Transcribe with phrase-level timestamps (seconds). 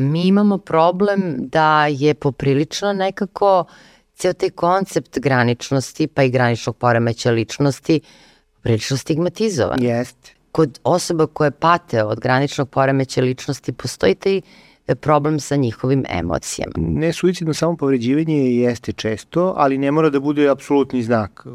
[0.00, 3.64] Mi imamo problem da je poprilično nekako
[4.14, 8.00] ceo taj koncept graničnosti, pa i graničnog poremeća ličnosti,
[8.62, 9.82] prilično stigmatizovan.
[9.82, 10.32] Jeste.
[10.52, 14.40] Kod osoba koje pate od graničnog poremeća ličnosti postoji taj
[14.94, 16.72] problem sa njihovim emocijama.
[16.76, 21.52] Ne suicidno samo povređivanje jeste često, ali ne mora da bude apsolutni znak uh,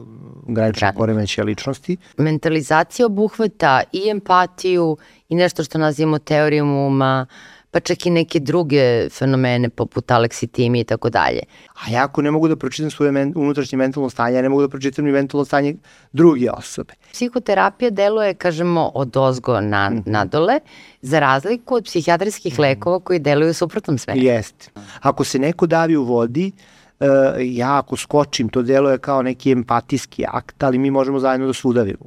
[0.48, 1.98] graničnog poremeća ličnosti.
[2.18, 4.98] Mentalizacija obuhvata i empatiju
[5.30, 7.26] i nešto što nazivamo teorijom uma,
[7.72, 11.40] pa čak i neke druge fenomene poput aleksitimi i tako dalje.
[11.86, 14.62] A ja ako ne mogu da pročitam svoje men, unutrašnje mentalno stanje, ja ne mogu
[14.62, 15.76] da pročitam ni mentalno stanje
[16.12, 16.94] druge osobe.
[17.12, 20.60] Psihoterapija deluje, kažemo, od ozgo na, mm nadole,
[21.02, 24.20] za razliku od psihijatrijskih mm lekova koji deluju u suprotnom smeru.
[24.20, 24.70] Jeste.
[25.02, 26.52] Ako se neko davi u vodi,
[27.00, 27.08] uh,
[27.40, 32.06] ja ako skočim, to deluje kao neki empatijski akt, ali mi možemo zajedno da sudavimo.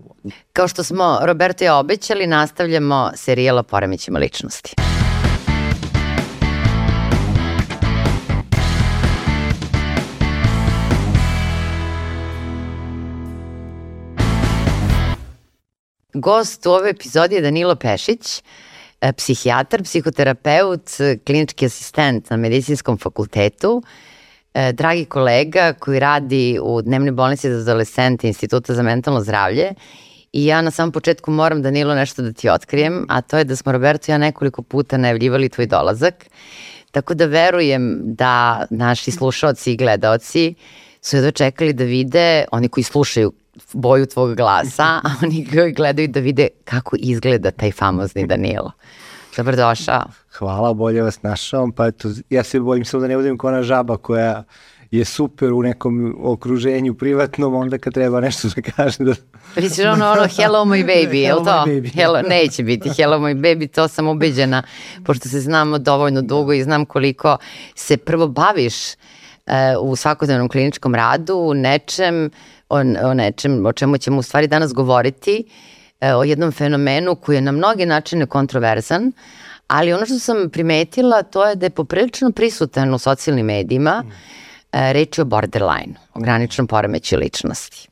[0.53, 4.75] Kao što smo Roberto i obećali, nastavljamo serijala Poremećima ličnosti.
[16.15, 18.43] Gost u ovoj epizodi je Danilo Pešić,
[19.01, 20.91] e, psihijatar, psihoterapeut,
[21.27, 23.83] klinički asistent na medicinskom fakultetu,
[24.55, 29.75] e, dragi kolega koji radi u dnevnoj bolnici za adolescente Instituta za mentalno zdravlje.
[30.33, 33.57] I ja na samom početku moram Danilo nešto da ti otkrijem, a to je da
[33.57, 36.27] smo Roberto i ja nekoliko puta najavljivali tvoj dolazak,
[36.91, 40.55] tako da verujem da naši slušaoci i gledaoci
[41.03, 43.33] su jedva čekali da vide, oni koji slušaju
[43.73, 48.73] boju tvog glasa, a oni gledaju da vide kako izgleda taj famozni Danilo.
[49.37, 50.03] Dobrodošao.
[50.39, 51.69] Hvala, bolje vas našao.
[51.77, 54.45] Pa eto, ja se bojim samo da ne budem kao ona žaba koja
[54.91, 59.15] je super u nekom okruženju privatnom, onda kad treba nešto da kaže da...
[59.57, 61.65] Misliš ono, ono, hello my baby, je li to?
[61.67, 61.95] Baby.
[61.99, 64.63] Hello, neće biti hello my baby, to sam ubeđena,
[65.05, 67.37] pošto se znamo dovoljno dugo i znam koliko
[67.75, 72.31] se prvo baviš uh, u svakodnevnom kliničkom radu, nečem, uh,
[72.69, 75.45] o, o nečem o čemu ćemo u stvari danas govoriti,
[76.01, 79.13] e, o jednom fenomenu koji je na mnoge načine kontroverzan,
[79.67, 84.13] ali ono što sam primetila to je da je poprilično prisutan u socijalnim medijima, mm.
[84.73, 87.89] reč je o borderline, o graničnom poremeću ličnosti.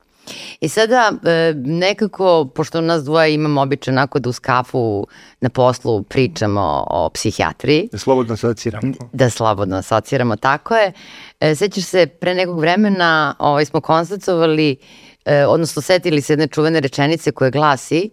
[0.60, 5.06] I sada e, nekako, pošto nas dvoje imamo običaj onako da uz kafu
[5.40, 7.88] na poslu pričamo o psihijatriji.
[7.92, 8.92] Da slobodno asociramo.
[9.12, 10.92] Da slobodno asociramo, tako je.
[11.40, 14.76] E, sećaš se, pre nekog vremena ovaj, smo konstatovali,
[15.24, 18.10] e, odnosno setili se jedne čuvene rečenice koje glasi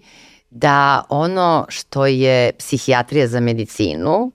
[0.49, 4.31] da ono što je psihijatrija za medicinu,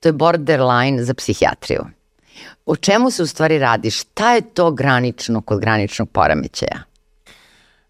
[0.00, 1.84] to je borderline za psihijatriju.
[2.66, 3.90] O čemu se u stvari radi?
[3.90, 6.91] Šta je to granično kod graničnog poremećaja?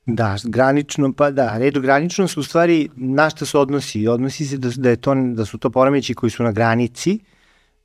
[0.07, 4.09] Da, granično, pa da, redu granično su u stvari na šta se odnosi.
[4.09, 7.19] Odnosi se da, da, je to, da su to poremeći koji su na granici,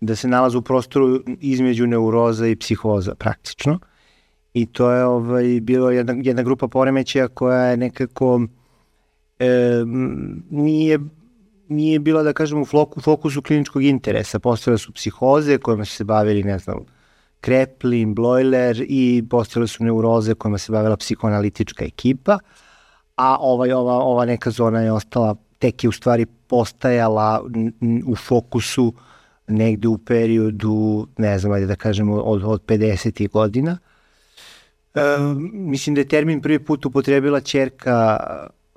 [0.02, 3.80] da se nalaze u prostoru između neuroza i psihoza praktično.
[4.54, 8.42] I to je ovaj, bilo jedna, jedna grupa poremećaja koja je nekako
[9.40, 9.84] e,
[10.50, 11.00] nije
[11.70, 12.62] nije bila, da kažemo,
[12.96, 14.40] u fokusu kliničkog interesa.
[14.40, 16.78] Postavile su psihoze kojima su se bavili, ne znam,
[17.42, 22.40] Kreplin, Bloiler i postale su neuroze kojima se bavila psihoanalitička ekipa,
[23.16, 27.44] a ovaj, ova, ova neka zona je ostala, tek je u stvari postajala
[28.08, 28.94] u fokusu
[29.48, 33.30] negde u periodu, ne znam, ajde da kažemo, od, od 50.
[33.30, 33.78] godina.
[34.96, 35.02] E,
[35.52, 38.18] mislim da je termin prvi put upotrebila čerka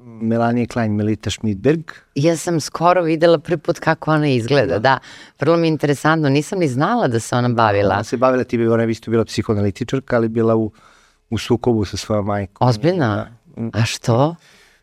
[0.04, 1.92] Melanie Klein, Melita Schmidberg.
[2.14, 4.78] Ja sam skoro videla prvi put kako ona izgleda, da.
[4.78, 4.98] da.
[5.40, 7.94] Vrlo mi je interesantno, nisam ni znala da se ona bavila.
[7.94, 10.72] Ona se bavila, ti bi ona isto bila psihoanalitičarka, ali bila u,
[11.30, 12.68] u sukobu sa svojom majkom.
[12.68, 13.06] Ozbiljno?
[13.06, 13.30] Da.
[13.72, 14.34] A što?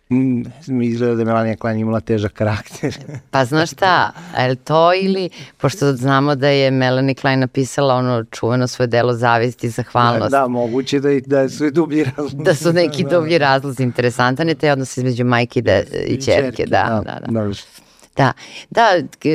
[0.09, 2.97] Mi izgleda da je Melania Klein imala težak karakter.
[3.31, 8.23] pa znaš šta, je li to ili, pošto znamo da je Melanie Klein napisala ono
[8.23, 10.31] čuveno svoje delo zavisti i zahvalnost.
[10.31, 12.35] Da, da, moguće da, da su i dublji razlozi.
[12.37, 16.13] Da su neki da, dublji razlozi, interesantan je taj odnos između majke i, de, i,
[16.13, 17.19] i čerke, da, da, da.
[17.31, 17.41] da.
[17.41, 17.86] da.
[18.17, 18.33] Da,
[18.69, 18.87] da,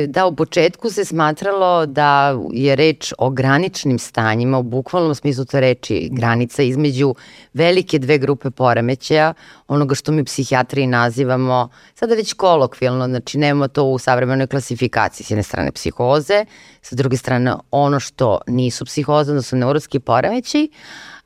[0.07, 5.59] da, u početku se smatralo da je reč o graničnim stanjima, u bukvalnom smislu to
[5.59, 7.15] reči, granica između
[7.53, 9.33] velike dve grupe poremećaja,
[9.67, 15.31] onoga što mi psihijatri nazivamo, sada već kolokvilno, znači nemamo to u savremenoj klasifikaciji, s
[15.31, 16.45] jedne strane psihoze,
[16.81, 20.69] sa druge strane ono što nisu psihoze, odnosno neurodski poremećaji,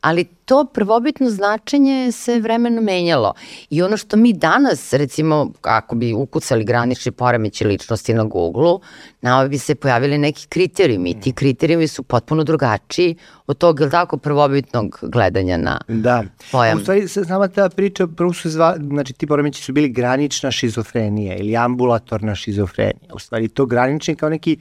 [0.08, 3.34] ali to prvobitno značenje se vremeno menjalo.
[3.70, 8.82] I ono što mi danas, recimo, ako bi ukucali granični poremeći ličnosti na Google-u,
[9.22, 11.22] nama bi se pojavili neki kriterijumi.
[11.22, 13.16] Ti kriterijumi su potpuno drugačiji
[13.48, 16.24] od tog, ili tako, prvobitnog gledanja na da.
[16.52, 16.78] pojam.
[16.78, 21.36] U stvari, sama ta priča, prvo su zva, znači ti poremeći su bili granična šizofrenija
[21.36, 23.14] ili ambulatorna šizofrenija.
[23.14, 24.58] U stvari, to granični kao neki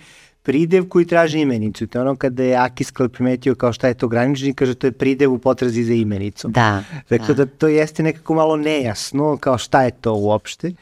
[0.46, 1.86] pridev koji traži imenicu.
[1.86, 4.92] To je ono kada je Akiskal primetio kao šta je to granični, kaže to je
[4.92, 6.52] pridev u potrazi za imenicom.
[6.52, 6.82] Da.
[7.10, 7.44] Dakle, da.
[7.44, 10.72] da to jeste nekako malo nejasno, kao šta je to uopšte.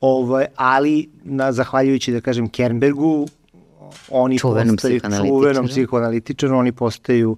[0.00, 3.26] Ovaj, ali, na, zahvaljujući, da kažem, Kernbergu,
[4.10, 7.36] oni čuvenom postaju, čuvenom psihoanalitičaru, oni postaju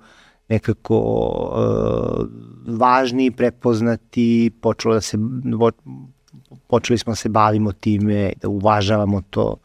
[0.48, 2.26] nekako uh,
[2.78, 5.18] važni, prepoznati, počelo da se,
[6.66, 9.56] počeli smo da se bavimo time, da uvažavamo to.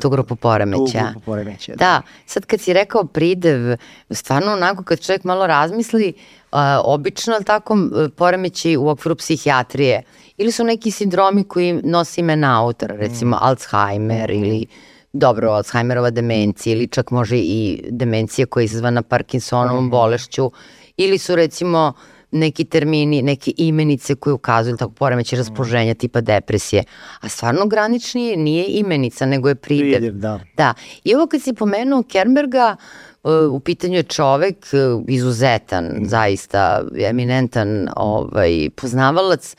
[0.00, 0.98] Tu grupu poremeća.
[0.98, 1.76] Tu grupu poremeća, da.
[1.76, 2.02] da.
[2.26, 3.76] Sad kad si rekao pridev,
[4.10, 6.12] stvarno onako kad čovjek malo razmisli,
[6.52, 7.76] uh, obično tako
[8.16, 10.02] poremeći u okviru psihijatrije
[10.36, 13.40] ili su neki sindromi koji nosi imena autora, recimo mm.
[13.42, 14.66] Alzheimer ili
[15.12, 19.90] dobro, Alzheimerova demencija ili čak može i demencija koja je izazvana Parkinsonovom mm.
[19.90, 20.50] bolešću
[20.96, 21.92] ili su recimo
[22.30, 25.38] neki termini, neke imenice koje ukazuju tako poremeće mm.
[25.38, 26.84] raspoloženja tipa depresije.
[27.20, 29.98] A stvarno granični nije imenica, nego je pridev.
[29.98, 30.40] Pridev, da.
[30.56, 30.74] Da.
[31.04, 32.76] I ovo kad si pomenuo Kernberga,
[33.22, 36.04] uh, u pitanju je čovek uh, izuzetan, mm.
[36.04, 39.56] zaista eminentan ovaj, poznavalac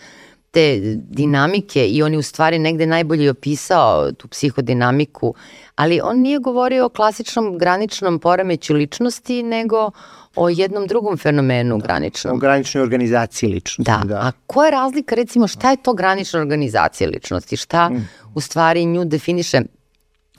[0.52, 5.34] te dinamike i on je u stvari negde najbolje opisao tu psihodinamiku,
[5.76, 9.92] ali on nije govorio o klasičnom graničnom poremeću ličnosti, nego
[10.36, 12.36] o jednom drugom fenomenu da, graničnom.
[12.36, 13.92] O graničnoj organizaciji ličnosti.
[13.92, 14.02] Da.
[14.06, 14.16] da.
[14.16, 17.58] A koja je razlika, recimo, šta je to granična organizacija ličnosti?
[17.58, 18.10] Šta mm.
[18.36, 19.62] u stvari nju definiše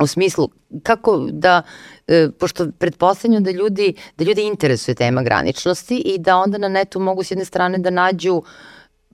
[0.01, 0.49] u smislu
[0.83, 1.63] kako da,
[2.07, 7.01] e, pošto pretpostavljam da ljudi, da ljudi interesuje tema graničnosti i da onda na netu
[7.01, 8.45] mogu s jedne strane da nađu uh,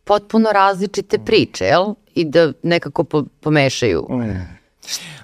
[0.07, 1.95] potpuno različite priče, jel?
[2.15, 4.07] I da nekako po, pomešaju.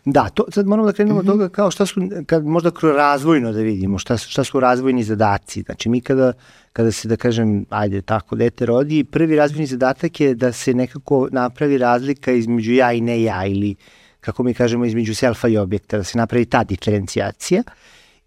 [0.05, 1.31] Da, to, sad moramo da krenemo mm -hmm.
[1.31, 5.05] od toga kao šta su, kad, možda kroz razvojno da vidimo šta, šta su razvojni
[5.05, 5.63] zadaci.
[5.63, 6.33] Znači mi kada,
[6.73, 11.29] kada se, da kažem, ajde tako, dete rodi, prvi razvojni zadatak je da se nekako
[11.33, 13.75] napravi razlika između ja i ne ja ili
[14.21, 17.63] kako mi kažemo između selfa i objekta, da se napravi ta diferencijacija.
[17.67, 17.73] Uh,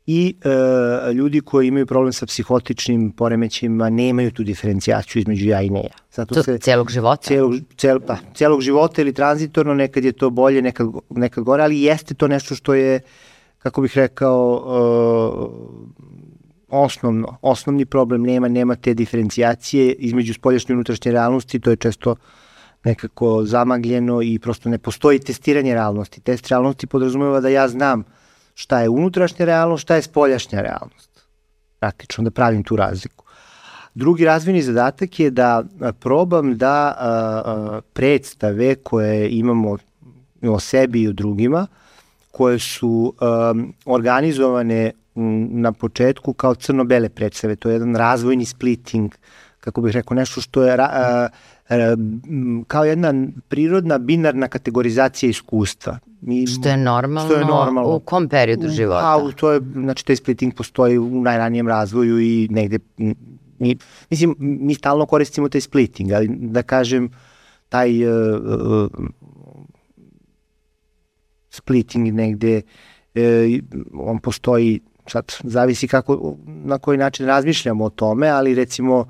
[0.08, 0.36] i
[1.10, 5.80] e, ljudi koji imaju problem sa psihotičnim poremećima nemaju tu diferencijaciju između ja i ne
[5.80, 5.96] ja.
[6.12, 7.28] Zato to se, celog života?
[7.28, 11.82] Celog, cel, pa, celog života ili tranzitorno, nekad je to bolje, nekad, nekad gore, ali
[11.82, 13.00] jeste to nešto što je,
[13.58, 15.76] kako bih rekao, e,
[16.70, 22.16] osnovno, osnovni problem nema, nema te diferencijacije između spoljašnje i unutrašnje realnosti, to je često
[22.84, 26.22] nekako zamagljeno i prosto ne postoji testiranje realnosti.
[26.22, 28.04] Test realnosti podrazumeva da ja znam
[28.56, 31.28] šta je unutrašnja realnost, šta je spoljašnja realnost.
[31.80, 33.26] Praktično da pravim tu razliku.
[33.94, 35.64] Drugi razvojni zadatak je da
[36.00, 39.78] probam da a, a, predstave koje imamo
[40.42, 41.68] o sebi i o drugima,
[42.32, 43.14] koje su
[43.86, 44.92] organizovane
[45.50, 47.56] na početku kao crno-bele predstave.
[47.56, 49.16] To je jedan razvojni splitting,
[49.60, 50.78] kako bih rekao, nešto što je
[52.68, 53.14] kao jedna
[53.48, 56.00] prirodna binarna kategorizacija iskustva.
[56.22, 57.96] Mi, što je normalno, što je normalno.
[57.96, 59.16] u kom periodu života?
[59.16, 62.80] A, to je, znači, taj splitting postoji u najranijem razvoju i negde,
[63.60, 63.78] mi,
[64.10, 67.10] mislim, mi stalno koristimo taj splitting, ali da kažem,
[67.70, 68.90] taj uh, uh,
[71.50, 72.62] splitting negde,
[73.16, 73.22] uh,
[73.94, 79.08] on postoji, sad zavisi kako, na koji način razmišljamo o tome, ali recimo uh,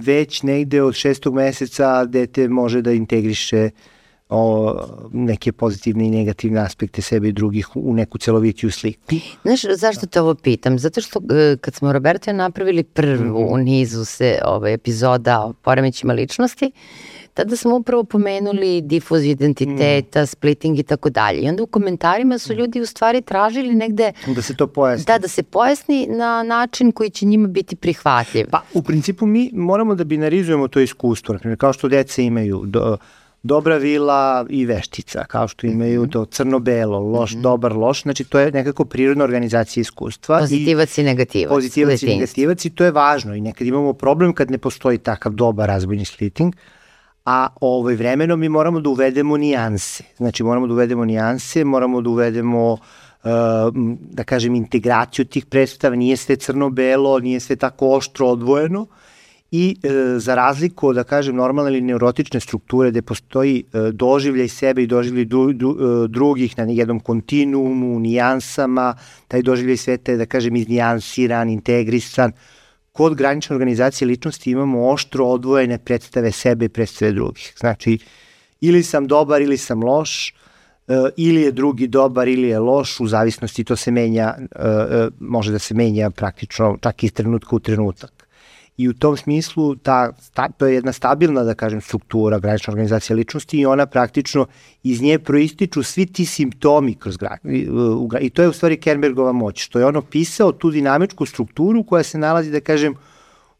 [0.00, 4.74] već negde od šestog meseca dete može da integriše uh, o
[5.12, 9.02] neke pozitivne i negativne aspekte sebe i drugih u neku celovitiju sliku.
[9.42, 10.78] Znaš, zašto te ovo pitam?
[10.78, 13.54] Zato što e, kad smo Roberto napravili prvu mm -hmm.
[13.54, 16.72] u nizu se ovaj, epizoda o poremećima ličnosti,
[17.38, 20.26] tada smo upravo pomenuli difuziju identiteta, mm.
[20.26, 21.40] splitting i tako dalje.
[21.40, 24.12] I onda u komentarima su ljudi u stvari tražili negde...
[24.26, 25.04] Da se to pojasni.
[25.04, 28.46] Da, da se pojasni na način koji će njima biti prihvatljiv.
[28.50, 31.32] Pa, u principu mi moramo da binarizujemo to iskustvo.
[31.32, 32.96] Naprimjer, kao što dece imaju do,
[33.42, 36.10] dobra vila i veštica, kao što imaju mhm.
[36.10, 37.42] to crno-belo, loš, mm -hmm.
[37.42, 40.38] dobar, loš, znači to je nekako prirodna organizacija iskustva.
[40.38, 41.54] Pozitivac i, i negativac.
[41.54, 45.32] Pozitivac i negativac i to je važno i nekad imamo problem kad ne postoji takav
[45.32, 46.54] dobar razbojni splitting,
[47.28, 50.04] a ovaj vremenom mi moramo da uvedemo nijanse.
[50.16, 52.80] Znači moramo da uvedemo nijanse, moramo da uvedemo uh,
[54.10, 58.86] da kažem integraciju tih predstava, nije sve crno-belo, nije sve tako oštro odvojeno,
[59.50, 64.82] i e, za razliku da kažem, normalne ili neurotične strukture gde postoji e, doživljaj sebe
[64.82, 68.94] i doživljaj dru, dru, e, drugih na jednom kontinuumu, nijansama,
[69.28, 72.32] taj doživljaj sveta je, da kažem, iznijansiran, integrisan.
[72.98, 77.52] Kod granične organizacije ličnosti imamo oštro odvojene predstave sebe i predstave drugih.
[77.58, 77.98] Znači,
[78.60, 80.34] ili sam dobar ili sam loš,
[80.88, 85.08] e, ili je drugi dobar ili je loš, u zavisnosti to se menja, e, e,
[85.20, 88.17] može da se menja praktično čak iz trenutka u trenutak
[88.78, 93.16] i u tom smislu ta, ta, to je jedna stabilna, da kažem, struktura granična organizacija
[93.16, 94.46] ličnosti i ona praktično
[94.82, 98.08] iz nje proističu svi ti simptomi kroz graničnu.
[98.20, 102.02] I to je u stvari Kernbergova moć, što je ono pisao tu dinamičku strukturu koja
[102.02, 102.94] se nalazi, da kažem,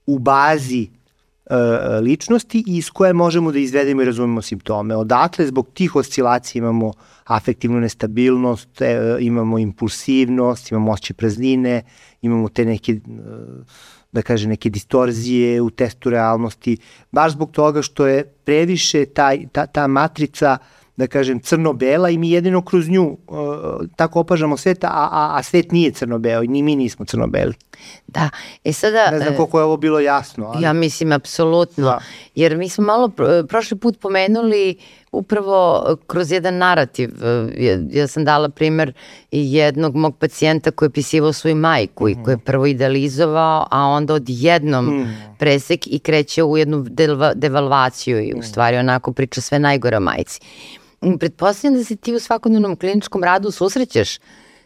[0.06, 1.56] u bazi e,
[2.00, 4.96] ličnosti i iz koje možemo da izvedemo i razumemo simptome.
[4.96, 6.92] Odatle, zbog tih oscilacija imamo
[7.24, 11.82] afektivnu nestabilnost, e, imamo impulsivnost, imamo osjećaj praznine,
[12.22, 12.98] imamo te neke e,
[14.12, 16.76] da kaže, neke distorzije u testu realnosti,
[17.12, 20.66] baš zbog toga što je previše taj, ta, ta matrica uh,
[20.98, 23.38] da kažem, crno-bela i mi jedino kroz nju uh,
[23.96, 27.54] tako opažamo svet, a, a, a svet nije crno-beo i ni mi nismo crno-beli.
[28.06, 28.30] Da,
[28.64, 29.10] e sada...
[29.10, 30.46] Ne znam koliko je ovo bilo jasno.
[30.46, 30.64] Ali...
[30.64, 31.84] Ja mislim, apsolutno.
[31.84, 32.00] Da.
[32.34, 33.10] Jer mi smo malo
[33.48, 34.76] prošli put pomenuli
[35.12, 37.10] upravo kroz jedan narativ.
[37.56, 38.92] Ja, ja sam dala primer
[39.30, 43.84] jednog mog pacijenta koji je pisivao svoju majku mm i koji je prvo idealizovao, a
[43.84, 45.36] onda odjednom mm.
[45.38, 46.86] presek i kreće u jednu
[47.34, 50.40] devalvaciju i u stvari onako priča sve najgore o majci.
[51.18, 54.18] Pretpostavljam da se ti u svakodnevnom kliničkom radu susrećeš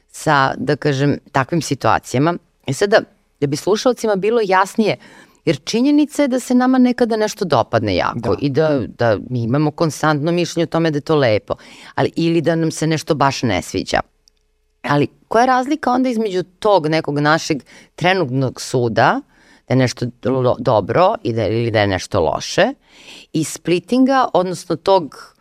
[0.08, 2.34] sa, da kažem, takvim situacijama.
[2.66, 3.00] I sada,
[3.40, 4.96] da bi slušalcima bilo jasnije,
[5.44, 8.36] jer činjenica je da se nama nekada nešto dopadne jako da.
[8.40, 11.54] i da, da mi imamo konstantno mišljenje o tome da je to lepo,
[11.94, 14.00] ali ili da nam se nešto baš ne sviđa.
[14.82, 17.62] Ali koja je razlika onda između tog nekog našeg
[17.94, 19.20] trenutnog suda,
[19.68, 20.06] da je nešto
[20.58, 22.68] dobro i da, ili da je nešto loše,
[23.32, 25.32] i splittinga, odnosno tog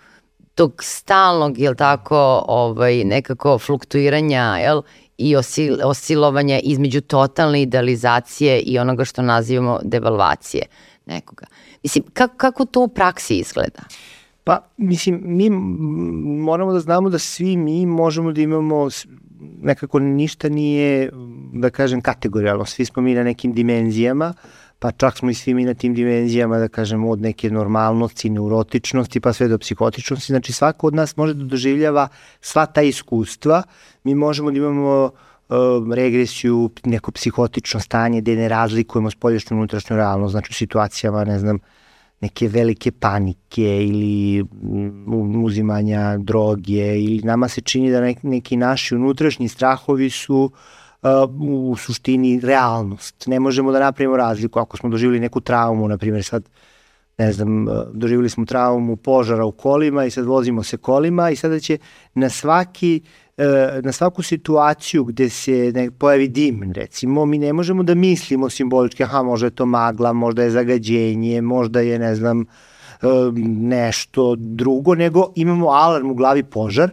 [0.55, 4.81] tog stalnog, jel tako, ovaj, nekako fluktuiranja, jel,
[5.21, 10.65] i osil, osilovanja između totalne idealizacije i onoga što nazivamo devalvacije
[11.05, 11.45] nekoga.
[11.83, 13.81] Mislim, kako, kako to u praksi izgleda?
[14.43, 15.49] Pa, mislim, mi
[16.43, 18.89] moramo da znamo da svi mi možemo da imamo
[19.61, 21.11] nekako ništa nije,
[21.53, 22.65] da kažem, kategorijalno.
[22.65, 24.33] Svi smo mi na nekim dimenzijama,
[24.81, 29.19] pa čak smo i svi mi na tim dimenzijama, da kažemo, od neke normalnosti, neurotičnosti,
[29.19, 30.33] pa sve do psihotičnosti.
[30.33, 32.07] Znači, svako od nas može da doživljava
[32.41, 33.61] sva ta iskustva.
[34.03, 40.31] Mi možemo da imamo uh, regresiju, neko psihotično stanje gde ne razlikujemo spolješnju unutrašnju realnost,
[40.31, 41.59] znači u situacijama, ne znam,
[42.21, 49.47] neke velike panike ili mm, uzimanja droge ili nama se čini da neki naši unutrašnji
[49.47, 50.80] strahovi su uh,
[51.39, 53.27] u suštini realnost.
[53.27, 56.49] Ne možemo da napravimo razliku ako smo doživjeli neku traumu, na primjer sad
[57.17, 61.59] ne znam, doživjeli smo traumu požara u kolima i sad vozimo se kolima i sada
[61.59, 61.77] će
[62.13, 63.01] na svaki
[63.83, 69.03] na svaku situaciju gde se ne, pojavi dim, recimo, mi ne možemo da mislimo simbolički,
[69.03, 72.45] aha, možda je to magla, možda je zagađenje, možda je, ne znam,
[73.45, 76.91] nešto drugo, nego imamo alarm u glavi požar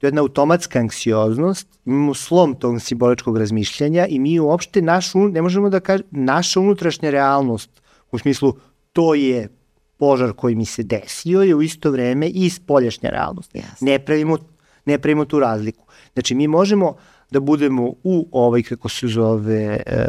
[0.00, 5.42] to je jedna automatska anksioznost, imamo slom tog simboličkog razmišljanja i mi uopšte našu, ne
[5.42, 8.54] možemo da kažem, naša unutrašnja realnost, u smislu
[8.92, 9.48] to je
[9.96, 13.54] požar koji mi se desio je u isto vreme i spoljašnja realnost.
[13.54, 13.80] Yes.
[13.80, 14.38] Ne, pravimo,
[14.84, 15.84] ne pravimo tu razliku.
[16.12, 16.96] Znači mi možemo
[17.30, 20.06] da budemo u ovaj, kako se zove, e,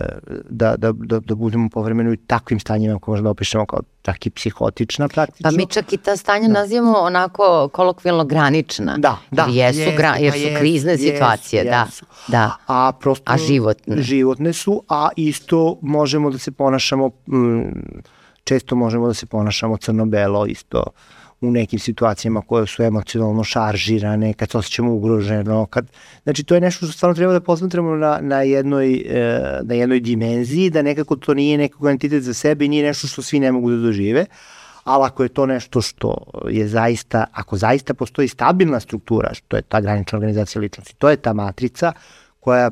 [0.50, 4.25] da, da, da, da budemo povremeno i takvim stanjima koje možemo da opišemo kao čak
[4.25, 5.50] i psihotična praktično.
[5.50, 6.54] Pa mi čak i ta stanja da.
[6.54, 8.98] nazivamo onako kolokvijalno granična.
[8.98, 9.48] Da, da.
[9.50, 12.06] Jer jesu, gra, jer su krizne jesu, situacije, da, jesu.
[12.28, 12.38] da.
[12.38, 12.56] da.
[12.68, 13.32] A prosto...
[13.32, 14.01] A životne.
[14.01, 17.62] Životne su, a isto možemo da se ponašamo, mm,
[18.44, 20.84] često možemo da se ponašamo crno-belo isto
[21.42, 25.92] u nekim situacijama koje su emocionalno šaržirane, kad se osjećamo ugroženo, kad,
[26.24, 30.00] znači to je nešto što stvarno treba da posmatramo na, na, jednoj, e, na jednoj
[30.00, 33.52] dimenziji, da nekako to nije nekog entitet za sebe i nije nešto što svi ne
[33.52, 34.26] mogu da dožive,
[34.84, 36.16] ali ako je to nešto što
[36.50, 41.18] je zaista, ako zaista postoji stabilna struktura, što je ta granična organizacija ličnosti, to je
[41.18, 41.94] ta matrica
[42.40, 42.72] koja,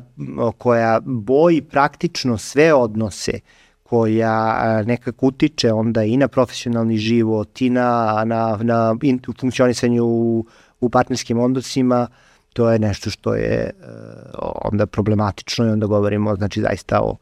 [0.58, 3.40] koja boji praktično sve odnose
[3.90, 8.94] koja nekako utiče onda i na profesionalni život i na, na, na
[9.40, 10.46] funkcionisanju u,
[10.80, 12.06] u partnerskim odnosima,
[12.52, 13.70] to je nešto što je
[14.38, 17.16] onda problematično i onda govorimo znači zaista o,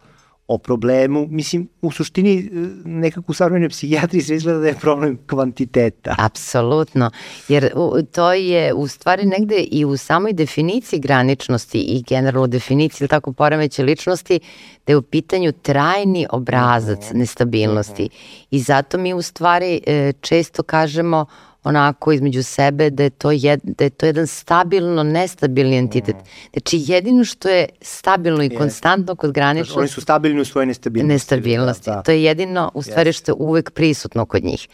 [0.48, 1.26] o problemu.
[1.30, 2.50] Mislim, u suštini e,
[2.84, 6.14] nekako u savremenoj psihijatriji se izgleda da je problem kvantiteta.
[6.18, 7.10] Apsolutno,
[7.48, 7.70] jer
[8.12, 13.32] to je u stvari negde i u samoj definiciji graničnosti i generalno definiciji ili tako
[13.32, 14.40] poremeće ličnosti
[14.86, 17.18] da je u pitanju trajni obrazac mhm.
[17.18, 18.14] nestabilnosti mhm.
[18.50, 21.26] i zato mi u stvari e, često kažemo
[21.64, 26.16] onako između sebe da je to, jed, da je to jedan stabilno nestabilni entitet.
[26.16, 26.50] Mm.
[26.52, 29.78] Znači jedino što je stabilno i konstantno kod graničnosti...
[29.78, 31.12] Oni su stabilni u svojoj nestabilnosti.
[31.12, 31.90] Nestabilnosti.
[31.90, 32.02] Da, da.
[32.02, 34.68] To je jedino u stvari što je uvek prisutno kod njih.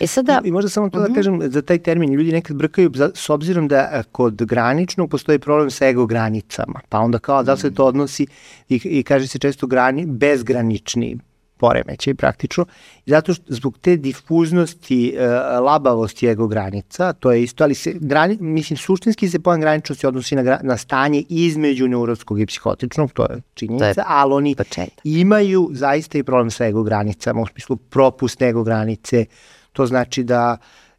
[0.00, 0.40] E sada...
[0.44, 1.06] I, i možda samo to uh -huh.
[1.06, 1.14] da mhm.
[1.14, 2.12] kažem za taj termin.
[2.12, 6.80] Ljudi nekad brkaju za, s obzirom da kod graničnog postoji problem sa ego granicama.
[6.88, 8.26] Pa onda kao da se to odnosi
[8.68, 11.18] i, i kaže se često grani, bezgranični
[11.58, 12.66] poremećaj praktično,
[13.06, 15.28] zato što zbog te difuznosti, e,
[15.60, 20.36] labavosti ego granica, to je isto, ali se, grani, mislim, suštinski se pojam graničnosti odnosi
[20.36, 25.00] na, na stanje između neuronskog i psihotičnog, to je činjenica, to je ali oni početak.
[25.04, 29.24] imaju zaista i problem sa ego granicama, u smislu propust ego granice,
[29.72, 30.56] to znači da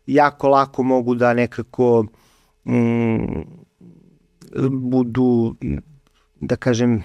[0.07, 2.05] jako lako mogu da nekako
[2.65, 3.41] mm,
[4.69, 5.55] budu,
[6.41, 7.03] da kažem,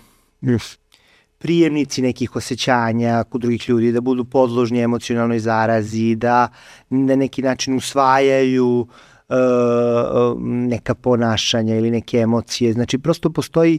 [1.44, 6.48] prijemnici nekih osjećanja kod drugih ljudi, da budu podložni emocionalnoj zarazi, da
[6.90, 12.72] na neki način usvajaju uh, neka ponašanja ili neke emocije.
[12.72, 13.78] Znači, prosto postoji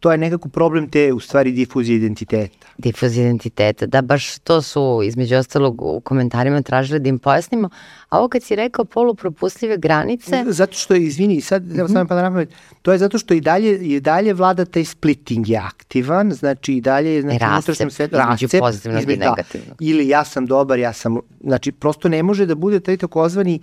[0.00, 2.66] to je nekako problem te, u stvari, difuzije identiteta.
[2.78, 7.70] Difuzije identiteta, da, baš to su, između ostalog, u komentarima tražili da im pojasnimo.
[8.08, 10.44] A ovo kad si rekao polupropustljive granice...
[10.48, 11.92] Zato što je, izvini, sad, mm -hmm.
[11.92, 12.44] samo pa da
[12.82, 16.80] to je zato što i dalje, i dalje vlada taj splitting je aktivan, znači i
[16.80, 19.30] dalje je, znači, rascep, sve, između pozitivnog između, i da.
[19.30, 19.68] negativnog.
[19.68, 23.60] Da, ili ja sam dobar, ja sam, znači, prosto ne može da bude taj takozvani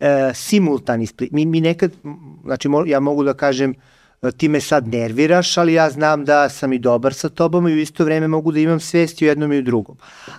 [0.00, 1.32] uh, simultani split.
[1.32, 1.92] Mi, mi nekad,
[2.44, 3.97] znači, mo, ja mogu da kažem, uh,
[4.36, 7.78] ti me sad nerviraš, ali ja znam da sam i dobar sa tobom i u
[7.78, 9.96] isto vreme mogu da imam svest i u jednom i u drugom.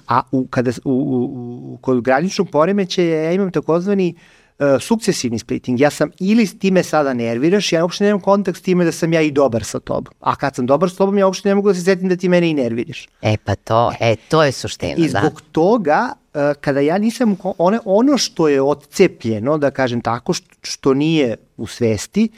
[0.08, 4.16] A u, kada, u, u, u, kod graničnog poremećaja ja imam takozvani
[4.60, 5.80] uh, sukcesivni splitting.
[5.80, 9.14] Ja sam ili ti me sada nerviraš, ja uopšte nemam kontakt s time da sam
[9.14, 10.14] ja i dobar sa tobom.
[10.20, 12.30] A kad sam dobar sa tobom, ja uopšte ne mogu da se setim da ti
[12.30, 13.08] mene i nerviraš.
[13.22, 15.20] E pa to, e, to je suština, I da.
[15.20, 15.48] zbog da.
[15.52, 20.94] toga, uh, kada ja nisam, one, ono što je odcepljeno, da kažem tako, što, što
[20.94, 22.30] nije u svesti,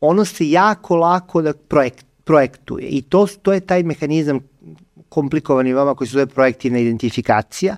[0.00, 4.40] ono se jako lako da projekt, projektuje i to, to je taj mehanizam
[5.10, 7.76] komplikovani vama koji se zove projektivna identifikacija,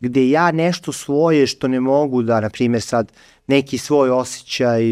[0.00, 3.12] gde ja nešto svoje što ne mogu da, na primjer sad,
[3.46, 4.82] neki svoj osjećaj...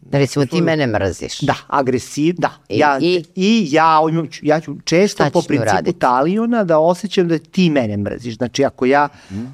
[0.00, 1.40] Da recimo ti mene mrziš.
[1.40, 2.50] Da, agresiv, da.
[2.68, 4.00] I, ja, i, i ja,
[4.42, 5.98] ja ću često po principu uraditi?
[5.98, 8.36] taliona da osjećam da ti mene mrziš.
[8.36, 9.34] Znači ako ja, mm.
[9.34, 9.46] uh,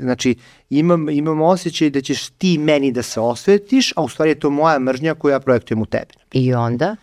[0.00, 0.34] znači
[0.70, 4.50] imam, imam osjećaj da ćeš ti meni da se osvetiš, a u stvari je to
[4.50, 6.14] moja mržnja koju ja projektujem u tebe.
[6.32, 6.96] I onda?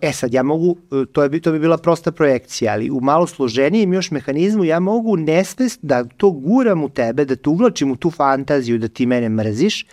[0.00, 3.26] E sad, ja mogu, e, to, je, to bi bila prosta projekcija, ali u malo
[3.26, 7.96] složenijem još mehanizmu ja mogu nesvest da to guram u tebe, da te uvlačim u
[7.96, 9.86] tu fantaziju da ti mene mrziš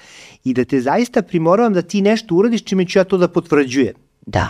[0.44, 3.94] i da te zaista primoravam da ti nešto uradiš čime ću ja to da potvrđujem.
[4.26, 4.50] Da.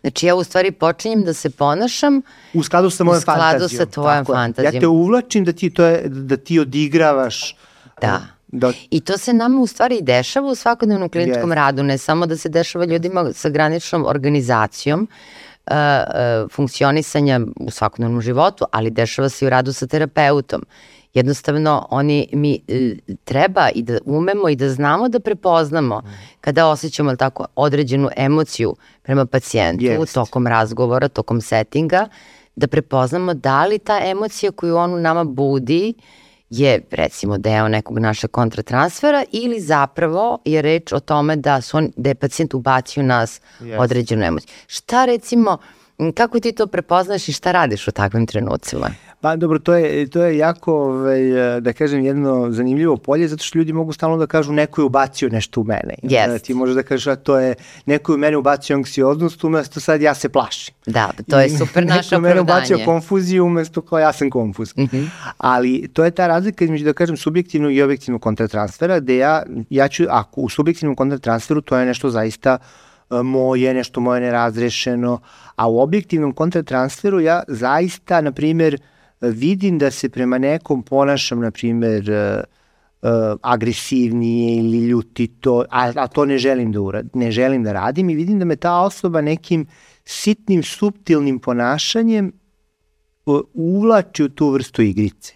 [0.00, 3.56] Znači ja u stvari počinjem da se ponašam u skladu sa mojom fantazijom.
[3.56, 4.74] U skladu sa tvojom fantazijom.
[4.74, 7.56] Ja te uvlačim da ti, to je, da ti odigravaš
[8.00, 8.33] da.
[8.54, 8.72] Da.
[8.90, 11.54] I to se nama u stvari dešava u svakodnevnom kliničkom yes.
[11.54, 15.08] radu, ne samo da se dešava ljudima sa graničnom organizacijom,
[15.66, 20.62] uh, uh, funkcionisanja u svakodnevnom životu, ali dešava se i u radu sa terapeutom.
[21.14, 26.08] Jednostavno, oni mi uh, treba i da umemo i da znamo da prepoznamo mm.
[26.40, 30.14] kada osjećamo tako određenu emociju prema pacijentu yes.
[30.14, 32.08] tokom razgovora, tokom settinga,
[32.56, 36.04] da prepoznamo da li ta emocija koju on u nama budi uh,
[36.50, 41.92] je recimo deo nekog našeg kontratransfera ili zapravo je reč o tome da, su on,
[41.96, 43.76] da je pacijent ubacio nas yes.
[43.78, 44.54] određenu emociju.
[44.66, 45.58] Šta recimo,
[46.14, 48.90] kako ti to prepoznaš i šta radiš u takvim trenucima?
[49.24, 51.20] Pa dobro, to je, to je jako, ovaj,
[51.60, 55.28] da kažem, jedno zanimljivo polje, zato što ljudi mogu stalno da kažu neko je ubacio
[55.28, 55.94] nešto u mene.
[56.02, 56.28] Yes.
[56.28, 57.54] Da, ti možeš da kažeš, a to je,
[57.86, 60.74] neko je u mene ubacio anksioznost, umesto sad ja se plašim.
[60.86, 62.28] Da, to je super naše opravdanje.
[62.28, 64.72] Neko je mene ubacio konfuziju, umesto kao ja sam konfuz.
[64.76, 65.08] Mm -hmm.
[65.38, 69.88] Ali to je ta razlika između, da kažem, subjektivnog i objektivnog kontratransfera, gde ja, ja
[69.88, 75.20] ću, ako u subjektivnom kontratransferu to je nešto zaista e, moje, nešto moje nerazrešeno,
[75.56, 78.78] a u objektivnom kontratransferu ja zaista, na primjer,
[79.20, 82.44] vidim da se prema nekom ponašam, na primer, uh,
[83.02, 88.10] uh, agresivnije ili ljutito, a, a to ne želim da urad, ne želim da radim
[88.10, 89.66] i vidim da me ta osoba nekim
[90.04, 92.32] sitnim, subtilnim ponašanjem
[93.26, 95.34] uh, uvlači u tu vrstu igrice.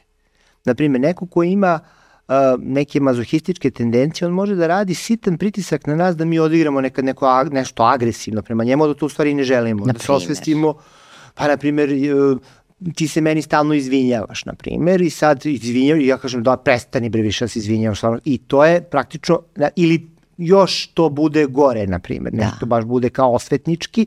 [0.65, 1.98] Naprimer, neko ko ima uh,
[2.59, 7.05] neke mazohističke tendencije, on može da radi sitan pritisak na nas da mi odigramo nekad
[7.05, 9.87] neko, nešto agresivno prema njemu, da to u stvari ne želimo.
[9.87, 10.75] Na da se osvestimo,
[11.35, 12.39] pa na primjer, uh,
[12.95, 17.09] ti se meni stalno izvinjavaš, na primjer, i sad izvinjavaš, i ja kažem da prestani
[17.09, 19.41] bre više da se izvinjavaš, stvarno, i to je praktično,
[19.77, 22.45] ili još to bude gore, na primjer, da.
[22.45, 24.07] nešto baš bude kao osvetnički,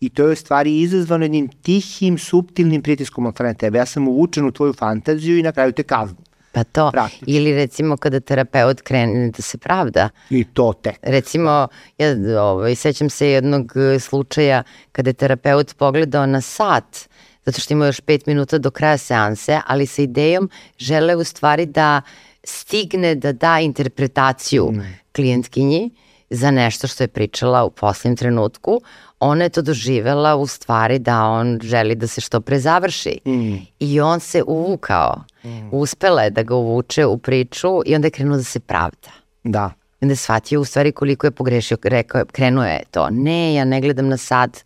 [0.00, 3.78] i to je u stvari izazvano jednim tihim, subtilnim pritiskom od strane tebe.
[3.78, 6.16] Ja sam uvučen u tvoju fantaziju i na kraju te kaznu.
[6.52, 7.24] Pa to, Praktično.
[7.26, 10.08] ili recimo kada terapeut krene da se pravda.
[10.30, 10.98] I to tek.
[11.02, 14.62] Recimo, ja ovaj, sećam se jednog slučaja
[14.92, 17.08] kada je terapeut pogledao na sat
[17.44, 21.66] zato što ima još pet minuta do kraja seanse, ali sa idejom žele u stvari
[21.66, 22.02] da
[22.44, 24.80] stigne da da interpretaciju mm.
[25.14, 25.90] klijentkinji
[26.30, 28.80] za nešto što je pričala u posljednjem trenutku.
[29.22, 33.20] Ona je to doživela u stvari da on želi da se što pre završi.
[33.26, 33.54] Mm.
[33.80, 35.24] I on se uvukao.
[35.44, 35.68] Mm.
[35.70, 39.08] Uspela je da ga uvuče u priču i onda je krenuo da se pravda.
[39.44, 39.70] Da.
[40.00, 41.76] I onda je shvatio u stvari koliko je pogrešio.
[41.84, 43.08] Rekao je, krenuo je to.
[43.10, 44.62] Ne, ja ne gledam na sad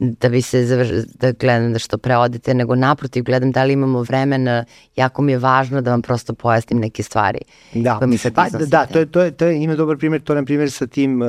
[0.00, 3.72] da bi se završ, da gledam da što pre odete, nego naprotiv gledam da li
[3.72, 4.64] imamo vremena,
[4.96, 7.38] jako mi je važno da vam prosto pojasnim neke stvari.
[7.74, 10.22] Da, mi sad pa, da, da, to je, to je, to je, ima dobar primjer,
[10.22, 11.28] to je na primjer sa tim uh,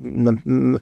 [0.00, 0.80] na, uh,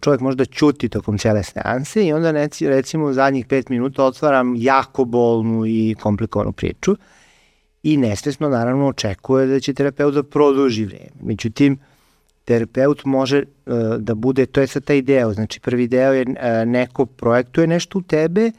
[0.00, 4.54] čovjek možda čuti tokom cijele seanse i onda neci, recimo u zadnjih pet minuta otvaram
[4.56, 6.96] jako bolnu i komplikovanu priču
[7.82, 11.10] i nesvesno naravno očekuje da će terapeut da produži vreme.
[11.22, 11.78] Međutim,
[12.44, 16.68] terapeut može uh, da bude, to je sad taj deo, znači prvi deo je uh,
[16.68, 18.52] neko projektuje nešto u tebe uh,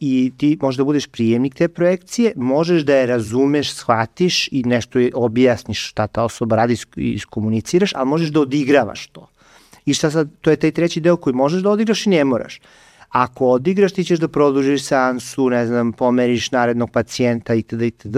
[0.00, 4.98] i ti možeš da budeš prijemnik te projekcije, možeš da je razumeš, shvatiš i nešto
[4.98, 9.28] je, objasniš šta ta osoba radi i iskomuniciraš, ali možeš da odigravaš to.
[9.86, 12.60] I šta sad, to je taj treći deo koji možeš da odigraš i ne moraš.
[13.14, 17.82] Ako odigraš, ti ćeš da produžiš seansu, ne znam, pomeriš narednog pacijenta itd.
[17.82, 18.16] itd.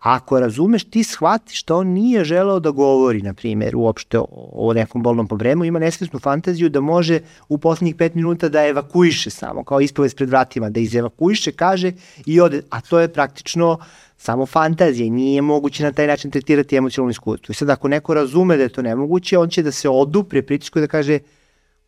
[0.00, 5.02] Ako razumeš, ti shvatiš da on nije želeo da govori, na primjer, uopšte o nekom
[5.02, 9.80] bolnom problemu, ima nesvesnu fantaziju da može u poslednjih pet minuta da evakuiše samo, kao
[9.80, 11.92] ispovest pred vratima, da izevakuiše, kaže
[12.26, 13.78] i ode, a to je praktično
[14.16, 17.52] samo fantazija i nije moguće na taj način tretirati emocionalno iskustvo.
[17.52, 20.78] I sad ako neko razume da je to nemoguće, on će da se odupre pritisku
[20.78, 21.18] i da kaže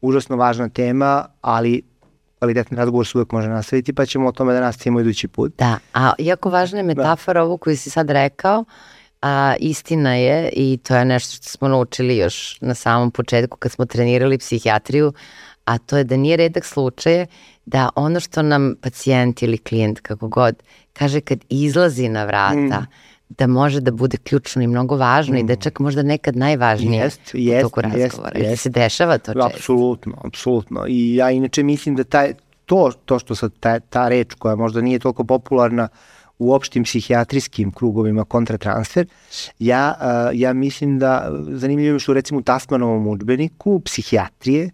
[0.01, 1.90] užasno važna tema, ali
[2.40, 5.53] kvalitetni razgovor se uvek može nastaviti, pa ćemo o tome da nastavimo idući put.
[5.59, 6.87] Da, a jako važna je da.
[6.87, 7.44] metafora da.
[7.44, 8.64] ovo koju si sad rekao,
[9.22, 13.72] a, istina je i to je nešto što smo naučili još na samom početku kad
[13.72, 15.12] smo trenirali psihijatriju,
[15.64, 17.26] a to je da nije redak slučaj
[17.66, 23.10] da ono što nam pacijent ili klijent, kako god, kaže kad izlazi na vrata, mm
[23.38, 25.38] da može da bude ključno i mnogo važno mm.
[25.38, 25.61] i da mm.
[25.61, 28.38] čak možda nekad najvažnije jest, jest, u toku razgovora.
[28.38, 28.62] Jest, jest.
[28.62, 29.47] se dešava to često.
[29.47, 30.85] Apsolutno, apsolutno.
[30.88, 32.35] I ja inače mislim da taj,
[32.66, 35.88] to, to što sad ta, ta reč koja možda nije toliko popularna
[36.38, 39.07] u opštim psihijatrijskim krugovima kontratransfer,
[39.59, 44.71] ja, uh, ja mislim da zanimljivo je što recimo u Tasmanovom učbeniku psihijatrije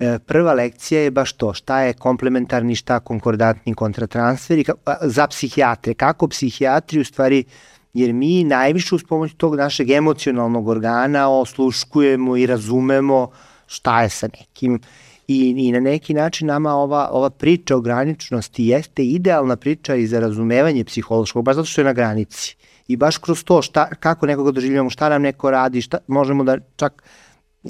[0.00, 5.26] e, prva lekcija je baš to, šta je komplementarni, šta konkordatni kontratransfer i ka, za
[5.26, 11.28] psihijatre, kako psihijatri u stvari uh, jer mi najviše uz pomoć tog našeg emocionalnog organa
[11.28, 13.30] osluškujemo i razumemo
[13.66, 14.80] šta je sa nekim
[15.28, 20.06] i, i na neki način nama ova, ova priča o graničnosti jeste idealna priča i
[20.06, 22.56] za razumevanje psihološkog, baš zato što je na granici.
[22.88, 26.58] I baš kroz to šta, kako nekoga doživljamo, šta nam neko radi, šta, možemo da
[26.76, 27.02] čak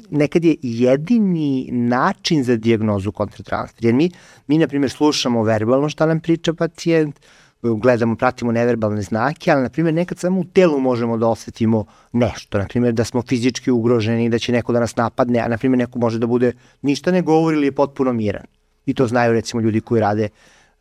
[0.09, 3.85] nekad je jedini način za dijagnozu kontratransfer.
[3.85, 4.11] Jer mi,
[4.47, 7.19] mi na primjer, slušamo verbalno šta nam priča pacijent,
[7.61, 12.57] gledamo, pratimo neverbalne znake, ali, na primjer, nekad samo u telu možemo da osetimo nešto.
[12.57, 15.77] Na primjer, da smo fizički ugroženi, da će neko da nas napadne, a, na primjer,
[15.77, 18.45] neko može da bude ništa ne govori ili je potpuno miran.
[18.85, 20.29] I to znaju, recimo, ljudi koji rade,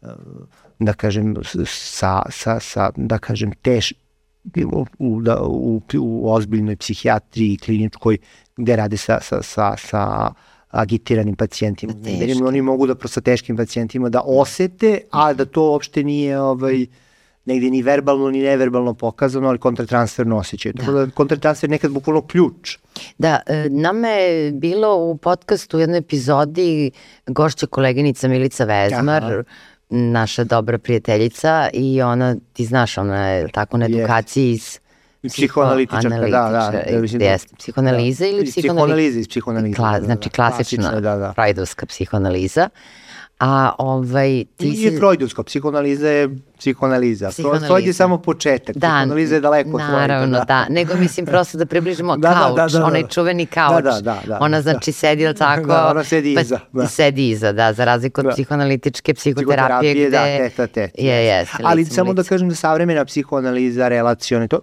[0.01, 0.09] uh,
[0.79, 1.35] da kažem,
[1.67, 3.93] sa, sa, sa da kažem, teš,
[4.99, 8.19] u, da, u, u ozbiljnoj psihijatriji kliničkoj,
[8.57, 10.33] gde rade sa, sa, sa, sa
[10.71, 11.93] agitiranim pacijentima.
[12.05, 12.43] Teški.
[12.43, 16.87] Oni mogu da sa teškim pacijentima da osete, a da to uopšte nije ovaj,
[17.45, 20.73] negde ni verbalno ni neverbalno pokazano, ali kontratransferno osjećaju.
[20.73, 20.81] Da.
[20.81, 22.79] Tako da kontratransfer nekad bukvalno ključ.
[23.19, 26.91] Da, e, nama je bilo u podcastu u jednoj epizodi
[27.27, 29.43] gošća koleginica Milica Vezmar, Aha
[29.91, 34.79] naša dobra prijateljica i ona, ti znaš, ona je tako na edukaciji iz
[35.23, 36.83] Psihoanalitičarka, da, da.
[36.91, 38.85] da mislim, jeste, psihoanaliza da, ili psihoanaliza?
[38.85, 39.77] Psihoanaliza iz psihoanaliza.
[39.77, 41.33] Kla, znači klasična, klasična da, da.
[41.33, 42.69] freudovska psihoanaliza.
[43.39, 44.99] A ovaj, ti Nije si...
[44.99, 47.29] freudovska, psihoanaliza je psihoanaliza.
[47.31, 47.67] psihoanaliza.
[47.67, 49.97] Freud je samo početak, da, psihoanaliza je daleko od Freuda.
[50.01, 50.45] Naravno, da.
[50.45, 50.67] da.
[50.69, 52.85] Nego mislim prosto da približimo da, kauč, da, da, da, da.
[52.85, 53.85] onaj čuveni kauč.
[53.85, 55.67] Da, da, da, da, ona znači sedi, ili tako?
[55.67, 56.59] Da, ona sedi pa, iza.
[56.73, 56.87] Da.
[56.87, 58.31] Sedi iza, da, za razliku od da.
[58.33, 60.11] psihoanalitičke psihoterapije, gde...
[60.11, 61.03] Da, teta, teta.
[61.03, 61.47] Je, je.
[61.63, 64.61] Ali samo da kažem da savremena psihoanaliza, relacione, to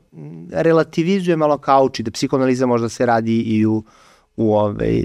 [0.51, 3.83] relativizuje malo kauč i da psihoanaliza možda se radi i u
[4.37, 5.03] u ovaj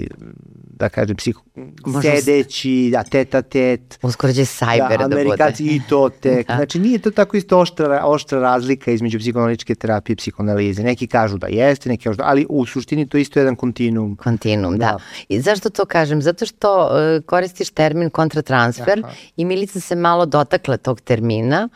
[0.81, 1.41] da kažem, psiho,
[1.85, 3.99] Možda sedeći, da, teta tet.
[4.01, 6.47] Uskoro će sajber da, da Amerikanci i to tek.
[6.51, 6.55] Da.
[6.55, 10.83] Znači, nije to tako isto oštra, oštra razlika između psihoanalitičke terapije i psihoanalize.
[10.83, 14.15] Neki kažu da jeste, neki kažu da, ali u suštini to isto je jedan kontinuum.
[14.15, 14.85] Kontinuum, da.
[14.85, 14.97] da.
[15.29, 16.21] I zašto to kažem?
[16.21, 19.13] Zato što uh, koristiš termin kontratransfer Aha.
[19.37, 21.69] i Milica se malo dotakla tog termina.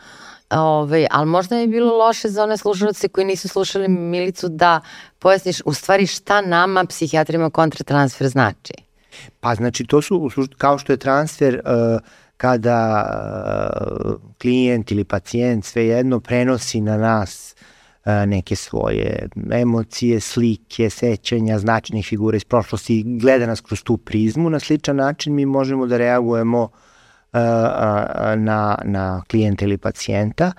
[0.50, 4.80] Ove, ovaj, ali možda je bilo loše za one slušalce koji nisu slušali Milicu da
[5.18, 8.72] pojasniš u stvari šta nama psihijatrima kontratransfer znači.
[9.40, 12.00] Pa znači to su, kao što je transfer uh,
[12.36, 13.06] kada
[14.04, 17.56] uh, klijent ili pacijent svejedno prenosi na nas
[18.26, 24.60] neke svoje emocije, slike, sećanja, značajnih figura iz prošlosti, gleda nas kroz tu prizmu, na
[24.60, 26.68] sličan način mi možemo da reagujemo
[28.36, 30.52] na, na klijenta ili pacijenta,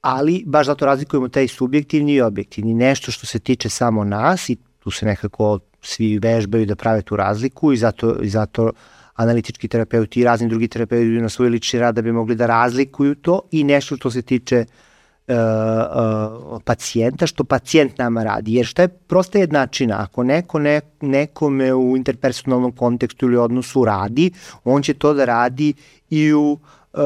[0.00, 2.74] ali baš zato razlikujemo taj subjektivni i objektivni.
[2.74, 7.16] Nešto što se tiče samo nas i tu se nekako svi vežbaju da prave tu
[7.16, 8.72] razliku i zato, i zato
[9.14, 13.14] analitički terapeuti i razni drugi terapeuti na svoj lični rad da bi mogli da razlikuju
[13.14, 14.85] to i nešto što se tiče uh,
[15.28, 18.54] uh, pacijenta, što pacijent nama radi.
[18.54, 19.96] Jer šta je prosta jednačina?
[19.98, 24.30] Ako neko ne, nekome u interpersonalnom kontekstu ili odnosu radi,
[24.64, 25.74] on će to da radi
[26.10, 27.00] i u uh,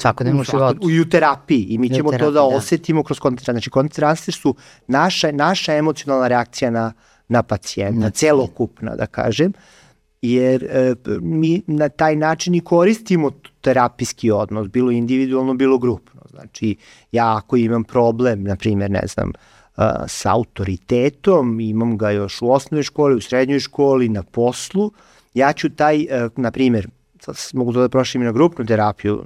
[0.00, 0.90] svakodnevnom životu.
[0.90, 4.34] I u terapiji i mi ćemo terapiji, to da, da osetimo kroz kontakt Znači transfer
[4.34, 4.54] su
[4.86, 6.92] naša, naša emocionalna reakcija na,
[7.28, 9.52] na pacijenta, na celokupna da kažem,
[10.22, 16.09] jer e, mi na taj način i koristimo terapijski odnos, bilo individualno, bilo grupno.
[16.30, 16.76] Znači
[17.12, 19.28] ja ako imam problem, na primjer, ne znam,
[19.76, 24.92] uh, sa autoritetom, imam ga još u osnovnoj školi, u srednjoj školi, na poslu,
[25.34, 26.88] ja ću taj, uh, na primjer,
[27.52, 29.24] mogu to da prošlim na grupnu terapiju,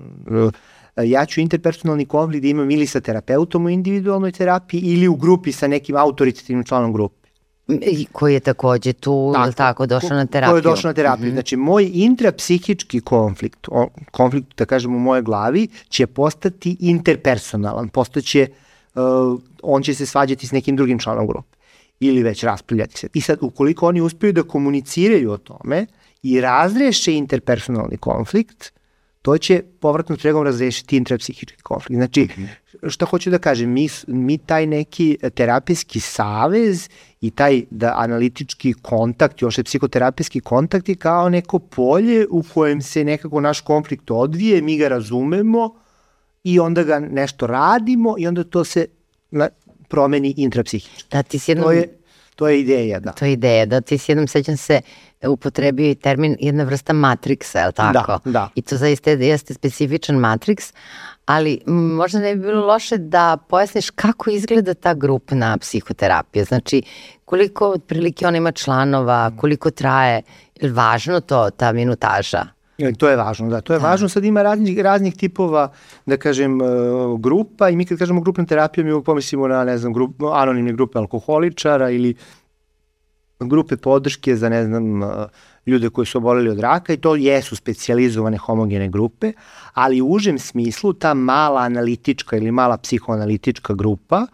[1.03, 5.53] ja ću interpersonalni konflikt da imam ili sa terapeutom u individualnoj terapiji ili u grupi
[5.53, 7.23] sa nekim autoritativnim članom grupe.
[7.68, 10.53] I koji je takođe tu, tako, tako došao na terapiju.
[10.53, 11.27] Koji je došao na terapiju.
[11.27, 11.33] Mm -hmm.
[11.33, 18.48] Znači, moj intrapsihički konflikt, o, konflikt, da kažem, u moje glavi, će postati interpersonalan, postaće,
[18.94, 21.57] uh, on će se svađati s nekim drugim članom grupe
[22.00, 23.09] ili već raspravljati se.
[23.14, 25.87] I sad, ukoliko oni uspeju da komuniciraju o tome,
[26.22, 28.72] i razreše interpersonalni konflikt,
[29.24, 31.98] to će povratnom tregom razrešiti intrapsihički konflikt.
[31.98, 32.44] Znači, mhm.
[32.88, 36.88] šta hoću da kažem, mi, mi taj neki terapijski savez
[37.20, 42.82] i taj da analitički kontakt, još je psihoterapijski kontakt je kao neko polje u kojem
[42.82, 45.74] se nekako naš konflikt odvije, mi ga razumemo
[46.42, 48.87] i onda ga nešto radimo i onda to se
[49.30, 49.48] na,
[49.88, 51.08] promeni intrapsihički.
[51.10, 51.64] Da, ti si jednom...
[51.64, 51.98] To je,
[52.37, 53.12] to je ideja, da.
[53.12, 54.80] To je ideja, da ti si jednom sećam se
[55.28, 58.18] upotrebio i termin jedna vrsta matriksa, je li tako?
[58.24, 58.48] Da, da.
[58.54, 60.72] I to zaista jeste specifičan matriks,
[61.26, 66.44] ali možda ne bi bilo loše da pojasniš kako izgleda ta grupna psihoterapija.
[66.44, 66.82] Znači,
[67.24, 70.22] koliko otprilike ona ima članova, koliko traje,
[70.60, 72.46] je važno to, ta minutaža?
[72.78, 73.87] E, to je važno, da, to je da.
[73.87, 74.08] važno.
[74.08, 75.68] Sad ima raznih, raznih tipova,
[76.06, 76.64] da kažem, e,
[77.18, 80.72] grupa i mi kad kažemo grupna terapija, mi uvijek pomislimo na, ne znam, grup, anonimne
[80.72, 82.14] grupe alkoholičara ili
[83.48, 85.00] grupe podrške za, ne znam,
[85.66, 89.33] ljude koji su oboleli od raka i to jesu specializovane homogene grupe,
[89.72, 94.26] ali u užem smislu ta mala analitička ili mala psihoanalitička grupa,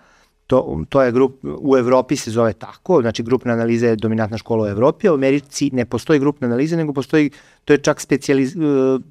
[0.46, 4.64] to, to je grup, u Evropi se zove tako, znači grupna analiza je dominantna škola
[4.64, 7.30] u Evropi, a u Americi ne postoji grupna analiza, nego postoji,
[7.64, 8.56] to je čak specijaliz,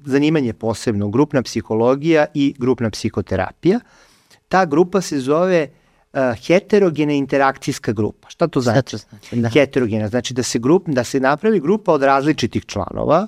[0.04, 3.80] zanimanje posebno, grupna psihologija i grupna psihoterapija.
[4.48, 5.68] Ta grupa se zove
[6.12, 8.30] uh, heterogena interakcijska grupa.
[8.30, 8.96] Šta to znači?
[8.96, 9.36] Šta to znači?
[9.36, 9.48] Da.
[9.48, 13.26] Heterogena, znači da se, grup, da se napravi grupa od različitih članova,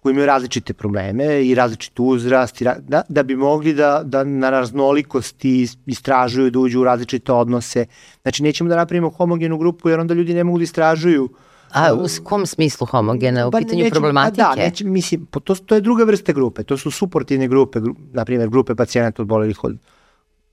[0.00, 4.24] koji imaju različite probleme i različit uzrast, i ra, da, da bi mogli da, da
[4.24, 7.86] na raznolikosti istražuju, da uđu u različite odnose.
[8.22, 11.28] Znači, nećemo da napravimo homogenu grupu, jer onda ljudi ne mogu da istražuju
[11.74, 13.46] A u kom smislu homogena?
[13.46, 14.42] U pa, pitanju nećemo, problematike?
[14.42, 16.62] Da, neće, mislim, to, to je druga vrsta grupe.
[16.62, 19.76] To su suportivne grupe, gru, na primjer, grupe pacijenata odbolelih od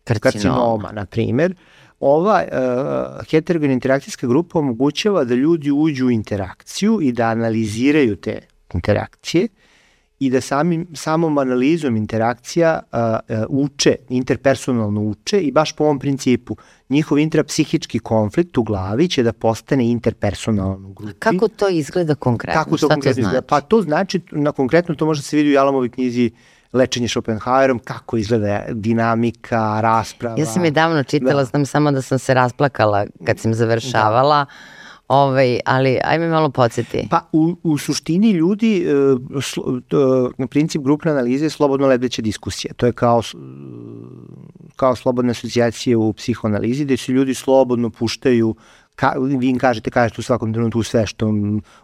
[0.03, 1.55] karcinoma, karcinoma na primer,
[2.01, 8.39] ova uh, heterogena interakcijska grupa omogućava da ljudi uđu u interakciju i da analiziraju te
[8.73, 9.47] interakcije
[10.19, 12.99] i da samim, samom analizom interakcija uh,
[13.37, 16.55] uh, uče, interpersonalno uče i baš po ovom principu
[16.89, 21.13] njihov intrapsihički konflikt u glavi će da postane interpersonalno u grupi.
[21.13, 22.63] A kako to izgleda konkretno?
[22.63, 23.27] Kako to Šta konkretno to znači?
[23.27, 23.47] Izgleda?
[23.47, 26.39] Pa to znači, na konkretno to može se vidi u Jalamovoj knjizi uh,
[26.73, 30.35] lečenje Schopenhauerom, kako izgleda dinamika, rasprava.
[30.39, 31.45] Ja sam je davno čitala, da.
[31.45, 34.45] znam samo da sam se rasplakala kad sam završavala.
[34.45, 34.51] Da.
[35.07, 37.07] Ovaj, ali ajme malo podsjeti.
[37.09, 39.79] Pa u, u suštini ljudi, e, slo,
[40.37, 42.73] na princip grupne analize je slobodno lebdeća diskusija.
[42.73, 43.21] To je kao,
[44.75, 48.55] kao slobodne asocijacije u psihoanalizi, gde se ljudi slobodno puštaju
[49.01, 51.33] ka, vi im kažete, kažete u svakom trenutku sve što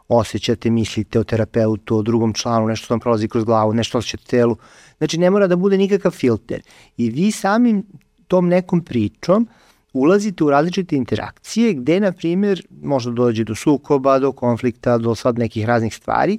[0.07, 4.23] osjećate, mislite o terapeutu, o drugom članu, nešto što vam prolazi kroz glavu, nešto osjećate
[4.23, 4.57] telu.
[4.97, 6.61] Znači, ne mora da bude nikakav filter.
[6.97, 7.83] I vi samim
[8.27, 9.47] tom nekom pričom
[9.93, 15.39] ulazite u različite interakcije gde, na primjer, možda dođe do sukoba, do konflikta, do sad
[15.39, 16.37] nekih raznih stvari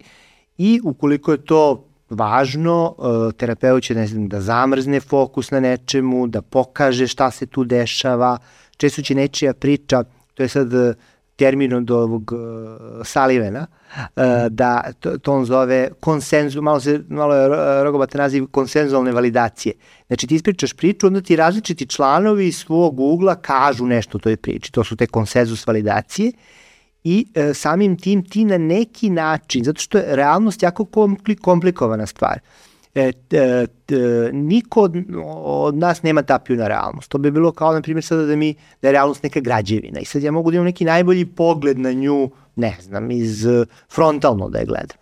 [0.58, 6.26] i ukoliko je to važno, e, terapeut će ne znam, da zamrzne fokus na nečemu,
[6.26, 8.38] da pokaže šta se tu dešava,
[8.76, 10.04] često će nečija priča
[10.38, 10.94] to je sad e,
[11.36, 12.38] termin od ovog uh,
[13.04, 17.48] Salivena, uh, da to, to on zove konsenzu, malo, se, malo je
[17.84, 19.74] rogobata naziv konsenzualne validacije.
[20.06, 24.72] Znači ti ispričaš priču, onda ti različiti članovi svog ugla kažu nešto o toj priči.
[24.72, 26.32] To su te konsenzus validacije
[27.04, 30.86] i e, samim tim ti na neki način, zato što je realnost jako
[31.40, 32.40] komplikovana stvar,
[32.94, 33.66] e, e, e,
[34.32, 34.96] niko od,
[35.44, 37.10] od nas nema tapiju na realnost.
[37.10, 40.04] To bi bilo kao, na primjer, sada da mi, da je realnost neka građevina i
[40.04, 43.46] sad ja mogu da imam neki najbolji pogled na nju, ne znam, iz
[43.94, 44.96] frontalno da je gledam.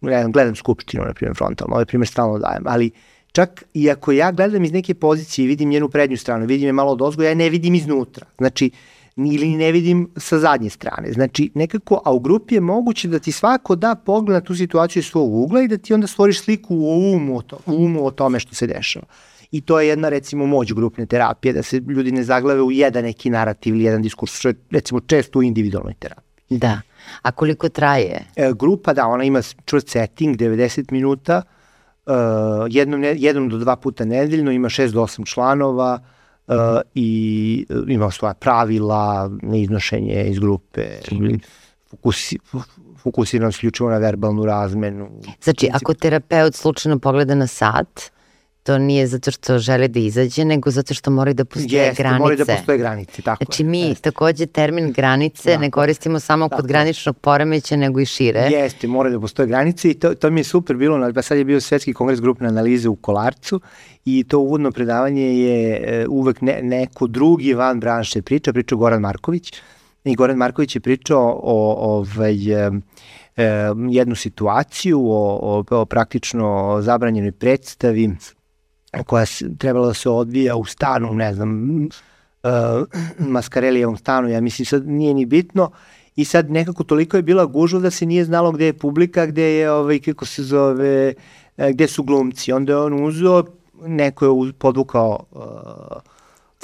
[0.00, 2.90] Gledam, gledam skupštinu, na primjer, frontalno, ovaj primjer stalno dajem, ali
[3.32, 6.72] čak i ako ja gledam iz neke pozicije i vidim njenu prednju stranu, vidim je
[6.72, 8.26] malo od ozgo, ja ne vidim iznutra.
[8.38, 8.70] Znači,
[9.16, 11.12] ili ne vidim sa zadnje strane.
[11.12, 15.00] Znači, nekako, a u grupi je moguće da ti svako da pogled na tu situaciju
[15.00, 18.06] iz svog ugla i da ti onda stvoriš sliku u umu o, to, u umu
[18.06, 19.06] o tome što se dešava.
[19.50, 23.04] I to je jedna, recimo, moć grupne terapije, da se ljudi ne zaglave u jedan
[23.04, 26.58] neki narativ ili jedan diskurs, što je, recimo, često u individualnoj terapiji.
[26.58, 26.80] Da.
[27.22, 28.24] A koliko traje?
[28.36, 31.42] E, grupa, da, ona ima čvrst setting, 90 minuta,
[32.06, 32.12] uh,
[32.70, 35.98] jednom, jednom do dva puta nedeljno, ima 6 do 8 članova,
[36.46, 36.54] uh,
[36.94, 40.86] i uh, ima svoja pravila, neiznošenje iz grupe,
[41.90, 42.38] fokusi,
[43.02, 45.08] fokusirano isključivo na verbalnu razmenu.
[45.42, 48.13] Znači, ako terapeut slučajno pogleda na sat,
[48.64, 52.18] to nije zato što žele da izađe, nego zato što moraju da postoje Jeste, granice.
[52.18, 54.02] moraju da postoje granice, tako Znači mi Jeste.
[54.10, 55.60] takođe termin granice tako.
[55.60, 56.62] ne koristimo samo tako.
[56.62, 58.40] kod graničnog poremeća, nego i šire.
[58.40, 61.44] Jeste, moraju da postoje granice i to, to mi je super bilo, pa sad je
[61.44, 63.60] bio svetski kongres grupne analize u Kolarcu
[64.04, 69.00] i to uvodno predavanje je e, uvek ne, neko drugi van branše priča, pričao Goran
[69.00, 69.52] Marković
[70.04, 72.70] i Goran Marković je pričao o ovaj, e,
[73.36, 73.44] e,
[73.90, 78.10] jednu situaciju, o, o, o praktično zabranjenoj predstavi
[79.02, 79.24] koja
[79.58, 82.50] trebala da se odvija u stanu, ne znam, uh,
[83.18, 85.70] Maskarelijevom stanu, ja mislim sad nije ni bitno,
[86.16, 89.42] i sad nekako toliko je bila gužva da se nije znalo gde je publika, gde
[89.42, 91.14] je, ovaj, kako se zove,
[91.56, 92.52] e, gde su glumci.
[92.52, 93.44] Onda je on uzeo,
[93.86, 95.42] neko je podvukao uh,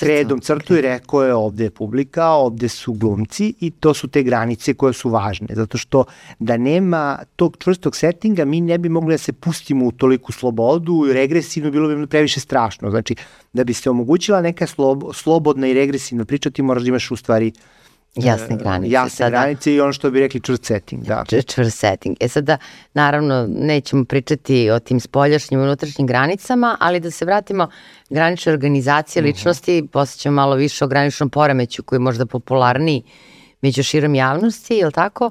[0.01, 4.23] kredom crtu i rekao je ovde je publika, ovde su glumci i to su te
[4.23, 6.05] granice koje su važne, zato što
[6.39, 11.07] da nema tog čvrstog settinga mi ne bi mogli da se pustimo u toliku slobodu
[11.11, 12.91] i regresivno bilo bi previše strašno.
[12.91, 13.15] Znači,
[13.53, 17.17] da bi se omogućila neka slob, slobodna i regresivna priča, ti moraš da imaš u
[17.17, 17.53] stvari
[18.15, 18.93] Jasne granice.
[18.93, 21.05] Jasne sada, granice i ono što bi rekli čvrst setting.
[21.05, 21.25] Da.
[21.47, 22.17] Čvrst setting.
[22.21, 22.59] E sada,
[22.95, 27.69] naravno, nećemo pričati o tim spoljašnjim i unutrašnjim granicama, ali da se vratimo
[28.11, 29.27] granične organizacije mhm.
[29.27, 29.91] ličnosti, uh -huh.
[29.91, 33.03] posjećamo malo više o graničnom poremeću koji je možda popularniji
[33.63, 35.31] među širom javnosti, je li tako?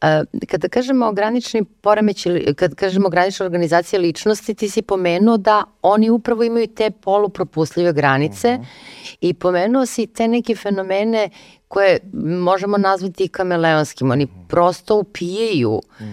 [0.00, 6.10] E, kada kažemo granični poremeći, kada kažemo granična organizacija ličnosti, ti si pomenuo da oni
[6.10, 8.62] upravo imaju te polupropustljive granice uh mhm.
[8.62, 9.16] -huh.
[9.20, 11.30] i pomenuo si te neke fenomene
[11.68, 14.10] koje možemo nazvati kameleonskim.
[14.10, 16.04] Oni prosto upijaju mm.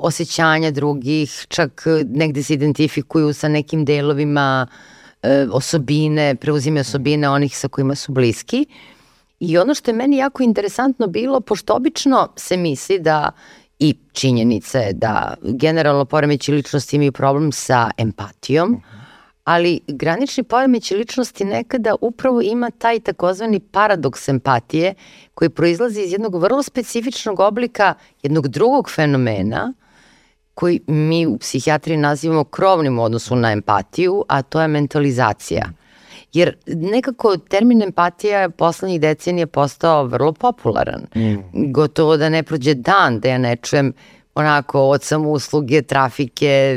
[0.00, 4.66] osjećanja drugih, čak negde se identifikuju sa nekim delovima
[5.22, 8.66] e, osobine, preuzime osobine onih sa kojima su bliski.
[9.40, 13.30] I ono što je meni jako interesantno bilo, pošto obično se misli da
[13.78, 18.80] i činjenica je da generalno poremeći ličnosti imaju problem sa empatijom, mhm.
[19.44, 24.94] ali granični poremeći ličnosti nekada upravo ima taj takozvani paradoks empatije
[25.34, 29.72] koji proizlazi iz jednog vrlo specifičnog oblika jednog drugog fenomena
[30.54, 35.72] koji mi u psihijatriji nazivamo krovnim u odnosu na empatiju, a to je mentalizacija.
[36.32, 41.06] Jer nekako termin empatija poslednjih decenija postao vrlo popularan.
[41.16, 41.72] Mm.
[41.72, 43.92] Gotovo da ne prođe dan da ja ne čujem
[44.34, 46.76] onako od usluge, trafike,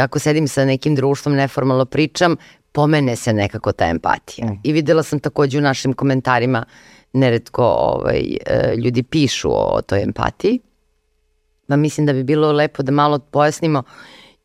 [0.00, 2.36] ako sedim sa nekim društvom, neformalno pričam,
[2.72, 4.46] pomene se nekako ta empatija.
[4.46, 4.60] Mm.
[4.62, 6.64] I videla sam takođe u našim komentarima
[7.12, 10.60] neretko ovaj, e, ljudi pišu o toj empatiji.
[11.68, 13.82] Pa mislim da bi bilo lepo da malo pojasnimo,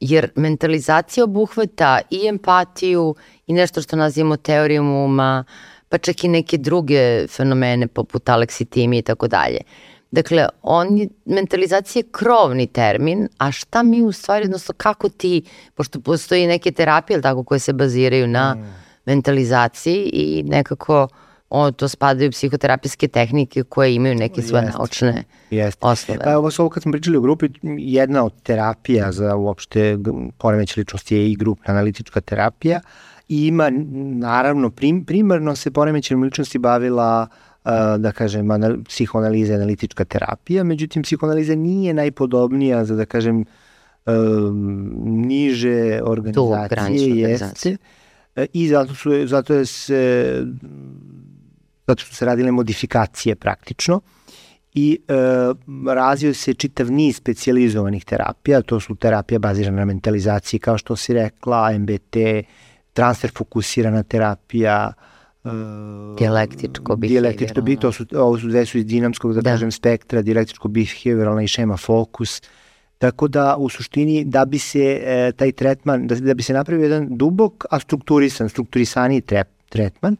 [0.01, 3.15] jer mentalizacija obuhvata i empatiju
[3.47, 5.43] i nešto što nazivamo teorijom uma,
[5.89, 9.59] pa čak i neke druge fenomene poput aleksitimi i tako dalje.
[10.11, 15.43] Dakle, on je, mentalizacija je krovni termin, a šta mi u stvari, odnosno kako ti,
[15.75, 18.75] pošto postoji neke terapije, tako, koje se baziraju na mm.
[19.05, 21.07] mentalizaciji i nekako
[21.51, 24.77] o, to spadaju psihoterapijske tehnike koje imaju neke svoje Jest.
[24.77, 25.77] naučne Jest.
[25.81, 26.19] osnove.
[26.23, 29.97] Pa ovo ovo kad smo pričali u grupi, jedna od terapija za uopšte
[30.37, 32.79] poremeć ličnosti je i grupna analitička terapija
[33.29, 33.69] i ima,
[34.19, 37.27] naravno, prim, primarno se poremećenom ličnosti bavila
[37.65, 43.45] uh, da kažem, anal, psihoanaliza analitička terapija, međutim, psihoanaliza nije najpodobnija za, da kažem,
[44.05, 47.77] um, niže organizacije, jeste,
[48.35, 50.43] e, i zato, su, zato je se
[51.91, 54.01] zato su se radile modifikacije praktično
[54.73, 55.13] i e,
[55.93, 61.13] razvio se čitav niz specializovanih terapija, to su terapija bazirana na mentalizaciji, kao što si
[61.13, 62.17] rekla, MBT,
[62.93, 64.93] transfer fokusirana terapija,
[65.43, 66.95] Uh, dijalektičko.
[66.95, 69.49] Dijalektičko bi, to su, ovo su dve su iz dinamskog, da, da.
[69.49, 72.41] kažem, spektra, dijalektičko behavioralna i šema fokus.
[72.97, 76.83] Tako da, u suštini, da bi se e, taj tretman, da, da bi se napravio
[76.83, 80.17] jedan dubok, a strukturisan, strukturisaniji trep, tretman,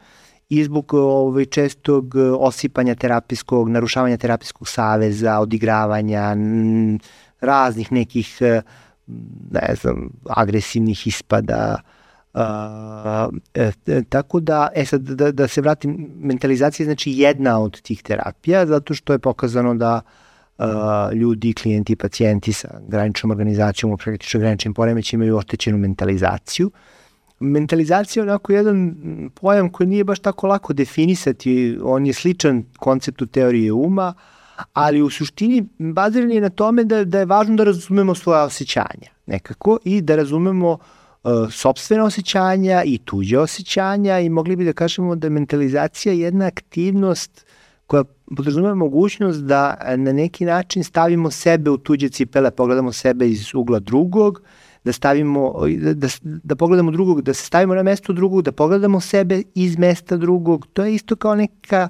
[0.52, 6.99] i zbog ovaj, čestog osipanja terapijskog, narušavanja terapijskog saveza, odigravanja, m,
[7.39, 8.62] raznih nekih, e,
[9.52, 11.82] ne znam, agresivnih ispada,
[12.34, 12.41] Uh,
[13.54, 18.04] e, tako da, e sad, da, da se vratim, mentalizacija je znači jedna od tih
[18.04, 20.02] terapija, zato što je pokazano da
[20.58, 20.66] uh,
[21.14, 26.72] ljudi, klijenti, pacijenti sa graničnom organizacijom, praktično graničnim poremećima imaju oštećenu mentalizaciju.
[27.42, 28.96] Mentalizacija je onako jedan
[29.36, 34.14] pojam koji nije baš tako lako definisati, on je sličan konceptu teorije uma,
[34.74, 39.10] ali u suštini baziran je na tome da, da je važno da razumemo svoje osjećanja
[39.26, 45.16] nekako i da razumemo uh, sobstvene osjećanja i tuđe osjećanja i mogli bi da kažemo
[45.16, 47.46] da je mentalizacija jedna aktivnost
[47.88, 48.04] koja
[48.36, 53.80] podrazumeva mogućnost da na neki način stavimo sebe u tuđe cipele, pogledamo sebe iz ugla
[53.80, 54.42] drugog,
[54.84, 58.99] da stavimo, da, da, da pogledamo drugog, da se stavimo na mesto drugog, da pogledamo
[58.99, 60.67] sebe iz mesta drugog.
[60.73, 61.89] To je isto kao neka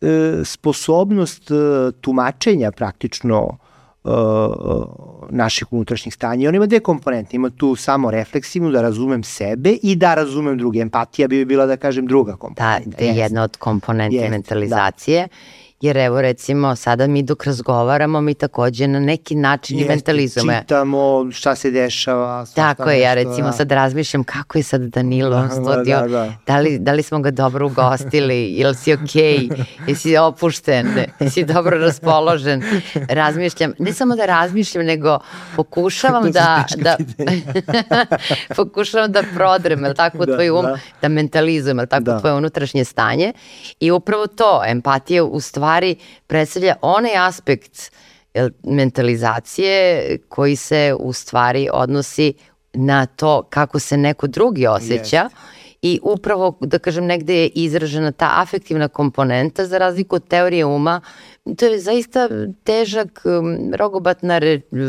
[0.00, 1.54] e, sposobnost e,
[2.00, 3.58] tumačenja praktično
[4.04, 4.12] uh,
[5.30, 6.44] naših unutrašnjih stanja.
[6.44, 7.36] I on ima dve komponente.
[7.36, 10.80] Ima tu samo refleksivnu, da razumem sebe i da razumem druge.
[10.80, 12.90] Empatija bi bila, da kažem, druga komponenta.
[12.90, 15.26] Da, to je jedna od komponente Jest, mentalizacije.
[15.26, 20.60] Da Jer evo recimo sada mi dok razgovaramo mi takođe na neki način Jeste, mentalizujemo.
[20.60, 22.46] Čitamo šta se dešava.
[22.54, 23.52] Tako je, ja recimo da.
[23.52, 26.32] sad razmišljam kako je sad Danilo da, studio, da, da.
[26.46, 30.88] Da, li, da li smo ga dobro ugostili, ili si okej, okay, jesi opušten,
[31.20, 32.62] jesi dobro raspoložen.
[33.08, 35.18] Razmišljam, ne samo da razmišljam, nego
[35.56, 36.96] pokušavam da, da
[38.56, 42.20] pokušavam da prodrem, ali tako, da, tvoj um, da, da mentalizujem, ali tako, da.
[42.20, 43.32] tvoje unutrašnje stanje.
[43.80, 45.96] I upravo to, empatija u stvari stvari
[46.26, 47.92] predstavlja onaj aspekt
[48.62, 52.34] mentalizacije koji se u stvari odnosi
[52.72, 55.30] na to kako se neko drugi osjeća yes.
[55.82, 61.00] i upravo, da kažem, negde je izražena ta afektivna komponenta za razliku od teorije uma
[61.56, 62.28] to je zaista
[62.64, 64.40] težak, um, rogobatna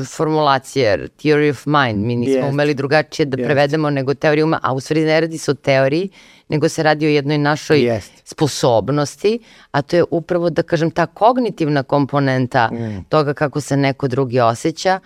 [0.10, 2.49] formulacija, theory of mind, mi nismo yes.
[2.49, 3.45] umeli drugačije da yes.
[3.45, 6.10] prevedemo nego teoriju uma, a u stvari ne radi se o teoriji,
[6.49, 8.10] nego se radi o jednoj našoj yes.
[8.24, 9.39] sposobnosti,
[9.72, 13.06] a to je upravo, da kažem, ta kognitivna komponenta mm.
[13.10, 14.99] toga kako se neko drugi osjeća,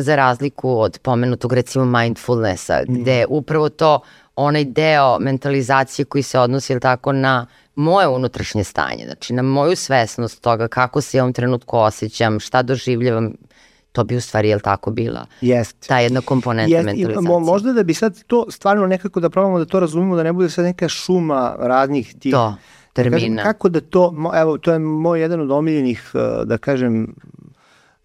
[0.00, 3.00] za razliku od pomenutog recimo mindfulnessa, mm.
[3.00, 4.00] gde je upravo to
[4.36, 7.46] onaj deo mentalizacije koji se odnosi ili tako na
[7.80, 12.40] moje unutrašnje stanje, znači na moju svesnost toga kako se ja u ovom trenutku osjećam,
[12.40, 13.32] šta doživljavam,
[13.92, 15.26] to bi u stvari, jel tako bila?
[15.40, 15.88] Jest.
[15.88, 16.86] Ta jedna komponenta Jest.
[16.86, 17.28] mentalizacije.
[17.28, 20.32] Mo, možda da bi sad to stvarno nekako da probamo da to razumemo, da ne
[20.32, 22.32] bude sad neka šuma raznih tih...
[22.32, 22.54] To,
[22.92, 23.16] termina.
[23.16, 27.14] Da kažem, kako da to, evo, to je moj jedan od omiljenih, uh, da kažem,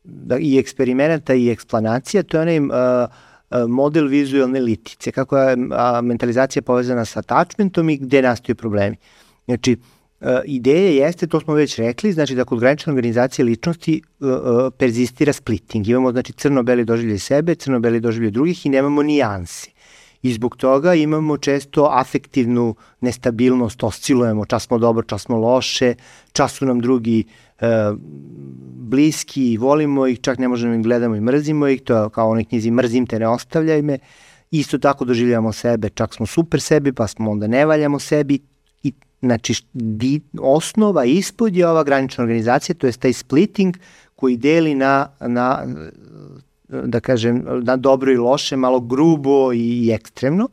[0.03, 5.55] da, i eksperimenata i eksplanacija, to je onaj uh, uh, model vizualne litice, kako je
[6.01, 8.95] mentalizacija povezana sa attachmentom i gde nastaju problemi.
[8.95, 9.77] Uh, Znači,
[10.21, 14.73] e, ideja jeste, to smo već rekli, znači da kod granične organizacije ličnosti uh, uh,
[14.77, 15.87] perzistira splitting.
[15.87, 19.75] Imamo znači crno-beli doživlje sebe, crno-beli doživlje drugih i nemamo nijanse.
[20.25, 25.93] I zbog toga imamo često afektivnu nestabilnost, oscilujemo, čas smo dobro, čas smo loše,
[26.31, 27.23] čas su nam drugi
[27.59, 27.67] e,
[28.75, 32.29] bliski i volimo ih, čak ne možemo ih gledamo i mrzimo ih, to je kao
[32.29, 33.99] onoj knjizi mrzim te, ne ostavljaj me.
[34.51, 38.39] Isto tako doživljamo sebe, čak smo super sebi, pa smo onda ne valjamo sebi,
[39.21, 43.77] Znači, di, osnova ispod je ova granična organizacija, to je taj splitting
[44.15, 45.65] koji deli na, na
[46.67, 50.49] da kažem, na dobro i loše, malo grubo i ekstremno.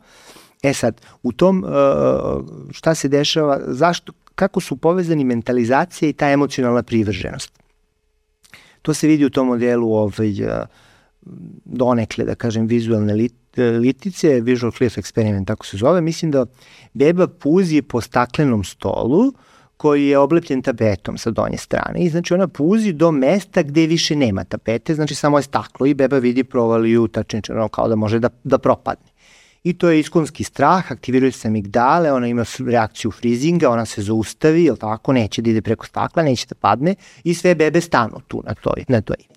[0.62, 1.70] E sad, u tom uh,
[2.70, 7.62] šta se dešava, zašto, kako su povezani mentalizacija i ta emocionalna privrženost.
[8.82, 10.50] To se vidi u tom modelu ovaj, uh,
[11.64, 16.46] donekle, da kažem, vizualne lit, litice, Visual Cliff Experiment, tako se zove, mislim da
[16.92, 19.32] beba puzi po staklenom stolu
[19.76, 24.16] koji je oblepljen tapetom sa donje strane i znači ona puzi do mesta gde više
[24.16, 28.30] nema tapete, znači samo je staklo i beba vidi provaliju tačničano kao da može da,
[28.44, 29.12] da propadne.
[29.64, 34.64] I to je iskonski strah, aktiviruje se amigdale, ona ima reakciju frizinga, ona se zaustavi,
[34.64, 36.94] jel tako, neće da ide preko stakla, neće da padne
[37.24, 39.31] i sve bebe stanu tu na toj, na toj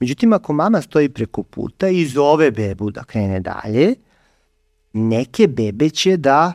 [0.00, 3.94] Međutim, ako mama stoji preko puta i zove bebu da krene dalje,
[4.92, 6.52] neke bebe će da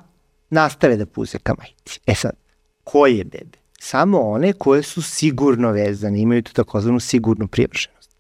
[0.49, 1.99] nastave da puze ka majici.
[2.05, 2.31] E sad,
[2.83, 3.57] koje bebe?
[3.79, 8.17] samo one koje su sigurno vezane, imaju to takozvanu sigurnu privrženost.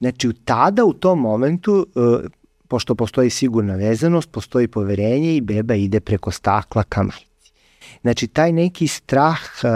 [0.00, 2.28] Znači, tada u tom momentu, e,
[2.68, 7.52] pošto postoji sigurna vezanost, postoji poverenje i beba ide preko stakla ka majci.
[8.02, 9.68] Znači, taj neki strah e,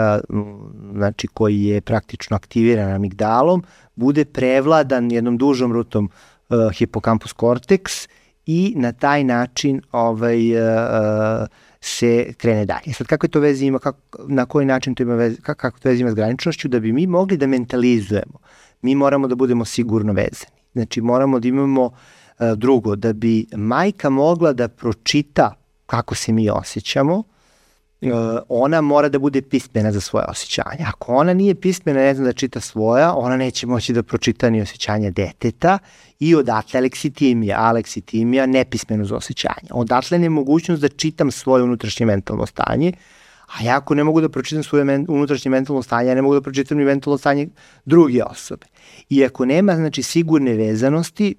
[0.93, 3.63] znači, koji je praktično aktiviran amigdalom,
[3.95, 6.09] bude prevladan jednom dužom rutom
[6.49, 8.07] uh, hipokampus korteks
[8.45, 11.47] i na taj način ovaj, uh,
[11.81, 12.93] se krene dalje.
[12.93, 15.79] Sad kako je to veze ima, kako, na koji način to ima veze, kako, kako
[15.79, 18.39] to veze ima s graničnošću, da bi mi mogli da mentalizujemo,
[18.81, 20.55] mi moramo da budemo sigurno vezani.
[20.73, 21.91] Znači moramo da imamo uh,
[22.55, 25.53] drugo, da bi majka mogla da pročita
[25.85, 27.23] kako se mi osjećamo,
[28.49, 30.85] ona mora da bude pismena za svoje osjećanja.
[30.87, 34.61] Ako ona nije pismena, ne zna da čita svoja, ona neće moći da pročita ni
[34.61, 35.77] osjećanja deteta
[36.19, 39.69] i odatle aleksitimija, aleksitimija nepismeno za osjećanje.
[39.71, 42.93] Odatle je mogućnost da čitam svoje unutrašnje mentalno stanje,
[43.59, 46.35] a ja ako ne mogu da pročitam svoje men, unutrašnje mentalno stanje, ja ne mogu
[46.35, 47.47] da pročitam ni mentalno stanje
[47.85, 48.65] druge osobe.
[49.09, 51.35] I ako nema znači, sigurne vezanosti,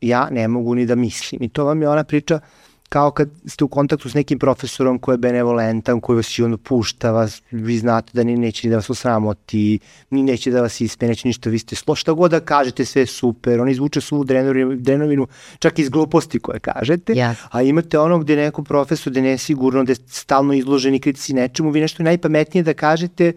[0.00, 1.42] ja ne mogu ni da mislim.
[1.42, 4.98] I to vam je ona priča uh, kao kad ste u kontaktu s nekim profesorom
[4.98, 8.70] koji je benevolentan, koji vas i onda pušta vas, vi znate da ni neće ni
[8.70, 9.78] da vas osramoti,
[10.10, 13.02] ni neće da vas ispe, neće ništa, vi ste slo, šta god da kažete, sve
[13.02, 15.26] je super, on izvuče svu drenovinu, drenovinu
[15.58, 17.34] čak iz gluposti koje kažete, yes.
[17.50, 21.80] a imate ono gde neko profesor, gde ne sigurno, gde stalno izloženi kritici nečemu, vi
[21.80, 23.32] nešto najpametnije da kažete,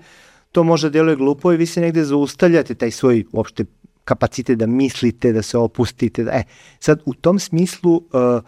[0.51, 3.65] to možda deluje glupo i vi se negde zaustavljate taj svoj uopšte
[4.03, 6.23] kapacitet da mislite, da se opustite.
[6.23, 6.43] Da, e,
[6.79, 8.41] sad, u tom smislu, uh,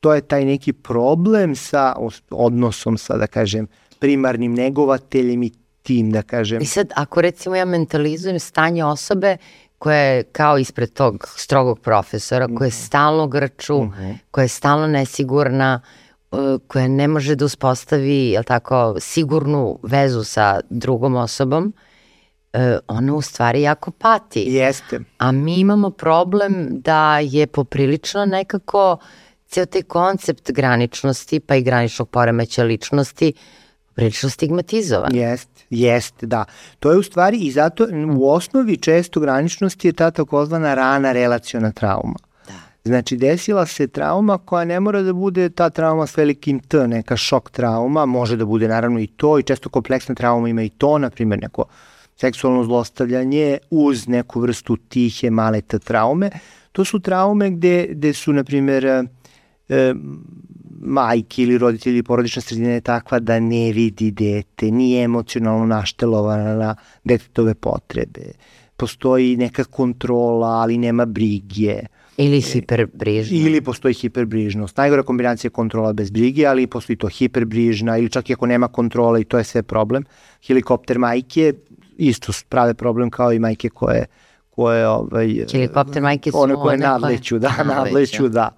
[0.00, 1.94] to je taj neki problem sa
[2.30, 3.66] odnosom sa, da kažem,
[3.98, 5.50] primarnim negovateljem i
[5.82, 6.62] tim, da kažem.
[6.62, 9.36] I sad, ako recimo ja mentalizujem stanje osobe
[9.78, 12.84] koja je kao ispred tog strogog profesora, koja je mhm.
[12.86, 13.92] stalno grču, mhm.
[13.92, 14.16] -huh.
[14.30, 15.80] koja je stalno nesigurna,
[16.66, 21.87] koja ne može da uspostavi, jel tako, sigurnu vezu sa drugom osobom, e,
[22.88, 24.40] ona u stvari jako pati.
[24.40, 25.00] Jeste.
[25.18, 28.98] A mi imamo problem da je poprilično nekako
[29.46, 33.32] ceo taj koncept graničnosti pa i graničnog poremeća ličnosti
[33.94, 35.14] prilično stigmatizovan.
[35.14, 36.44] Jeste, jeste, da.
[36.78, 37.86] To je u stvari i zato
[38.16, 42.14] u osnovi često graničnosti je ta takozvana rana relaciona trauma.
[42.46, 42.54] Da.
[42.84, 47.16] Znači, desila se trauma koja ne mora da bude ta trauma s velikim T, neka
[47.16, 50.98] šok trauma, može da bude naravno i to i često kompleksna trauma ima i to,
[50.98, 51.64] na primjer neko
[52.20, 56.30] seksualno zlostavljanje uz neku vrstu tihe male t traume.
[56.72, 59.94] To su traume gde, gde su, na primjer, e,
[60.80, 66.74] majke ili roditelji porodična sredina je takva da ne vidi dete, nije emocionalno naštelovana na
[67.04, 68.32] detetove potrebe.
[68.76, 71.80] Postoji neka kontrola, ali nema brige.
[72.16, 73.38] Ili hiperbrižna.
[73.38, 74.76] Ili postoji hiperbrižnost.
[74.76, 78.68] Najgora kombinacija je kontrola bez brige, ali postoji to hiperbrižna ili čak i ako nema
[78.68, 80.04] kontrola i to je sve problem.
[80.46, 81.52] Helikopter majke
[81.98, 84.06] isto prave problem kao i majke koje
[84.58, 88.50] koje ovaj helikopter majke su one koje nadleću, da, nadleću, da.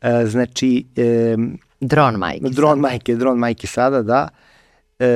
[0.00, 1.36] E, znači e,
[1.80, 2.48] dron majke.
[2.48, 2.80] Dron sada.
[2.80, 4.28] majke, dron majke sada, da.
[4.98, 5.06] E,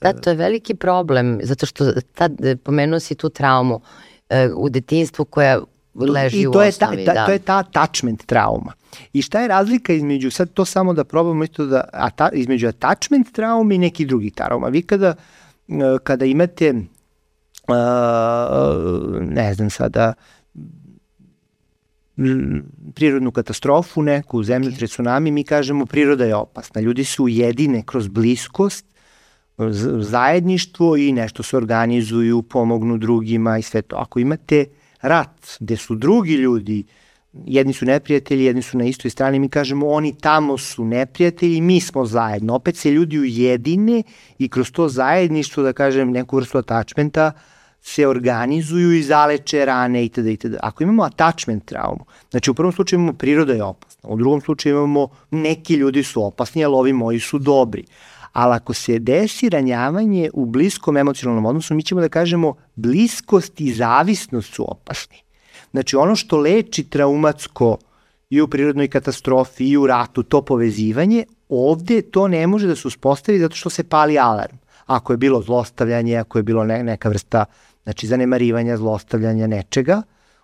[0.00, 3.80] da, to je veliki problem, zato što tad, pomenuo si tu traumu
[4.28, 5.60] e, u detinstvu koja
[5.94, 7.04] leži I to u je osnovi.
[7.04, 7.26] Ta, ta, da.
[7.26, 8.72] To je ta attachment trauma.
[9.12, 12.68] I šta je razlika između, sad to samo da probamo isto da, a ta, između
[12.68, 14.68] attachment trauma i nekih drugih trauma.
[14.68, 15.16] Vi kada uh,
[16.02, 16.74] kada imate
[19.20, 20.12] ne znam sada
[22.94, 26.80] prirodnu katastrofu neku, zemljotres, tsunami, mi kažemo priroda je opasna.
[26.80, 28.86] Ljudi su jedine kroz bliskost,
[30.00, 33.96] zajedništvo i nešto se organizuju, pomognu drugima i sve to.
[33.96, 34.64] Ako imate
[35.00, 39.48] rat gde su drugi ljudi uh, jedni su neprijatelji, jedni su na istoj strani, mi
[39.48, 42.54] kažemo oni tamo su neprijatelji, mi smo zajedno.
[42.54, 44.02] Opet se ljudi ujedine
[44.38, 47.32] i kroz to zajedništvo, da kažem, neku vrstu attachmenta,
[47.80, 50.26] se organizuju i zaleče rane itd.
[50.26, 50.56] itd.
[50.60, 54.76] Ako imamo attachment traumu, znači u prvom slučaju imamo priroda je opasna, u drugom slučaju
[54.76, 57.84] imamo neki ljudi su opasni, ali ovi moji su dobri.
[58.32, 63.72] Ali ako se desi ranjavanje u bliskom emocionalnom odnosu, mi ćemo da kažemo bliskost i
[63.72, 65.27] zavisnost su opasni.
[65.70, 67.76] Znači ono što leči traumatsko
[68.30, 72.88] i u prirodnoj katastrofi i u ratu, to povezivanje, ovde to ne može da se
[72.88, 74.56] uspostavi zato što se pali alarm.
[74.86, 77.44] Ako je bilo zlostavljanje, ako je bilo ne, neka vrsta
[77.82, 80.02] znači, zanemarivanja, zlostavljanja nečega,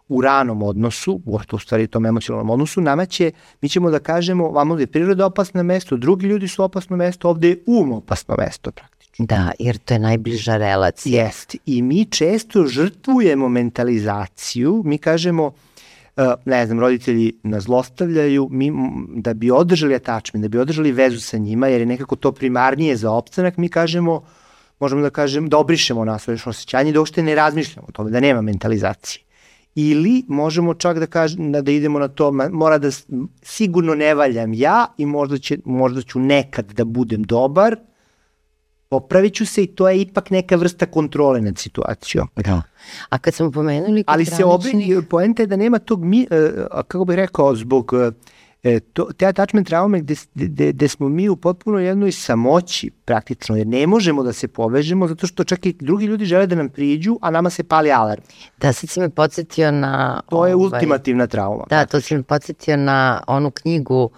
[0.08, 1.20] u ranom odnosu,
[1.52, 5.62] u stvari tom emocionalnom odnosu, nama će, mi ćemo da kažemo, vamo je priroda opasno
[5.62, 8.93] mesto, drugi ljudi su opasno mesto, ovde je um opasno mesto praktično.
[9.18, 11.24] Da, jer to je najbliža relacija.
[11.24, 11.58] Jeste.
[11.66, 15.52] I mi često žrtvujemo mentalizaciju, mi kažemo,
[16.44, 18.72] ne znam, roditelji nas zlostavljaju, mi,
[19.08, 22.96] da bi održali attachment, da bi održali vezu sa njima, jer je nekako to primarnije
[22.96, 24.22] za opstanak, mi kažemo,
[24.80, 28.40] možemo da kažem, da obrišemo nasvoje osjećanje, da uopšte ne razmišljamo o tome, da nema
[28.42, 29.24] mentalizacije.
[29.74, 32.90] Ili možemo čak da kažem da idemo na to, mora da
[33.42, 37.76] sigurno ne valjam ja i možda, će, možda ću nekad da budem dobar,
[39.00, 42.28] popravit ću se i to je ipak neka vrsta kontrole nad situacijom.
[42.36, 42.62] Da.
[43.08, 44.04] A kad smo pomenuli...
[44.06, 46.50] Ali se obi, poenta je da nema tog, mi, e,
[46.88, 47.92] kako bih rekao, zbog
[48.62, 53.56] e, to, te attachment traume gde, gde, gde smo mi u potpuno jednoj samoći praktično,
[53.56, 56.68] jer ne možemo da se povežemo zato što čak i drugi ljudi žele da nam
[56.68, 58.22] priđu, a nama se pali alarm.
[58.60, 60.20] Da, sad si me podsjetio na...
[60.30, 61.64] To je ovaj, ultimativna trauma.
[61.70, 64.10] Da, to si me podsjetio na onu knjigu uh,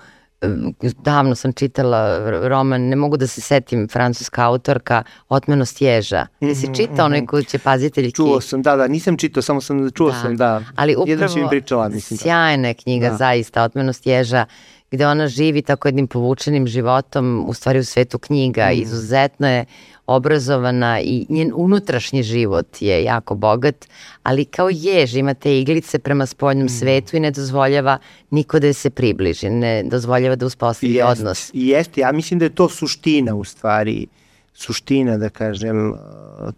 [1.04, 6.26] davno sam čitala roman, ne mogu da se setim, francuska autorka, Otmenost ježa.
[6.40, 7.26] Ti si mhm, čitao onaj mhm.
[7.26, 8.16] kuće paziteljki?
[8.16, 10.20] Čuo sam, da, da, nisam čitao, samo sam, čuo da.
[10.20, 10.62] sam, da.
[10.76, 12.16] Ali upravo, mi pričala, mislim.
[12.16, 12.22] Da.
[12.22, 13.16] Sjajna je knjiga, da.
[13.16, 14.46] zaista, Otmenost ježa,
[14.90, 18.82] gde ona živi tako jednim povučenim životom, u stvari u svetu knjiga, mm.
[18.82, 19.64] izuzetno je
[20.06, 23.88] obrazovana i njen unutrašnji život je jako bogat,
[24.22, 26.68] ali kao jež ima te iglice prema spoljnom mm.
[26.68, 27.98] svetu i ne dozvoljava
[28.30, 31.50] niko da se približi, ne dozvoljava da uspostavi jest, odnos.
[31.54, 34.06] Jeste, ja mislim da je to suština u stvari,
[34.54, 35.94] suština da kažem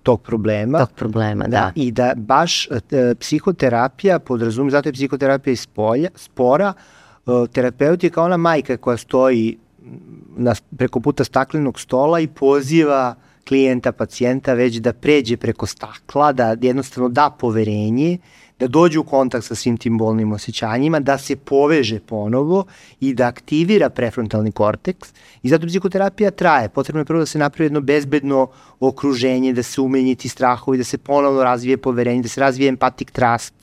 [0.02, 0.78] tog problema.
[0.78, 1.50] Tog problema, da.
[1.50, 1.72] da.
[1.74, 6.72] I da baš e, psihoterapija podrazumije, zato je psihoterapija iz polja, spora,
[7.26, 9.58] e, terapeut je kao ona majka koja stoji
[10.36, 16.32] na, preko puta staklenog stola i poziva uh, klijenta, pacijenta, već da pređe preko stakla,
[16.32, 18.18] da jednostavno da poverenje,
[18.58, 22.64] da dođe u kontakt sa svim tim bolnim osjećanjima, da se poveže ponovo
[23.00, 25.08] i da aktivira prefrontalni korteks.
[25.42, 26.68] I zato psihoterapija traje.
[26.68, 28.48] Potrebno je prvo da se napravi jedno bezbedno
[28.80, 33.10] okruženje, da se umenji ti strahovi, da se ponovno razvije poverenje, da se razvije empatic
[33.10, 33.54] trust,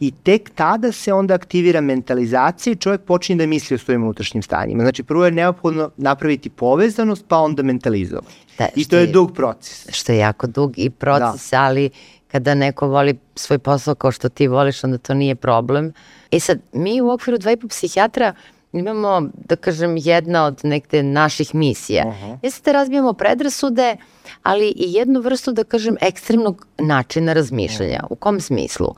[0.00, 4.42] i tek tada se onda aktivira mentalizacija i čovjek počinje da misli o svojim unutrašnjim
[4.42, 4.82] stanjima.
[4.82, 8.34] Znači, prvo je neophodno napraviti povezanost, pa onda mentalizovati.
[8.58, 9.86] Da, I to je, je dug proces.
[9.88, 11.62] Što je jako dug i proces, da.
[11.62, 11.90] ali
[12.28, 15.92] kada neko voli svoj posao kao što ti voliš, onda to nije problem.
[16.30, 18.34] E sad, mi u okviru dva i po psihijatra
[18.72, 22.04] imamo, da kažem, jedna od nekde naših misija.
[22.06, 22.38] Uh -huh.
[22.42, 23.96] Jeste da razbijamo predrasude,
[24.42, 28.00] ali i jednu vrstu, da kažem, ekstremnog načina razmišljanja.
[28.02, 28.12] Uh -huh.
[28.12, 28.86] U kom smislu?
[28.86, 28.96] Uh,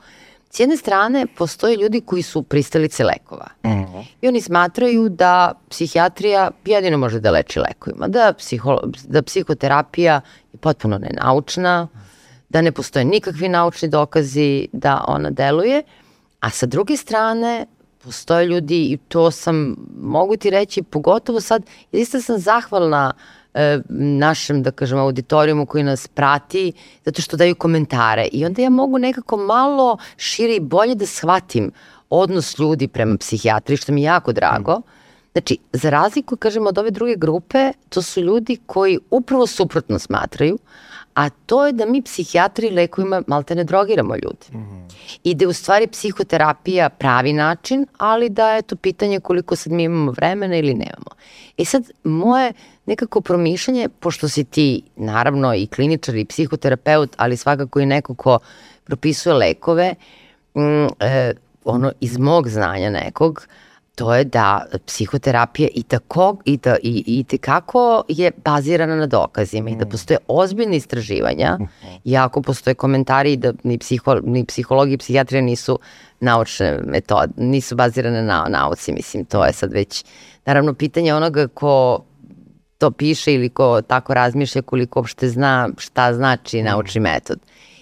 [0.57, 3.47] S jedne strane, postoje ljudi koji su pristalice lekova.
[3.63, 4.03] Mm -hmm.
[4.21, 10.21] I oni smatraju da psihijatrija jedino može da leči lekovima, da, psiho, da psihoterapija
[10.53, 11.87] je potpuno nenaučna,
[12.49, 15.83] da ne postoje nikakvi naučni dokazi da ona deluje,
[16.39, 17.65] a sa druge strane
[18.03, 23.36] postoje ljudi i to sam, mogu ti reći, pogotovo sad, isto sam zahvalna uh,
[23.89, 26.71] našem, da kažem, auditorijumu koji nas prati,
[27.05, 28.27] zato što daju komentare.
[28.31, 31.71] I onda ja mogu nekako malo šire i bolje da shvatim
[32.09, 34.81] odnos ljudi prema psihijatri, što mi je jako drago.
[35.31, 40.57] Znači, za razliku, kažem, od ove druge grupe, to su ljudi koji upravo suprotno smatraju,
[41.17, 44.47] a to je da mi psihijatri lekovima malte ne drogiramo ljudi.
[44.51, 44.93] Mm -hmm.
[45.23, 49.73] I da je u stvari psihoterapija pravi način, ali da je to pitanje koliko sad
[49.73, 51.11] mi imamo vremena ili nemamo.
[51.57, 52.53] I e sad, moje
[52.85, 58.39] nekako promišljanje, pošto si ti naravno i kliničar i psihoterapeut, ali svakako i neko ko
[58.83, 59.95] propisuje lekove,
[60.55, 61.33] mm, e,
[61.65, 63.47] ono iz mog znanja nekog,
[63.97, 69.69] to je da psihoterapija i tako i, da, i, i tekako je bazirana na dokazima
[69.69, 69.73] mm.
[69.73, 69.89] i da mm.
[69.89, 71.57] postoje ozbiljne istraživanja,
[72.05, 75.79] iako postoje komentari da ni, psiho, ni psihologi i psihijatrija nisu
[76.19, 80.05] naučne metode, nisu bazirane na nauci, mislim, to je sad već
[80.45, 82.05] naravno pitanje onoga ko
[82.77, 87.39] to piše ili ko tako razmišlja koliko uopšte zna šta znači naučni metod.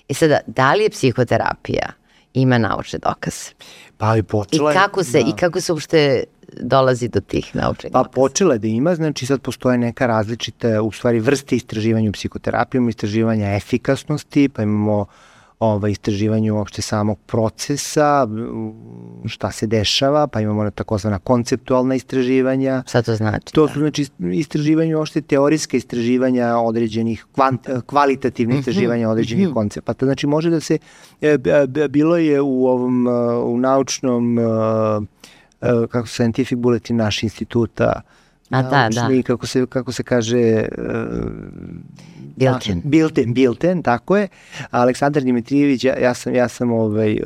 [0.08, 2.05] I e sada, da li je psihoterapija
[2.42, 3.52] ima naučne dokaze?
[3.98, 5.30] Pa i počela I kako se, da.
[5.30, 6.24] i kako se uopšte
[6.62, 10.92] dolazi do tih naučnih Pa počela je da ima, znači sad postoje neka različite, u
[10.92, 15.08] stvari vrste istraživanja u psihoterapiji, imamo istraživanja efikasnosti, pa imamo uh,
[15.60, 18.28] ovaj, istraživanju uopšte samog procesa,
[19.26, 22.84] šta se dešava, pa imamo takozvana konceptualna istraživanja.
[22.88, 23.54] Šta to znači?
[23.54, 28.60] To su znači istraživanja uopšte teorijska istraživanja određenih, kvant, kvalitativnih mhm.
[28.60, 29.54] istraživanja određenih -hmm.
[29.54, 30.06] koncepata.
[30.06, 30.78] Znači može da se,
[31.22, 31.38] e,
[31.90, 34.44] bilo je u ovom, e, u naučnom, e,
[35.90, 38.02] kako scientific bulletin naš instituta,
[38.50, 39.24] A da, da.
[39.24, 40.66] kako se, kako se kaže...
[42.36, 42.82] Bilten.
[42.84, 44.28] Bilten, Bilten, tako je.
[44.72, 47.20] Aleksandar Dimitrijević, ja, ja sam, ja sam ovaj, uh,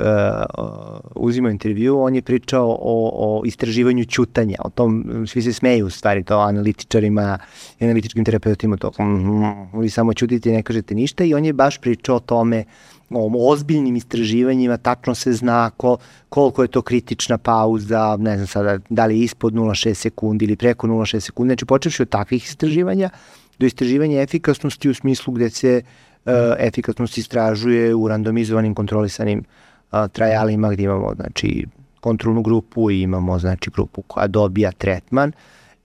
[1.15, 5.89] uzimao intervju, on je pričao o, o istraživanju ćutanja, o tom, svi se smeju u
[5.89, 7.37] stvari to analitičarima
[7.79, 11.53] i analitičkim terapeutima, to, mm, vi samo ćutite i ne kažete ništa i on je
[11.53, 12.63] baš pričao o tome
[13.17, 15.97] ovom ozbiljnim istraživanjima tačno se zna ko,
[16.29, 20.87] koliko je to kritična pauza, ne znam sada da li ispod 0,6 sekundi ili preko
[20.87, 23.09] 0,6 sekundi, znači počevši od takvih istraživanja
[23.59, 25.81] do istraživanja efikasnosti u smislu gde se
[26.25, 29.39] uh, efikasnost istražuje u randomizovanim kontrolisanim
[29.91, 31.65] uh, trajalima gde imamo znači
[31.99, 35.31] kontrolnu grupu i imamo znači grupu koja dobija tretman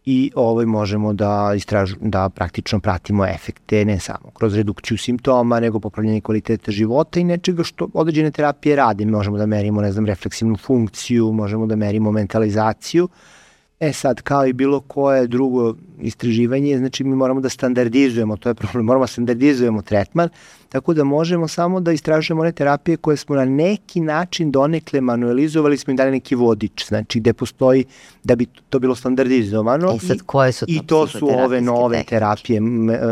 [0.06, 5.80] i ovaj možemo da istražu, da praktično pratimo efekte ne samo kroz redukciju simptoma, nego
[5.80, 9.06] popravljanje kvaliteta života i nečega što određene terapije rade.
[9.06, 13.08] Možemo da merimo, ne znam, refleksivnu funkciju, možemo da merimo mentalizaciju.
[13.80, 18.54] E sad, kao i bilo koje drugo istraživanje, znači mi moramo da standardizujemo, to je
[18.54, 20.28] problem, moramo da standardizujemo tretman,
[20.68, 25.78] tako da možemo samo da istražujemo one terapije koje smo na neki način donekle manualizovali,
[25.78, 27.84] smo im dali neki vodič, znači gde postoji
[28.24, 29.92] da bi to bilo standardizovano.
[29.92, 32.60] E sad, koje su to I to su ove nove terapije,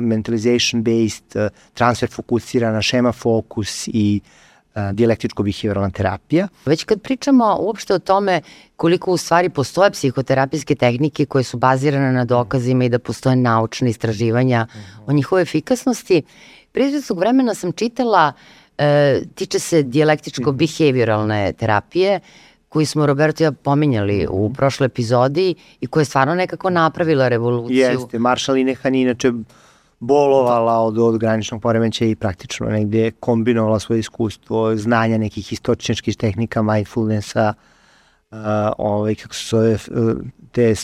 [0.00, 4.41] mentalization based, eh, transfer fokusirana, šema fokus i uh,
[4.74, 6.48] dijalektičko-behavioralna terapija.
[6.66, 8.40] Već kad pričamo uopšte o tome
[8.76, 13.90] koliko u stvari postoje psihoterapijske tehnike koje su bazirane na dokazima i da postoje naučne
[13.90, 14.66] istraživanja
[15.06, 16.22] o njihovoj efikasnosti,
[16.72, 18.32] prije izvestog vremena sam čitala,
[18.78, 22.20] e, tiče se dijalektičko-behavioralne terapije,
[22.68, 27.28] koju smo Roberto i ja pominjali u prošloj epizodi i koja je stvarno nekako napravila
[27.28, 27.76] revoluciju.
[27.76, 29.32] Jeste, Marshall Linehan je inače
[30.02, 36.62] bolovala od, od graničnog poremeća i praktično negde kombinovala svoje iskustvo, znanja nekih istočnjačkih tehnika,
[36.62, 37.54] mindfulnessa,
[38.30, 38.38] uh,
[38.78, 39.78] ovaj, kako se zove,
[40.52, 40.74] te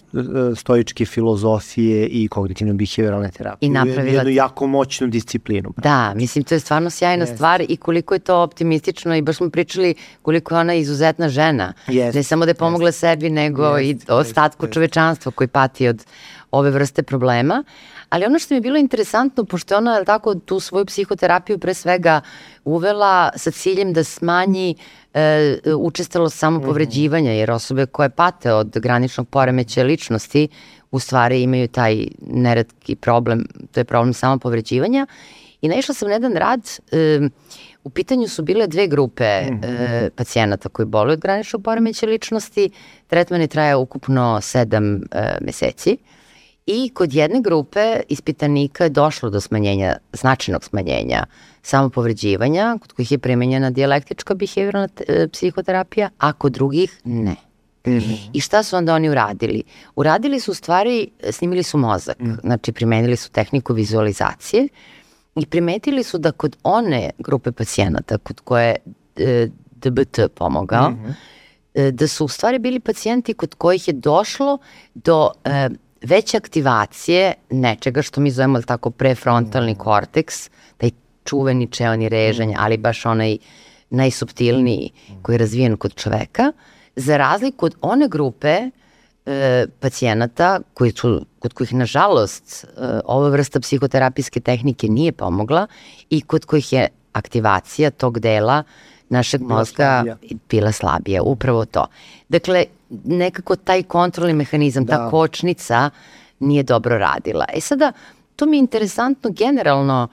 [0.57, 3.67] stoičke filozofije i kognitivno-behavioralne terapije.
[3.67, 4.19] I napravila...
[4.19, 5.75] Jednu jako moćnu disciplinu.
[5.77, 7.37] Da, mislim, to je stvarno sjajna Jeste.
[7.37, 11.73] stvar i koliko je to optimistično i baš smo pričali koliko je ona izuzetna žena.
[11.89, 12.19] Jeste.
[12.19, 13.01] Ne samo da je pomogla Jeste.
[13.01, 14.13] sebi, nego Jeste.
[14.13, 14.75] i ostatku Jeste.
[14.75, 16.05] čovečanstva koji pati od
[16.51, 17.65] ove vrste problema.
[18.09, 21.75] Ali ono što mi je bilo interesantno, pošto je ona tako tu svoju psihoterapiju pre
[21.75, 22.21] svega
[22.65, 24.75] uvela sa ciljem da smanji
[25.15, 30.49] e, učestalo samopovređivanja, jer osobe koje pate od graničnog poremeća ličnosti
[30.91, 35.07] u stvari imaju taj neretki problem, to je problem samopovređivanja.
[35.61, 36.61] I naišla sam na jedan rad,
[36.93, 37.21] e,
[37.85, 42.71] u pitanju su bile dve grupe e, pacijenata koji boluju od graničnog poremeća ličnosti,
[43.07, 45.01] tretman je trajao ukupno sedam e,
[45.41, 45.97] meseci.
[46.71, 51.25] I kod jedne grupe ispitanika je došlo do smanjenja, značajnog smanjenja
[51.63, 57.37] samopovređivanja, kod kojih je primenjena dijalektička behavioralna e, psihoterapija, a kod drugih ne.
[57.87, 58.31] Mm -hmm.
[58.33, 59.63] I šta su onda oni uradili?
[59.97, 62.33] Uradili su u stvari, snimili su mozak, mm.
[62.43, 64.69] znači primenili su tehniku vizualizacije
[65.37, 68.77] i primetili su da kod one grupe pacijenata kod koje
[69.17, 71.15] e, DBT pomogao, mm
[71.75, 71.91] -hmm.
[71.91, 74.59] da su u stvari bili pacijenti kod kojih je došlo
[74.95, 75.69] do e,
[76.03, 79.79] veće aktivacije nečega što mi zovemo tako prefrontalni mm.
[79.79, 80.91] korteks, taj
[81.25, 83.39] čuveni čeoni režanja, ali baš onaj
[83.91, 85.23] najsubtilniji mm.
[85.23, 86.53] koji je razvijen kod čoveka,
[86.97, 88.71] za razliku od one grupe
[89.27, 92.69] e, pacijenata koji su, kod kojih nažalost e,
[93.05, 95.67] ova vrsta psihoterapijske tehnike nije pomogla
[96.11, 98.63] i kod kojih je aktivacija tog dela
[99.09, 100.17] našeg bila mozga slabija.
[100.49, 101.87] bila slabija, upravo to.
[102.29, 102.65] Dakle,
[103.05, 104.97] nekako taj kontrolni mehanizam, da.
[104.97, 105.91] ta kočnica
[106.41, 107.45] nije dobro radila.
[107.55, 107.93] E sada,
[108.37, 110.09] to mi je interesantno generalno,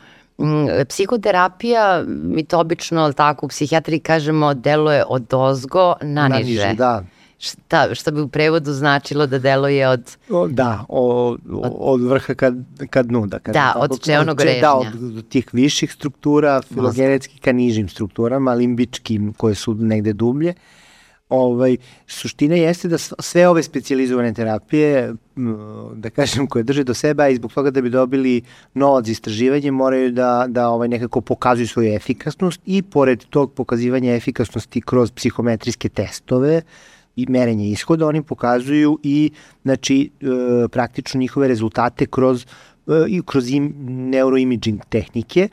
[0.90, 6.50] psihoterapija, mi to obično, tako, u psihijatriji kažemo, deluje od ozgo na niže.
[6.50, 7.04] niže da.
[7.40, 10.18] Šta, što bi u prevodu značilo da deluje od...
[10.30, 12.56] O, da, o, od, od vrha kad,
[12.90, 13.40] kad nuda.
[13.40, 14.62] Kad da, od čeonog režnja.
[14.62, 20.50] Da, od, od tih viših struktura, filogenetskih ka nižim strukturama, limbičkim koje su negde dublje.
[20.50, 20.75] Uh,
[21.30, 25.14] ovaj, suština jeste da sve ove specializovane terapije,
[25.96, 28.42] da kažem, koje drže do sebe, i zbog toga da bi dobili
[28.74, 34.16] novac za istraživanje, moraju da, da ovaj, nekako pokazuju svoju efikasnost i pored tog pokazivanja
[34.16, 36.62] efikasnosti kroz psihometrijske testove,
[37.16, 39.32] i merenje ishoda, oni pokazuju i
[39.64, 42.46] znači, e, praktično njihove rezultate kroz,
[42.88, 45.50] e, i kroz im, neuroimaging tehnike,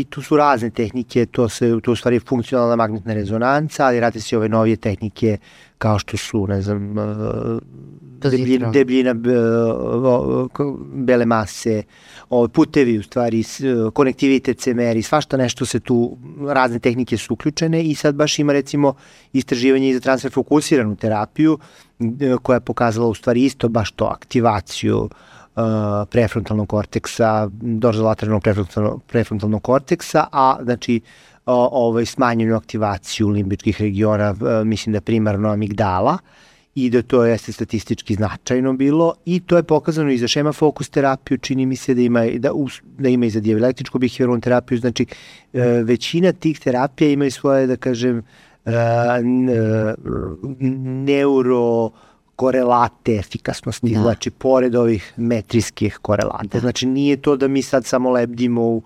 [0.00, 4.20] i tu su razne tehnike, to se to u stvari funkcionalna magnetna rezonanca, ali rade
[4.20, 5.38] se ove novije tehnike
[5.78, 7.58] kao što su, ne znam, uh,
[8.30, 9.14] debljina, debljina
[10.94, 11.82] bele mase,
[12.30, 13.44] ove putevi u stvari,
[13.92, 16.18] konektivitet se meri, svašta nešto se tu,
[16.48, 18.94] razne tehnike su uključene i sad baš ima recimo
[19.32, 21.58] istraživanje i za transfer fokusiranu terapiju
[22.42, 25.35] koja je pokazala u stvari isto baš to, aktivaciju Uh,
[26.10, 31.00] prefrontalnog korteksa, dorzolateralnog prefrontalnog, prefrontalnog korteksa, a znači
[31.46, 34.34] ovaj, smanjenu aktivaciju limbičkih regiona,
[34.64, 36.18] mislim da primarno amigdala,
[36.76, 40.88] i da to jeste statistički značajno bilo i to je pokazano i za šema fokus
[40.88, 42.50] terapiju, čini mi se da ima, da,
[42.98, 45.06] da ima i za dijelektričku behavioralnu terapiju, znači
[45.52, 48.22] e, većina tih terapija imaju svoje, da kažem,
[48.64, 48.72] e,
[51.06, 51.90] neuro
[52.36, 54.00] korelate efikasnosti, da.
[54.00, 56.48] znači pored ovih metrijskih korelata.
[56.52, 56.60] Da.
[56.60, 58.82] Znači nije to da mi sad samo lebdimo u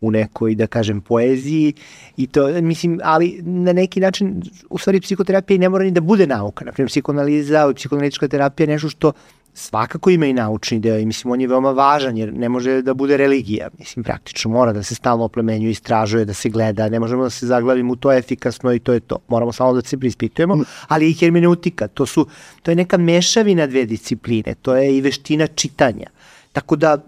[0.00, 1.72] u nekoj, da kažem, poeziji
[2.16, 6.26] i to, mislim, ali na neki način, u stvari, psihoterapija ne mora ni da bude
[6.26, 6.64] nauka.
[6.64, 9.12] Naprimjer, psihoanaliza i psihoanalitička terapija je nešto što
[9.60, 12.94] svakako ima i naučni deo i mislim on je veoma važan jer ne može da
[12.94, 17.22] bude religija, mislim praktično mora da se stalno oplemenjuje, istražuje, da se gleda, ne možemo
[17.22, 19.18] da se zaglavimo u to efikasno i to je to.
[19.28, 20.64] Moramo samo da se prispitujemo, mm.
[20.88, 22.26] ali i hermeneutika, to su
[22.62, 26.06] to je neka mešavina dve discipline, to je i veština čitanja.
[26.52, 26.98] Tako da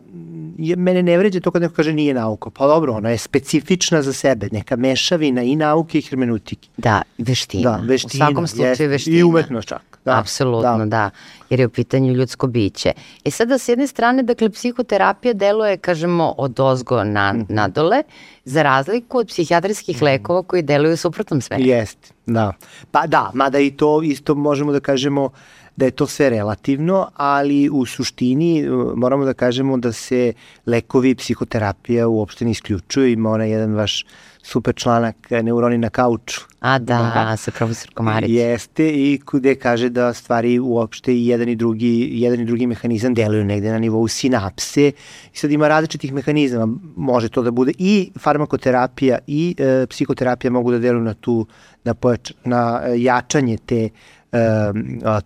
[0.59, 2.51] je, mene ne vređe to kad neko kaže nije nauka.
[2.51, 6.68] Pa dobro, ona je specifična za sebe, neka mešavina i nauke i hermenutike.
[6.76, 7.70] Da, veština.
[7.70, 8.24] Da, veština.
[8.24, 9.18] U svakom slučaju veština.
[9.18, 9.93] I umetnost čak.
[10.05, 10.84] Da, Apsolutno, da.
[10.84, 11.11] da.
[11.51, 12.93] Jer je u pitanju ljudsko biće.
[13.24, 17.47] E sada, s jedne strane, dakle, psihoterapija deluje, kažemo, od ozgo na, mm.
[17.49, 18.03] nadole,
[18.45, 20.05] za razliku od psihijatrijskih mm.
[20.05, 21.62] lekova koji deluju u suprotnom svetu.
[21.62, 22.53] Jeste, da.
[22.90, 25.30] Pa da, mada i to isto možemo da kažemo
[25.76, 30.32] da je to sve relativno, ali u suštini e, moramo da kažemo da se
[30.66, 33.12] lekovi i psihoterapija uopšte ne isključuju.
[33.12, 34.04] Ima onaj jedan vaš
[34.42, 36.40] super članak e, Neuroni na kauču.
[36.60, 37.36] A da, da.
[37.36, 38.30] sa profesor Komarić.
[38.30, 43.14] Jeste i gde kaže da stvari uopšte i jedan i drugi, jedan i drugi mehanizam
[43.14, 44.92] deluju negde na nivou sinapse
[45.34, 46.74] i sad ima različitih mehanizama.
[46.96, 51.46] Može to da bude i farmakoterapija i e, psihoterapija mogu da deluju na tu
[51.84, 53.88] na, pojač, na e, jačanje te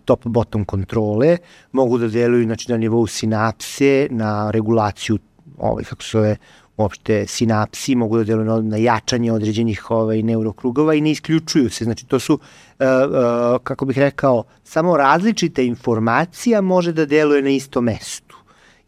[0.05, 1.37] top-bottom kontrole,
[1.71, 5.17] mogu da deluju znači, na nivou sinapse, na regulaciju
[5.57, 6.35] ovaj, kako se zove,
[6.77, 11.83] uopšte sinapsi, mogu da deluju na, na jačanje određenih ovaj, neurokrugova i ne isključuju se.
[11.83, 12.39] Znači to su, uh,
[12.79, 18.37] uh, kako bih rekao, samo različite informacija može da deluje na istom mestu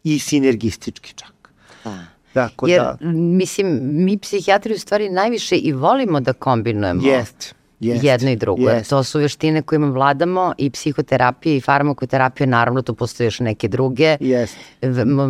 [0.04, 1.52] i sinergistički čak.
[1.84, 1.98] Da.
[2.32, 2.96] Tako Jer, da.
[3.10, 7.02] mislim, mi psihijatri u stvari najviše i volimo da kombinujemo.
[7.06, 8.70] Jeste Jest, jedno i drugo.
[8.70, 8.90] Jest.
[8.90, 14.16] To su veštine kojima vladamo i psihoterapija i farmakoterapija, naravno tu postoje još neke druge,
[14.20, 14.56] Jest.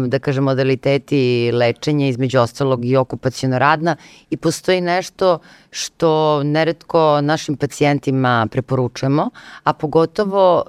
[0.06, 3.96] da kažem, modaliteti lečenja, između ostalog i okupacijona radna
[4.30, 5.38] i postoji nešto
[5.70, 9.30] što neretko našim pacijentima preporučujemo,
[9.64, 10.64] a pogotovo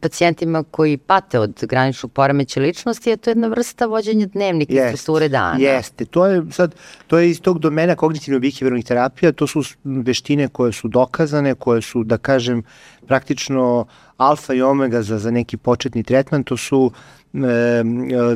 [0.00, 5.28] pacijentima koji pate od graničnog poremeća ličnosti, je to jedna vrsta vođenja dnevnika i strukture
[5.28, 5.58] dana.
[5.58, 6.74] Jeste, to je sad,
[7.06, 12.04] to je iz tog domena kognitivno-behavioralnih terapija, to su veštine koje su dokazane, koje su,
[12.04, 12.62] da kažem,
[13.06, 13.86] praktično
[14.16, 17.19] alfa i omega za, za neki početni tretman, to su e,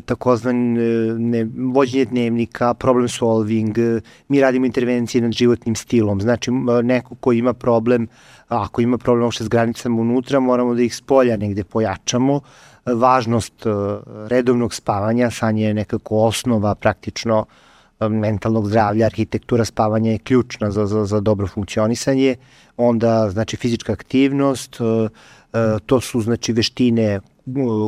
[0.06, 0.56] takozvan
[1.30, 3.76] ne, vođenje dnevnika, problem solving,
[4.28, 6.20] mi radimo intervencije nad životnim stilom.
[6.20, 6.50] Znači,
[6.82, 8.08] neko ko ima problem,
[8.48, 12.40] ako ima problem uopšte s granicama unutra, moramo da ih spolja negde pojačamo.
[12.86, 13.70] Važnost e,
[14.28, 17.44] redovnog spavanja, sanje je nekako osnova praktično
[18.00, 22.36] e, mentalnog zdravlja, arhitektura spavanja je ključna za, za, za dobro funkcionisanje,
[22.76, 25.08] onda znači fizička aktivnost, e,
[25.86, 27.20] to su znači veštine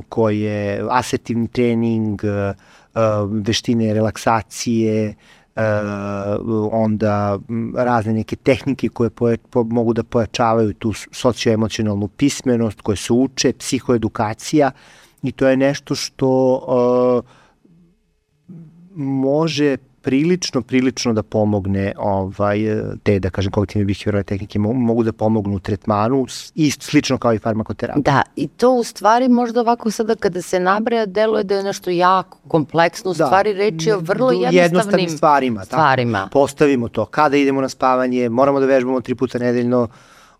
[0.08, 2.54] koje asertivni trening, e, e,
[3.30, 5.14] veštine relaksacije, e,
[6.72, 7.38] onda
[7.74, 9.10] razne neke tehnike koje
[9.50, 14.70] po, mogu da pojačavaju tu socioemocionalnu pismenost, koje se uče, psihoedukacija
[15.22, 17.24] i to je nešto što uh,
[18.94, 19.76] može
[20.06, 22.58] prilično, prilično da pomogne ovaj,
[23.02, 27.38] te, da kažem, kognitivne behavioralne tehnike mogu da pomognu u tretmanu, isto slično kao i
[27.38, 28.02] farmakoterapija.
[28.02, 31.90] Da, i to u stvari možda ovako sada kada se nabraja, deluje da je nešto
[31.90, 33.26] jako kompleksno, u da.
[33.26, 35.64] stvari reči o vrlo jednostavnim, jednostavnim stvarima.
[35.64, 36.18] stvarima.
[36.18, 36.30] Tako.
[36.30, 39.88] Postavimo to, kada idemo na spavanje, moramo da vežbamo tri puta nedeljno,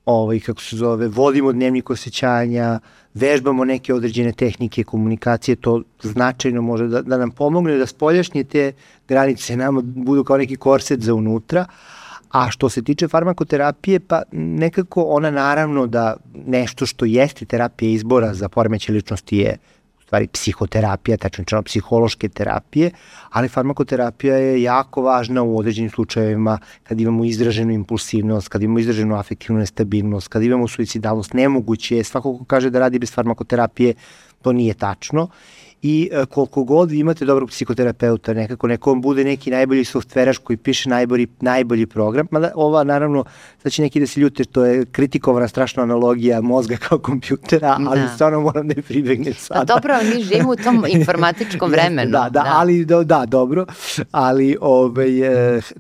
[0.07, 2.81] ovaj, kako se zove, vodimo dnevnik osjećanja,
[3.15, 8.73] vežbamo neke određene tehnike komunikacije, to značajno može da, da nam pomogne da spoljašnje te
[9.09, 11.67] granice nama budu kao neki korset za unutra,
[12.31, 18.35] A što se tiče farmakoterapije, pa nekako ona naravno da nešto što jeste terapija izbora
[18.35, 19.57] za poremeće ličnosti je
[20.07, 22.91] stvari psihoterapija, tačno psihološke terapije,
[23.31, 29.17] ali farmakoterapija je jako važna u određenim slučajevima kad imamo izraženu impulsivnost, kad imamo izraženu
[29.17, 33.95] afektivnu nestabilnost, kad imamo suicidalnost, nemoguće je, svako ko kaže da radi bez farmakoterapije,
[34.43, 35.29] to nije tačno
[35.87, 40.57] i uh, koliko god imate dobrog psihoterapeuta, nekako neko on bude neki najbolji softveraš koji
[40.57, 43.25] piše najbolji, najbolji program, mada ova naravno,
[43.63, 48.01] sad će neki da se ljute, to je kritikovana strašna analogija mozga kao kompjutera, ali
[48.01, 48.09] da.
[48.09, 49.61] stvarno moram da je pribegnem sada.
[49.61, 52.11] A dobro, mi živimo u tom informatičkom vremenu.
[52.11, 53.67] da, da, da, ali da, da, dobro,
[54.11, 55.11] ali ovaj,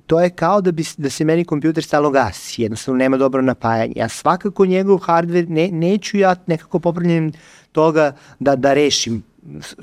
[0.07, 3.93] to je kao da, bi, da se meni kompjuter stalo gasi, jednostavno nema dobro napajanje.
[3.97, 7.33] Ja svakako njegov hardware, ne, neću ja nekako popravljenim
[7.73, 9.23] toga da, da rešim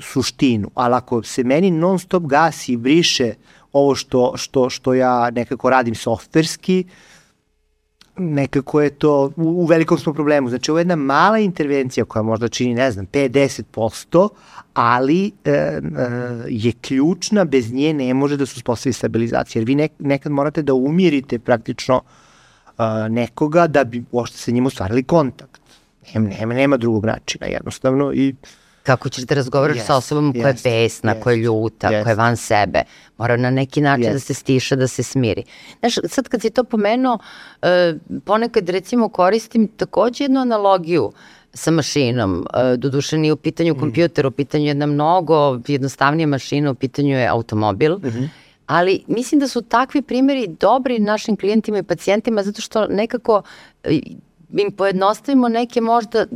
[0.00, 3.34] suštinu, ali ako se meni non stop gasi i briše
[3.72, 6.84] ovo što, što, što ja nekako radim softverski,
[8.16, 10.48] nekako je to, u, u velikom smo problemu.
[10.48, 14.28] Znači, ovo je jedna mala intervencija koja možda čini, ne znam, 5-10%,
[14.74, 15.80] ali e, e,
[16.48, 19.60] je ključna, bez nje ne može da se uspostavi stabilizacija.
[19.60, 22.00] Jer vi nek, nekad morate da umirite praktično
[22.78, 25.60] e, nekoga da bi uopšte sa njim ostvarili kontakt.
[26.14, 28.34] Nema, nema, nema drugog načina jednostavno i
[28.84, 31.88] Kako ćeš da razgovaraš yes, sa osobom koja yes, je besna, yes, koja je ljuta,
[31.88, 32.02] yes.
[32.02, 32.82] koja je van sebe.
[33.18, 34.12] Mora na neki način yes.
[34.12, 35.44] da se stiša, da se smiri.
[35.80, 37.68] Znaš, sad kad si to pomenuo, uh,
[38.24, 41.12] ponekad recimo koristim takođe jednu analogiju
[41.54, 42.32] sa mašinom.
[42.38, 43.80] Uh, doduše nije u pitanju mm.
[43.80, 47.96] kompjuter, u pitanju jedna mnogo jednostavnija mašina, u pitanju je automobil.
[47.96, 48.28] Mm -hmm.
[48.66, 53.42] Ali mislim da su takvi primeri dobri našim klijentima i pacijentima zato što nekako
[54.52, 56.26] im pojednostavimo neke možda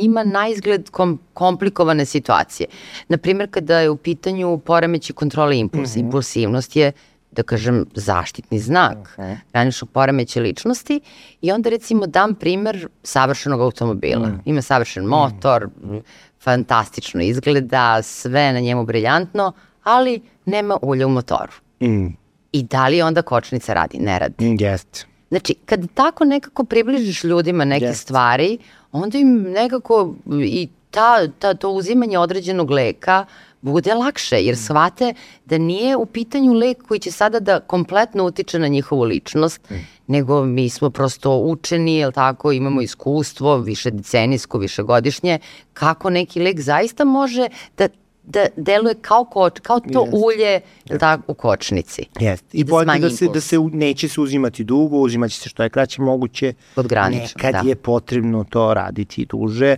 [0.00, 2.66] njima na izgled kom, komplikovane situacije.
[3.08, 6.04] Naprimjer, kada je u pitanju poremeći kontrole impulsa, mm -hmm.
[6.04, 6.92] impulsivnost je
[7.34, 9.36] da kažem, zaštitni znak okay.
[9.52, 11.00] graničnog poremeća ličnosti
[11.40, 14.28] i onda recimo dam primer savršenog automobila.
[14.28, 14.42] Mm.
[14.44, 15.98] Ima savršen motor, mm.
[16.40, 19.52] fantastično izgleda, sve na njemu briljantno,
[19.82, 21.52] ali nema ulja u motoru.
[21.82, 22.06] Mm.
[22.52, 23.98] I da li onda kočnica radi?
[23.98, 24.44] Ne radi.
[24.44, 25.06] Mm, jest.
[25.34, 27.94] Znači, kad tako nekako približiš ljudima neke yes.
[27.94, 28.58] stvari,
[28.92, 30.14] onda im nekako
[30.44, 33.24] i ta, ta, to uzimanje određenog leka
[33.60, 34.58] bude lakše, jer mm.
[34.58, 35.14] shvate
[35.44, 39.74] da nije u pitanju lek koji će sada da kompletno utiče na njihovu ličnost, mm.
[40.06, 45.38] nego mi smo prosto učeni, jel tako, imamo iskustvo, više decenijsko, više godišnje,
[45.72, 47.88] kako neki lek zaista može da
[48.26, 50.24] da deluje kao koč, kao to yes.
[50.24, 50.60] ulje
[50.98, 52.02] tak, u kočnici.
[52.20, 52.46] Jeste.
[52.52, 55.68] I, I da, da se, da se neće se uzimati dugo, uzimaće se što je
[55.68, 56.54] kraće moguće.
[56.76, 57.68] Od granično, Nekad da.
[57.68, 59.76] je potrebno to raditi duže,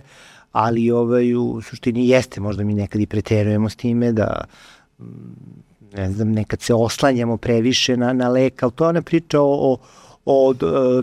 [0.51, 4.45] ali ovaj, u suštini jeste, možda mi nekad i preterujemo s time da
[4.99, 5.05] mm,
[5.93, 9.73] ne znam, nekad se oslanjamo previše na, na lek, ali to je ona priča o,
[9.73, 9.77] o
[10.27, 10.53] o,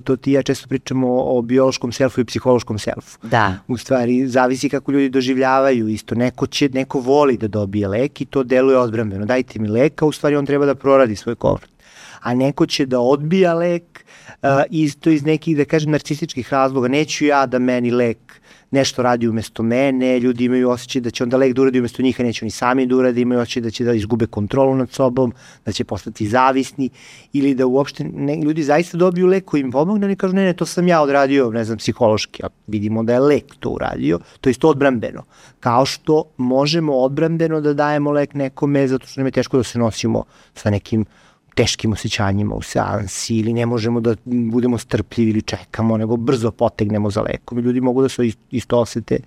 [0.04, 3.18] to ti ja često pričamo o, biološkom selfu i psihološkom selfu.
[3.22, 3.54] Da.
[3.68, 6.14] U stvari, zavisi kako ljudi doživljavaju isto.
[6.14, 9.26] Neko će, neko voli da dobije lek i to deluje odbrambeno.
[9.26, 11.74] Dajte mi leka, u stvari on treba da proradi svoj konflikt.
[12.20, 14.03] A neko će da odbija lek
[14.42, 16.88] uh, isto iz nekih, da kažem, narcističkih razloga.
[16.88, 18.40] Neću ja da meni lek
[18.74, 22.20] nešto radi umesto mene, ljudi imaju osjećaj da će onda lek da uradi umesto njih,
[22.20, 25.32] a neće oni sami da uradi, imaju osjećaj da će da izgube kontrolu nad sobom,
[25.66, 26.88] da će postati zavisni
[27.32, 30.52] ili da uopšte ne, ljudi zaista dobiju lek koji im pomogne, oni kažu ne, ne,
[30.52, 34.50] to sam ja odradio, ne znam, psihološki, a vidimo da je lek to uradio, to
[34.50, 35.22] isto odbrambeno.
[35.60, 39.78] Kao što možemo odbrambeno da dajemo lek nekome zato što nam je teško da se
[39.78, 41.23] nosimo sa nekim uh,
[41.54, 47.10] teškim osjećanjima u seansi ili ne možemo da budemo strpljivi ili čekamo, nego brzo potegnemo
[47.10, 47.58] za lekom.
[47.58, 49.18] Ljudi mogu da se isto osete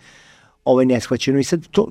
[0.65, 1.87] ovaj neshvaćeno i sad to,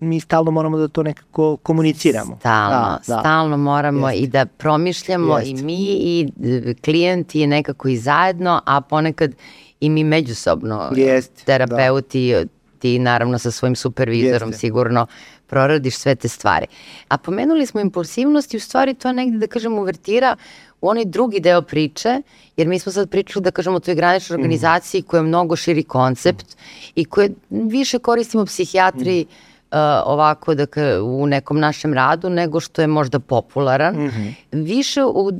[0.00, 2.36] mi stalno moramo da to nekako komuniciramo.
[2.40, 3.20] Stalno, da, da.
[3.20, 4.22] stalno moramo Jest.
[4.22, 5.60] i da promišljamo Jest.
[5.60, 9.32] i mi i e, klijenti nekako i zajedno, a ponekad
[9.80, 12.44] i mi međusobno, Jest, terapeuti, da.
[12.78, 14.60] ti naravno sa svojim supervizorom Jeste.
[14.60, 15.06] sigurno
[15.52, 16.66] proradiš sve te stvari.
[17.08, 20.36] A pomenuli smo impulsivnost i u stvari to negde, da kažem, uvertira
[20.80, 22.22] u onaj drugi deo priče,
[22.56, 24.42] jer mi smo sad pričali, da kažemo, o toj graničnoj mhm.
[24.42, 26.56] organizaciji koja je mnogo širi koncept
[26.94, 29.52] i koje više koristimo psihijatri mm.
[29.72, 30.66] Uh, ovako da
[31.02, 33.94] u nekom našem radu nego što je možda popularan.
[33.94, 34.32] Mm -hmm.
[34.52, 35.30] Više u,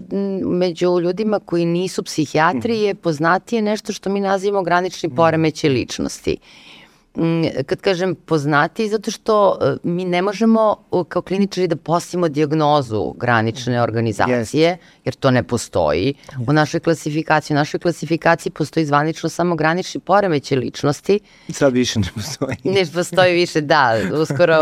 [0.44, 2.86] među ljudima koji nisu psihijatri mm -hmm.
[2.86, 5.16] je poznatije nešto što mi nazivamo granični mhm.
[5.16, 6.36] poremeće ličnosti.
[6.40, 6.71] Mm,
[7.66, 10.76] kad kažem poznati, zato što e, mi ne možemo
[11.08, 14.76] kao kliničari da postavimo diagnozu granične organizacije, yes.
[15.04, 16.14] jer to ne postoji.
[16.46, 21.20] U našoj klasifikaciji, u našoj klasifikaciji postoji zvanično samo granični poremeće ličnosti.
[21.48, 22.56] Sad više ne postoji.
[22.76, 23.94] Ne postoji više, da.
[24.22, 24.58] Uskoro,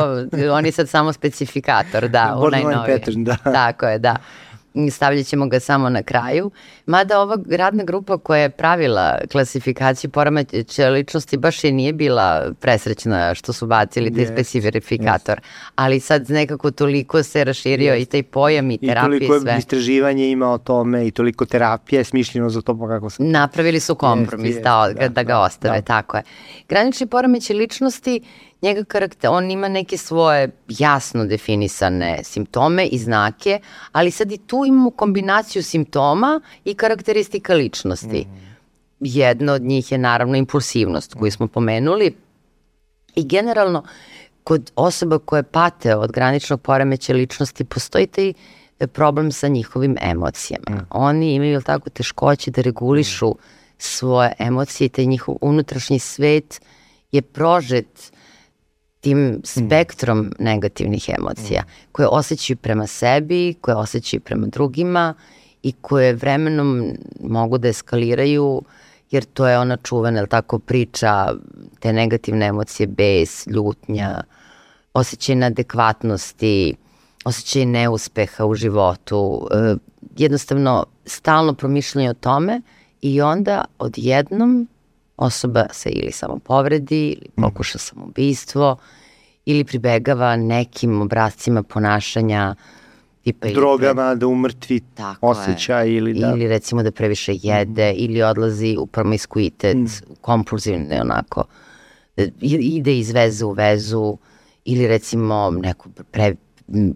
[0.52, 3.00] on je sad samo specifikator, da, u najnovije.
[3.16, 3.36] Da.
[3.36, 4.16] Tako je, da
[4.90, 6.50] stavljat ćemo ga samo na kraju.
[6.86, 13.34] Mada ova radna grupa koja je pravila klasifikaciju poremeća ličnosti baš i nije bila presrećna
[13.34, 15.38] što su bacili taj yes, specifikator.
[15.38, 15.70] Yes.
[15.74, 18.02] Ali sad nekako toliko se raširio yes.
[18.02, 19.26] i taj pojam i terapije i sve.
[19.26, 23.22] I toliko istraživanje ima o tome i toliko terapije smišljeno za to pa kako se...
[23.22, 25.82] Napravili su kompromis yes, yes, da, da, da ga ostave, da.
[25.82, 26.22] tako je.
[26.68, 28.20] Granični poremeći ličnosti
[28.62, 33.60] njega karakter, on ima neke svoje jasno definisane simptome i znake,
[33.92, 38.26] ali sad i tu imamo kombinaciju simptoma i karakteristika ličnosti.
[38.28, 38.50] Mm.
[39.00, 42.16] Jedno od njih je naravno impulsivnost koju smo pomenuli
[43.14, 43.82] i generalno
[44.44, 48.32] kod osoba koje pate od graničnog poremeća ličnosti postoji taj
[48.86, 50.76] problem sa njihovim emocijama.
[50.76, 50.86] Mm.
[50.90, 53.38] Oni imaju tako teškoće da regulišu mm.
[53.78, 56.60] svoje emocije i taj njihov unutrašnji svet
[57.12, 58.12] je prožet
[59.00, 60.30] tim spektrom mm.
[60.38, 61.88] negativnih emocija mm.
[61.92, 65.14] koje osjećaju prema sebi, koje osjećaju prema drugima
[65.62, 68.62] i koje vremenom mogu da eskaliraju
[69.10, 71.32] jer to je ona čuvena, ili tako, priča,
[71.80, 74.22] te negativne emocije, bes, ljutnja,
[74.94, 76.74] osjećaj neadekvatnosti,
[77.24, 79.74] osjećaj neuspeha u životu, e,
[80.16, 82.60] jednostavno stalno promišljanje o tome
[83.02, 84.68] i onda odjednom
[85.20, 87.42] osoba se ili samo povredi ili mhm.
[87.42, 88.76] pokuša samoubistvo
[89.46, 92.54] ili pribegava nekim obrazcima ponašanja
[93.24, 94.16] tipa drogama pre...
[94.16, 95.96] da umrtvi Tako osjećaj je.
[95.96, 97.96] ili da ili recimo da previše jede mm.
[97.98, 100.14] ili odlazi u promiskuitet, mm.
[100.20, 101.44] kompulzivne onako
[102.16, 104.18] e, ide iz veze u vezu
[104.64, 106.34] ili recimo neko pre,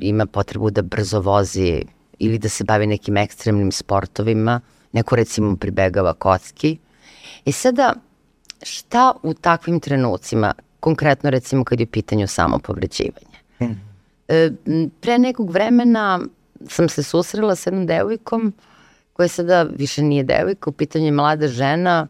[0.00, 1.84] ima potrebu da brzo vozi
[2.18, 4.60] ili da se bavi nekim ekstremnim sportovima,
[4.92, 6.78] neko recimo pribegava kocki.
[7.46, 7.94] E sada,
[8.64, 13.36] šta u takvim trenucima, konkretno recimo kad je u pitanju samopovređivanje?
[13.58, 13.80] Hmm.
[14.28, 14.50] E,
[15.00, 16.20] pre nekog vremena
[16.68, 18.52] sam se susrela sa jednom devojkom
[19.12, 22.06] koja sada više nije devojka, u pitanju je mlada žena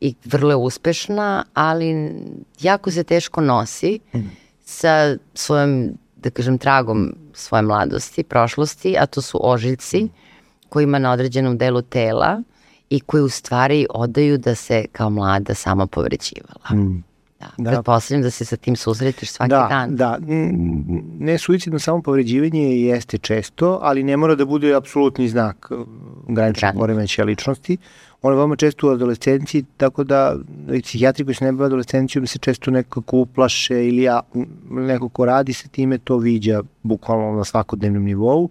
[0.00, 2.14] i vrlo je uspešna, ali
[2.60, 4.30] jako se teško nosi hmm.
[4.64, 10.08] sa svojom, da kažem, tragom svoje mladosti, prošlosti, a to su ožiljci
[10.68, 12.42] koji ima na određenom delu tela
[12.90, 16.70] i koji u stvari odaju da se kao mlada sama povređivala.
[16.70, 17.04] Mm.
[17.40, 17.70] Da, da.
[17.70, 19.96] Pretpostavljam da se sa tim susretiš svaki da, dan.
[19.96, 20.18] Da,
[21.18, 25.86] ne suicidno samo povređivanje jeste često, ali ne mora da bude apsolutni znak uh,
[26.28, 27.76] graničnog poremeća ličnosti.
[28.22, 30.36] Ono je veoma često u adolescenciji, tako da
[30.72, 34.20] i psihijatri koji se ne bave adolescencijom se često nekako uplaše ili ja,
[34.70, 38.44] neko ko radi sa time to viđa bukvalno na svakodnevnom nivou.
[38.44, 38.50] Uh,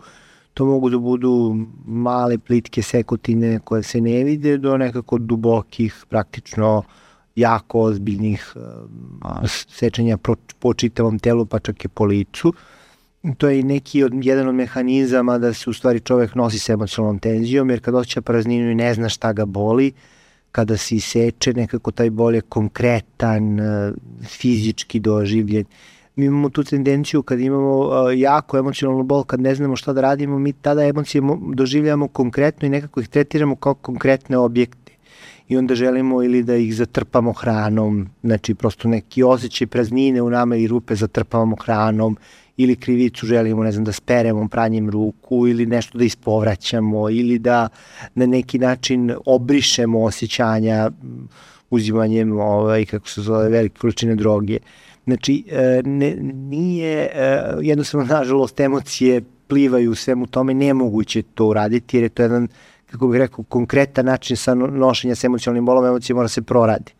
[0.55, 6.83] To mogu da budu male plitke sekotine koje se ne vide do nekako dubokih, praktično
[7.35, 12.53] jako ozbiljnih uh, sečenja po, po čitavom telu, pa čak i po licu.
[13.37, 17.19] To je neki od, jedan od mehanizama da se u stvari čovek nosi s emocionalnom
[17.19, 19.91] tenzijom, jer kad osjeća prazninu i ne zna šta ga boli,
[20.51, 23.93] kada se iseče, nekako taj bol je konkretan, uh,
[24.23, 25.65] fizički doživljen
[26.15, 30.01] mi imamo tu tendenciju kad imamo uh, jako emocionalnu bol, kad ne znamo šta da
[30.01, 31.21] radimo, mi tada emocije
[31.53, 34.85] doživljamo konkretno i nekako ih tretiramo kao konkretne objekte
[35.47, 40.55] i onda želimo ili da ih zatrpamo hranom, znači prosto neki osjećaj praznine u nama
[40.55, 42.17] i rupe zatrpavamo hranom
[42.57, 47.67] ili krivicu želimo, ne znam, da speremo pranjem ruku ili nešto da ispovraćamo ili da
[48.15, 50.91] na neki način obrišemo osjećanja
[51.69, 54.57] uzimanjem, ovaj, kako se zove, velike količine droge.
[54.61, 61.45] Uh, Znači, e, ne, nije, e, jednostavno, nažalost, emocije plivaju u svemu tome, nemoguće to
[61.45, 62.47] uraditi, jer je to jedan,
[62.85, 66.93] kako bih rekao, konkretan način sa nošenja s emocionalnim bolom, emocije mora se proradi.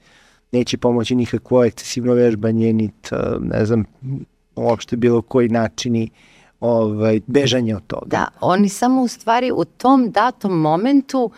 [0.51, 3.85] Neće pomoći nikakvo ekscesivno vežbanje, nit, e, ne znam,
[4.55, 6.09] uopšte bilo koji načini
[6.59, 8.05] ovaj, bežanja od toga.
[8.05, 11.31] Da, oni samo u stvari u tom datom momentu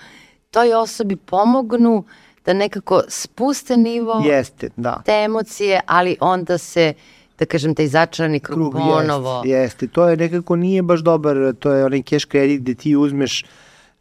[0.51, 2.05] toj osobi pomognu uh,
[2.47, 5.01] da nekako spuste nivo jeste, da.
[5.05, 6.93] te emocije, ali onda se
[7.39, 9.41] da kažem, taj začarani krug, krug ponovo.
[9.45, 12.95] Jeste, jeste, to je nekako nije baš dobar, to je onaj cash kredit gde ti
[12.95, 13.45] uzmeš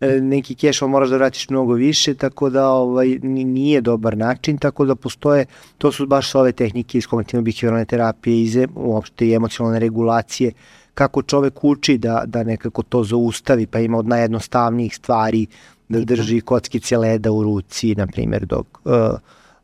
[0.01, 4.59] e, neki cash, ali moraš da vratiš mnogo više, tako da ovaj, nije dobar način,
[4.59, 5.47] tako da postoje,
[5.79, 10.53] to su baš ove tehnike iz kognitivno-behavioralne terapije, iz uopšte i emocionalne regulacije,
[10.95, 15.47] kako čovek uči da, da nekako to zaustavi, pa ima od najjednostavnijih stvari
[15.89, 18.93] da drži kockice leda u ruci, na primjer, dok, uh,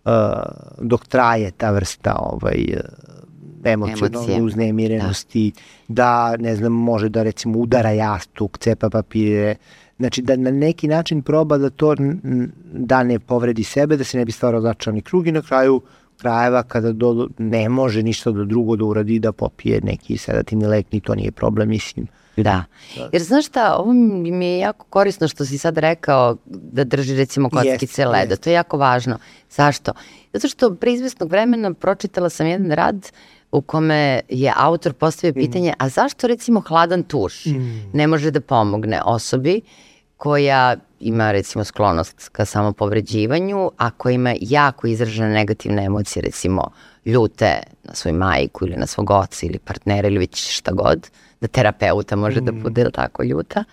[0.04, 0.12] uh,
[0.80, 3.12] dok traje ta vrsta ovaj, uh,
[3.64, 5.52] emocionalne uznemirenosti,
[5.88, 5.94] da.
[5.94, 9.54] da, ne znam, može da recimo udara jastuk, cepa papire,
[9.98, 11.94] znači da na neki način proba da to
[12.72, 15.80] da ne povredi sebe, da se ne bi stvarao začarni krug i na kraju
[16.22, 20.92] krajeva kada do, ne može ništa do drugo da uradi da popije neki sedativni lek,
[20.92, 22.06] ni to nije problem, mislim.
[22.36, 22.64] Da.
[23.12, 27.50] Jer znaš šta, ovo mi je jako korisno što si sad rekao da drži recimo
[27.50, 28.36] kockice leda.
[28.36, 29.18] To je jako važno.
[29.50, 29.92] Zašto?
[30.32, 33.12] Zato što pre izvestnog vremena pročitala sam jedan rad
[33.52, 35.46] u kome je autor postavio mm.
[35.46, 35.74] pitanje, mm.
[35.78, 37.90] a zašto recimo hladan tuš mm.
[37.92, 39.60] ne može da pomogne osobi
[40.16, 46.70] koja ima recimo sklonost ka samopovređivanju, a koja ima jako izražene negativne emocije, recimo
[47.04, 51.10] ljute na svoju majku ili na svog oca ili partnera ili već šta god,
[51.42, 52.56] da terapeuta može da mm.
[52.56, 53.64] da bude tako ljuta.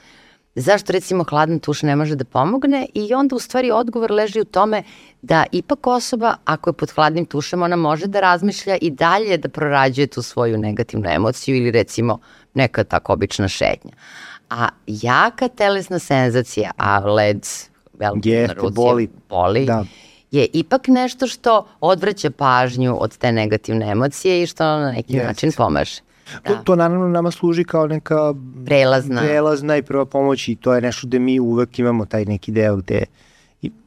[0.56, 4.46] Zašto recimo hladan tuš ne može da pomogne i onda u stvari odgovor leži u
[4.46, 4.84] tome
[5.22, 9.50] da ipak osoba ako je pod hladnim tušem ona može da razmišlja i dalje da
[9.50, 12.20] prorađuje tu svoju negativnu emociju ili recimo
[12.54, 13.92] neka tako obična šetnja.
[14.50, 17.46] A jaka telesna senzacija, a led
[17.94, 19.84] veliki na ruci boli, boli da.
[20.32, 25.26] je ipak nešto što odvraća pažnju od te negativne emocije i što na neki yes.
[25.26, 26.09] način pomaže.
[26.34, 26.40] Da.
[26.50, 28.34] To, to naravno nama služi kao neka
[28.66, 32.52] prelazna, prelazna i prva pomoć i to je nešto gde mi uvek imamo taj neki
[32.52, 33.04] deo gde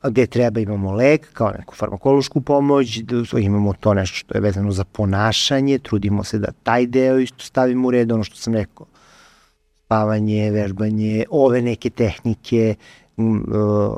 [0.02, 4.72] gde treba imamo lek kao neku farmakološku pomoć, da imamo to nešto što je vezano
[4.72, 8.86] za ponašanje, trudimo se da taj deo isto stavimo u red, ono što sam rekao,
[9.84, 12.74] spavanje, vežbanje, ove neke tehnike,
[13.16, 13.96] um, uh,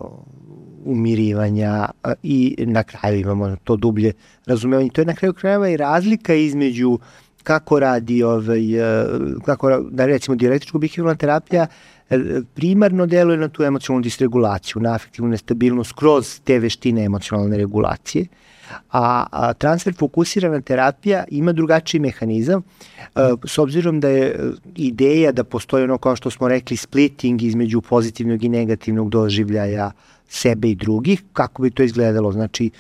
[0.85, 4.13] umirivanja uh, i na kraju imamo to dublje
[4.47, 4.91] razumevanje.
[4.91, 6.99] To je na kraju krajeva i razlika između
[7.45, 11.67] kako radi ovaj, uh, kako, da recimo dijalektičko behavioralna terapija
[12.55, 18.27] primarno deluje na tu emocionalnu disregulaciju, na afektivnu nestabilnost kroz te veštine emocionalne regulacije,
[18.91, 22.63] a, a transfer fokusirana terapija ima drugačiji mehanizam,
[23.15, 27.81] a, s obzirom da je ideja da postoji ono kao što smo rekli splitting između
[27.81, 29.93] pozitivnog i negativnog doživljaja
[30.29, 32.71] sebe i drugih, kako bi to izgledalo, znači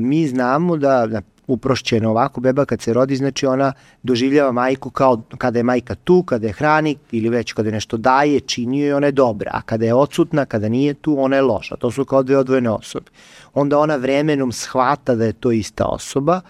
[0.00, 5.22] mi znamo da, na uprošćeno ovako, beba kad se rodi, znači ona doživljava majku kao
[5.38, 8.92] kada je majka tu, kada je hrani ili već kada je nešto daje, čini joj,
[8.92, 11.76] ona je dobra, a kada je odsutna, kada nije tu, ona je loša.
[11.76, 13.10] To su kao dve odvojene osobe.
[13.54, 16.40] Onda ona vremenom shvata da je to ista osoba,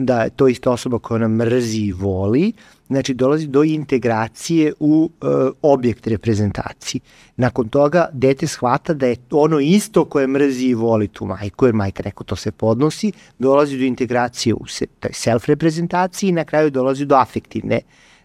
[0.00, 2.52] da je to ista osoba koja nam mrzi i voli,
[2.86, 5.26] znači dolazi do integracije u e,
[5.62, 7.00] objekt reprezentacije.
[7.36, 11.74] Nakon toga dete shvata da je ono isto koje mrzi i voli tu majku, jer
[11.74, 16.70] majka neko to se podnosi, dolazi do integracije u se, toj self-reprezentaciji i na kraju
[16.70, 17.80] dolazi do afektivne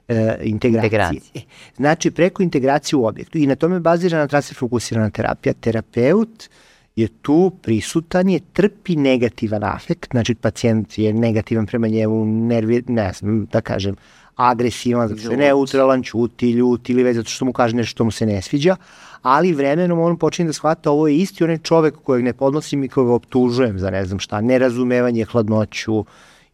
[0.07, 0.85] e, integracije.
[0.85, 1.31] integracije.
[1.33, 1.41] E,
[1.77, 5.53] znači preko integracije u objektu i na tome bazirana transfer fokusirana terapija.
[5.53, 6.49] Terapeut
[6.95, 13.13] je tu prisutan je, trpi negativan afekt, znači pacijent je negativan prema njemu, nervi, ne
[13.13, 13.95] znam, da kažem,
[14.35, 18.03] agresivan, zato što je neutralan, čuti, ljut ili već zato što mu kaže nešto što
[18.03, 18.75] mu se ne sviđa,
[19.21, 22.87] ali vremenom on počinje da shvata ovo je isti onaj čovek kojeg ne podnosim i
[22.87, 26.05] kojeg optužujem za ne znam šta, nerazumevanje, hladnoću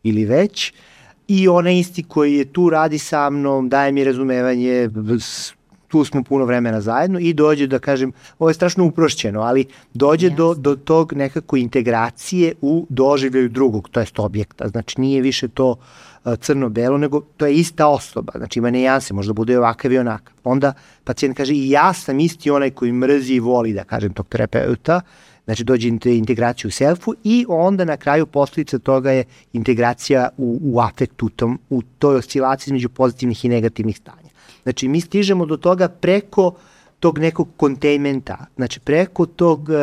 [0.04, 0.74] ili već,
[1.28, 4.90] i onaj isti koji je tu radi sa mnom, daje mi razumevanje,
[5.90, 10.30] tu smo puno vremena zajedno i dođe da kažem, ovo je strašno uprošćeno, ali dođe
[10.30, 10.36] yes.
[10.36, 15.76] do, do tog nekako integracije u doživljaju drugog, to jest objekta, znači nije više to
[16.40, 20.34] crno-belo, nego to je ista osoba, znači ima nejanse, možda bude ovakav i onakav.
[20.44, 24.28] Onda pacijent kaže i ja sam isti onaj koji mrzi i voli, da kažem, tog
[24.28, 25.02] terapeuta,
[25.46, 30.80] znači dođe integracija u selfu i onda na kraju posljedica toga je integracija u, u
[30.80, 34.29] afektu, tom, u toj oscilaciji između pozitivnih i negativnih stanja.
[34.70, 36.54] Znači, mi stižemo do toga preko
[37.00, 39.76] tog nekog kontejmenta, znači preko tog uh,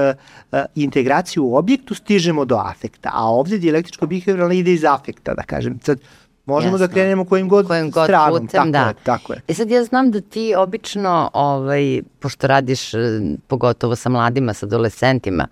[0.53, 5.43] uh, integracije u objektu stižemo do afekta, a ovde dijalektičko behavioralno ide iz afekta, da
[5.43, 5.79] kažem.
[5.83, 5.99] Sad,
[6.47, 6.87] možemo da Jasno.
[6.87, 8.47] da krenemo kojim god, kojim god stranom.
[8.47, 8.89] Putem, tako da.
[8.89, 9.41] je, tako je.
[9.49, 12.99] E sad ja znam da ti obično, ovaj, pošto radiš e,
[13.47, 15.47] pogotovo sa mladima, sa adolescentima,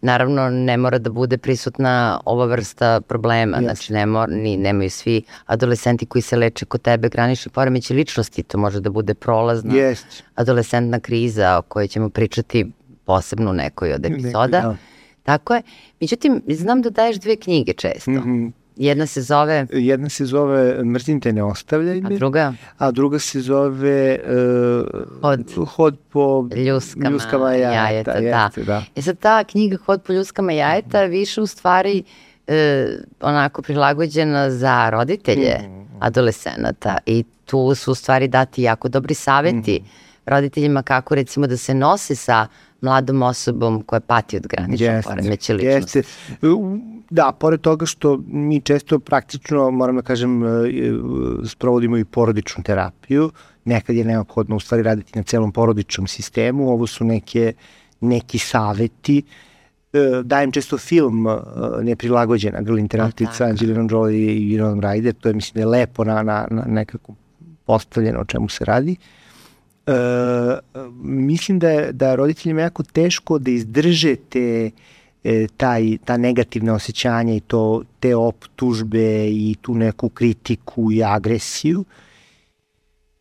[0.00, 3.62] Naravno, ne mora da bude prisutna ova vrsta problema, yes.
[3.62, 8.42] znači ne mora, ni, nemaju svi adolescenti koji se leče kod tebe granični poremeći ličnosti,
[8.42, 10.22] to može da bude prolazna yes.
[10.34, 12.66] adolescentna kriza o kojoj ćemo pričati
[13.04, 14.58] posebno u nekoj od epizoda.
[14.58, 14.76] Neko, ja.
[15.22, 15.62] Tako je.
[16.00, 18.10] Međutim, znam da daješ dve knjige često.
[18.10, 18.52] Mm -hmm.
[18.78, 19.66] Jedna se zove...
[19.72, 22.14] Jedna se zove Mrzim te ne ostavljaj me.
[22.14, 22.54] A druga?
[22.78, 27.72] A druga se zove uh, Hod, Hod po ljuskama, ljuskama jajeta.
[27.72, 28.72] jajeta jeste, da.
[28.72, 28.82] da.
[28.96, 32.02] E sad ta knjiga Hod po ljuskama jajeta više u stvari
[32.46, 32.54] uh,
[33.20, 35.96] onako prilagođena za roditelje mm.
[36.00, 39.88] adolescenata i tu su u stvari dati jako dobri saveti mm.
[40.26, 42.46] roditeljima kako recimo da se nose sa
[42.80, 45.98] mladom osobom koja pati od graničnog poremeća ličnosti.
[45.98, 46.02] Jeste.
[47.10, 50.92] Da, pored toga što mi često praktično, moram da kažem, e, e,
[51.44, 53.30] sprovodimo i porodičnu terapiju,
[53.64, 57.52] nekad je neophodno u stvari raditi na celom porodičnom sistemu, ovo su neke,
[58.00, 59.22] neki saveti,
[59.92, 61.26] e, dajem često film
[61.82, 66.04] neprilagođena Girl Interactive sa Angelina Jolie i Winona Ryder, to je mislim da je lepo
[66.04, 67.14] na, na, na nekako
[67.66, 68.96] postavljeno o čemu se radi.
[69.88, 70.58] E,
[71.02, 74.70] mislim da je da roditeljima jako teško da izdrže te
[75.24, 81.84] e, taj, ta negativna osjećanja i to, te optužbe i tu neku kritiku i agresiju.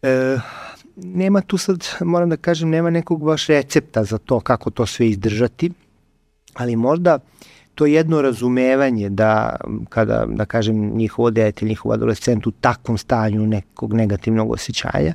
[0.01, 0.37] E,
[0.95, 5.09] nema tu sad, moram da kažem, nema nekog baš recepta za to kako to sve
[5.09, 5.71] izdržati,
[6.53, 7.19] ali možda
[7.75, 9.55] to jedno razumevanje da
[9.89, 15.13] kada, da kažem, njihovo dete njihov adolescent u takvom stanju nekog negativnog osjećaja,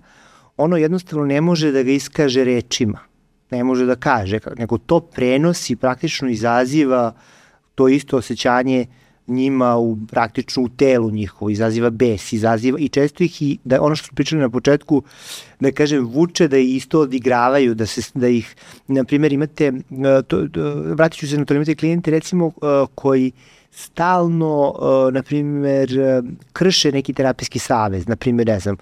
[0.57, 2.99] ono jednostavno ne može da ga iskaže rečima,
[3.51, 7.15] ne može da kaže, nego to prenosi, praktično izaziva
[7.75, 8.87] to isto osjećanje
[9.27, 13.97] njima u praktično u telu njihovo, izaziva bes, izaziva i često ih i da ono
[13.97, 15.03] što smo pričali na početku,
[15.61, 18.55] da kažem, vuče da isto odigravaju, da, se, da ih,
[18.89, 19.73] na primjer, imate, e,
[20.29, 23.33] to, to, vratit ću se na to, imate klijente recimo e, koji
[23.71, 24.75] stalno,
[25.09, 25.91] e, na primjer,
[26.53, 28.77] krše neki terapijski savez, na primjer, ne znam,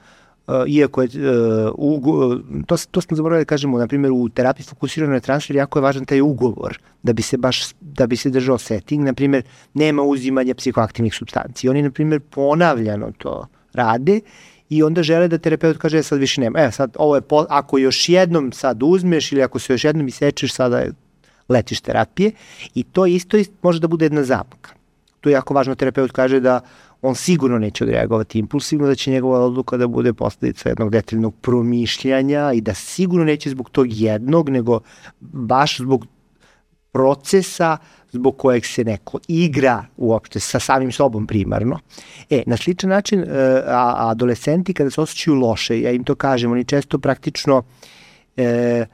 [0.66, 2.36] iako je, uh, ugo,
[2.66, 5.82] to, to smo zaboravili da kažemo, na primjer u terapiji fokusirano na transfer jako je
[5.82, 9.42] važan taj ugovor da bi se baš, da bi se držao setting, na primjer
[9.74, 11.68] nema uzimanja psihoaktivnih substanci.
[11.68, 14.20] Oni na primjer ponavljano to rade
[14.68, 16.60] i onda žele da terapeut kaže e, sad više nema.
[16.60, 20.08] Evo sad ovo je, po, ako još jednom sad uzmeš ili ako se još jednom
[20.08, 20.84] isečeš sada
[21.48, 22.32] letiš terapije
[22.74, 24.70] i to isto, isto može da bude jedna zamka.
[25.20, 26.60] To je jako važno, terapeut kaže da
[27.02, 32.52] on sigurno neće odreagovati impulsivno, da će njegova odluka da bude posledica jednog detaljnog promišljanja
[32.52, 34.80] i da sigurno neće zbog tog jednog, nego
[35.20, 36.06] baš zbog
[36.92, 37.76] procesa
[38.12, 41.78] zbog kojeg se neko igra uopšte sa samim sobom primarno.
[42.30, 43.26] E, na sličan način, e,
[43.66, 47.62] a, adolescenti kada se osjećaju loše, ja im to kažem, oni često praktično
[48.36, 48.86] e,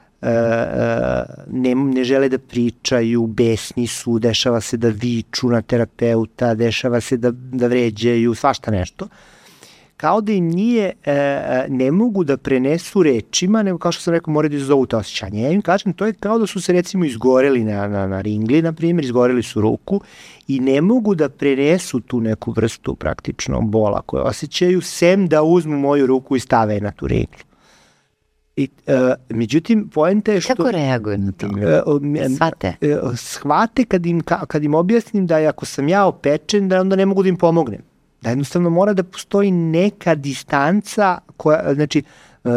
[1.51, 7.17] ne, ne žele da pričaju, besni su, dešava se da viču na terapeuta, dešava se
[7.17, 9.09] da, da vređaju, svašta nešto.
[9.97, 14.33] Kao da im nije, e, ne mogu da prenesu rečima, nego kao što sam rekao,
[14.33, 15.43] moraju da izazovu to osjećanje.
[15.43, 18.63] Ja im kažem, to je kao da su se recimo izgoreli na, na, na ringli,
[18.63, 20.01] na primjer, izgoreli su ruku
[20.49, 25.79] i ne mogu da prenesu tu neku vrstu praktično bola koje osjećaju, sem da uzmu
[25.79, 27.56] moju ruku i stave na tu ringlu.
[28.57, 28.95] I, uh,
[29.29, 30.55] međutim, poenta je što...
[30.55, 31.47] Kako reaguju na to?
[31.47, 32.75] Uh, shvate?
[33.03, 37.07] Uh, shvate kad im, kad im objasnim da ako sam ja opečen, da onda ne
[37.07, 37.81] mogu da im pomognem.
[38.21, 42.03] Da jednostavno mora da postoji neka distanca koja, znači,
[42.45, 42.53] uh,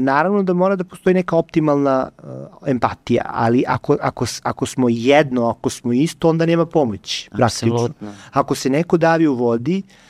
[0.00, 2.30] naravno da mora da postoji neka optimalna uh,
[2.66, 7.28] empatija, ali ako, ako, ako smo jedno, ako smo isto, onda nema pomoći.
[7.42, 8.14] Apsolutno.
[8.32, 10.07] Ako se neko davi u vodi, uh,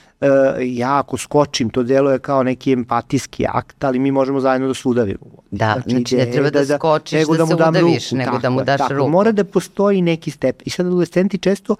[0.60, 4.88] ja ako skočim, to deluje kao neki empatijski akt, ali mi možemo zajedno da se
[4.88, 5.26] udavimo.
[5.50, 8.42] Da, znači, znači ne treba da, da skočiš da, da se udaviš, ruku, nego tako,
[8.42, 9.10] da mu daš tako, ruku.
[9.10, 10.62] Mora da postoji neki step.
[10.64, 11.76] I sad adolescenti često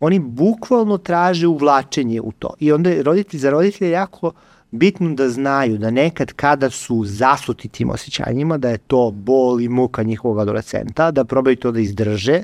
[0.00, 2.54] oni bukvalno traže uvlačenje u to.
[2.60, 4.32] I onda roditelj, za roditelje jako
[4.70, 9.68] bitno da znaju da nekad kada su zasuti tim osjećanjima, da je to bol i
[9.68, 12.42] muka njihovog adolescenta, da probaju to da izdrže,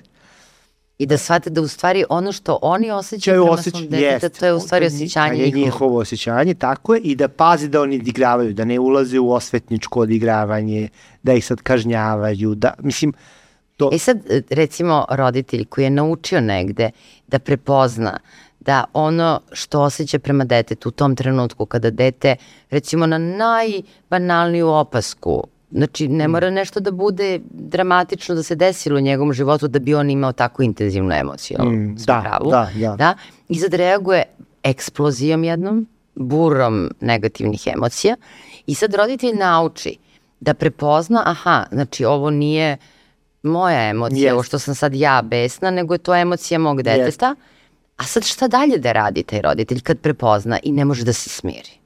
[1.01, 4.47] I da shvate da u stvari ono što oni osjećaju prema osjeća, svom detetu, to
[4.47, 5.59] je u stvari osjećanje njihovo.
[5.59, 9.33] Je njihovo osjećanje, tako je, i da pazi da oni odigravaju, da ne ulaze u
[9.33, 10.89] osvetničko odigravanje,
[11.23, 13.13] da ih sad kažnjavaju, da, mislim,
[13.77, 13.91] to...
[13.93, 14.19] E sad,
[14.51, 16.91] recimo, roditelj koji je naučio negde
[17.27, 18.19] da prepozna
[18.61, 22.37] da ono što osjeća prema detetu u tom trenutku kada dete,
[22.71, 26.31] recimo na najbanalniju opasku Znači, ne mm.
[26.31, 30.33] mora nešto da bude dramatično da se desilo u njegovom životu da bi on imao
[30.33, 31.59] tako intenzivnu emociju.
[31.65, 32.97] Mm, da, pravu, da, ja.
[32.97, 33.15] da.
[33.49, 34.23] I sad reaguje
[34.63, 38.17] eksplozijom jednom, burom negativnih emocija
[38.67, 39.97] i sad roditelj nauči
[40.41, 42.77] da prepozna, aha, znači ovo nije
[43.43, 44.35] moja emocija, yes.
[44.35, 47.35] ovo što sam sad ja besna, nego je to emocija mog deteta.
[47.39, 47.45] Yes.
[47.97, 51.29] A sad šta dalje da radi taj roditelj kad prepozna i ne može da se
[51.31, 51.80] smiri?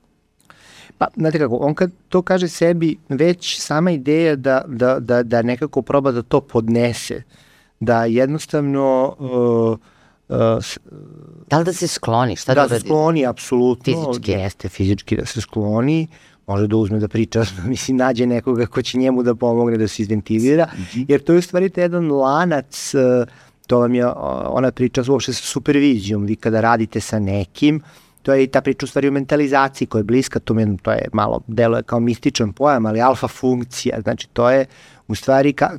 [0.98, 5.42] Pa, znate kako, on kad to kaže sebi, već sama ideja da, da, da, da
[5.42, 7.22] nekako proba da to podnese,
[7.80, 9.16] da jednostavno...
[9.18, 9.78] Uh,
[10.28, 10.36] Uh,
[11.50, 12.36] da li da se skloni?
[12.36, 14.12] Šta da, da se skloni, apsolutno.
[14.12, 14.30] Fizički?
[14.30, 16.06] Jeste, fizički da se skloni.
[16.46, 20.02] Može da uzme da priča, mislim, nađe nekoga ko će njemu da pomogne da se
[20.02, 21.04] izventilira, mhm.
[21.08, 23.28] jer to je u stvari jedan lanac, uh,
[23.66, 24.06] to vam je
[24.46, 28.60] ona priča uopšte sa supervizijom, vi kada radite sa nekim, uh, to je i ta
[28.60, 32.00] priča u stvari o mentalizaciji koja je bliska, to, je, to je malo, deluje kao
[32.00, 34.66] mističan pojam, ali alfa funkcija, znači to je
[35.08, 35.70] u stvari ka,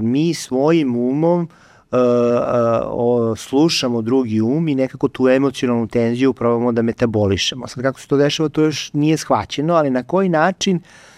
[0.00, 1.48] mi svojim umom
[1.90, 7.68] uh, uh, slušamo drugi um i nekako tu emocionalnu tenziju probamo da metabolišemo.
[7.68, 11.11] Sad kako se to dešava, to još nije shvaćeno, ali na koji način uh,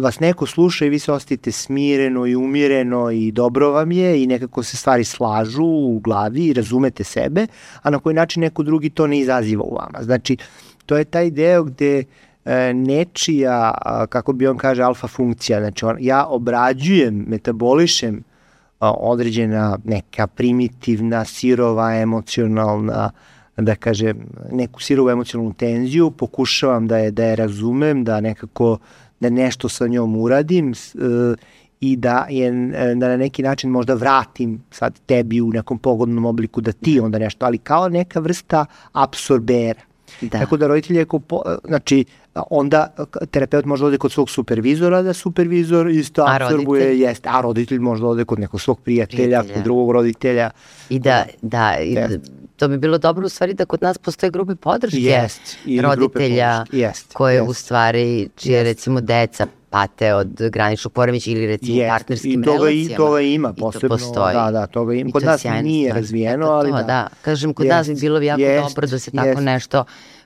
[0.00, 4.26] vas neko sluša i vi se osjetite smireno i umireno i dobro vam je i
[4.26, 7.46] nekako se stvari slažu u glavi i razumete sebe,
[7.82, 10.02] a na koji način neko drugi to ne izaziva u vama.
[10.02, 10.36] Znači,
[10.86, 12.04] to je taj deo gde
[12.44, 13.74] e, nečija,
[14.08, 18.24] kako bi on kaže, alfa funkcija, znači on, ja obrađujem, metabolišem
[18.80, 23.10] određena neka primitivna, sirova, emocionalna,
[23.56, 28.78] da kažem, neku sirovu emocionalnu tenziju, pokušavam da je, da je razumem, da nekako
[29.24, 31.36] da nešto sa njom uradim uh,
[31.80, 32.50] i da je
[32.96, 37.18] da na neki način možda vratim sad tebi u nekom pogodnom obliku da ti onda
[37.18, 39.80] nešto, ali kao neka vrsta absorbera.
[40.20, 40.38] Da.
[40.38, 42.94] Tako da roditelj je, po, znači, onda
[43.30, 47.02] terapeut može da ode kod svog supervizora, da supervizor isto a absorbuje, roditelj?
[47.02, 49.54] jeste, a roditelj može da ode kod nekog svog prijatelja, prijatelja.
[49.54, 50.50] kod drugog roditelja.
[50.88, 52.08] I da, da, i da
[52.64, 57.12] to bi bilo dobro u stvari da kod nas postoje grupe podrške yes, roditelja yes,
[57.12, 57.48] koje yes.
[57.48, 58.64] u stvari, čije yes.
[58.64, 61.88] recimo deca pate od graničnog poremeća ili recimo yes.
[61.88, 62.94] partnerskim I toga, relacijama.
[62.94, 63.86] I toga ima posebno.
[63.86, 64.34] I to postoji.
[64.34, 65.10] Da, da, toga ima.
[65.12, 66.00] Kod nas nije stvar.
[66.00, 66.82] razvijeno, ali to, da.
[66.82, 67.08] da.
[67.22, 67.70] Kažem, kod yes.
[67.70, 68.62] nas bi bilo jako yes.
[68.62, 69.44] dobro da se tako yes.
[69.44, 69.84] nešto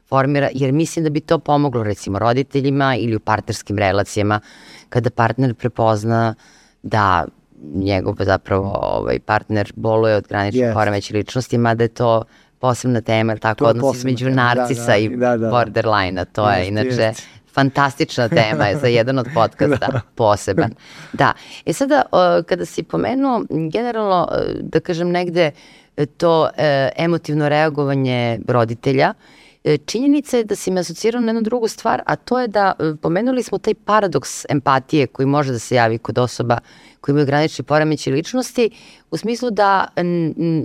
[0.09, 4.41] formira, jer mislim da bi to pomoglo recimo roditeljima ili u partnerskim relacijama,
[4.89, 6.35] kada partner prepozna
[6.83, 7.27] da
[7.75, 10.75] njegov zapravo ovaj, partner boluje od graničnog yes.
[10.75, 12.23] poremeća ličnosti, mada je to
[12.59, 15.51] posebna tema, tako to odnos između narcisa da, da, i da, da, da.
[15.51, 17.23] borderline-a, to yes, je inače yes.
[17.53, 20.01] fantastična tema je za jedan od podcasta da.
[20.15, 20.71] poseban.
[21.13, 21.33] Da,
[21.67, 22.03] e sada
[22.47, 24.29] kada si pomenuo generalno,
[24.61, 25.51] da kažem negde,
[26.17, 31.69] to e, emotivno reagovanje roditelja, E, činjenica je da si me asocirao na jednu drugu
[31.69, 35.75] stvar, a to je da e, pomenuli smo taj paradoks empatije koji može da se
[35.75, 36.59] javi kod osoba
[37.01, 38.71] koji imaju granični poremeći ličnosti,
[39.11, 39.87] u smislu da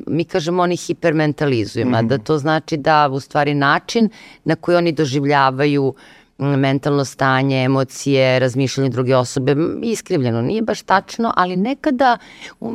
[0.08, 2.08] mi kažemo oni hipermentalizuju, mm -hmm.
[2.08, 4.10] da to znači da u stvari način
[4.44, 5.94] na koji oni doživljavaju
[6.38, 12.18] mentalno stanje, emocije, razmišljanje druge osobe, iskrivljeno, nije baš tačno, ali nekada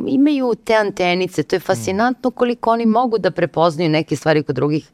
[0.07, 4.89] imaju te antenice, to je fascinantno koliko oni mogu da prepoznaju neke stvari kod drugih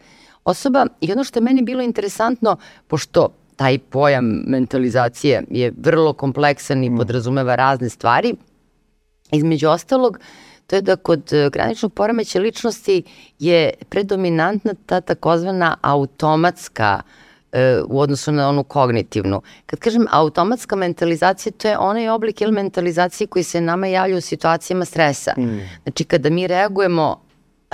[0.45, 2.57] osoba i ono što je meni bilo interesantno,
[2.87, 6.97] pošto taj pojam mentalizacije je vrlo kompleksan i mm.
[6.97, 8.35] podrazumeva razne stvari,
[9.31, 10.19] između ostalog,
[10.67, 13.03] to je da kod e, graničnog poremeća ličnosti
[13.39, 17.01] je predominantna ta takozvana automatska
[17.51, 19.41] e, u odnosu na onu kognitivnu.
[19.65, 24.21] Kad kažem automatska mentalizacija, to je onaj oblik ili mentalizacije koji se nama javlja u
[24.21, 25.33] situacijama stresa.
[25.37, 25.59] Mm.
[25.83, 27.24] Znači, kada mi reagujemo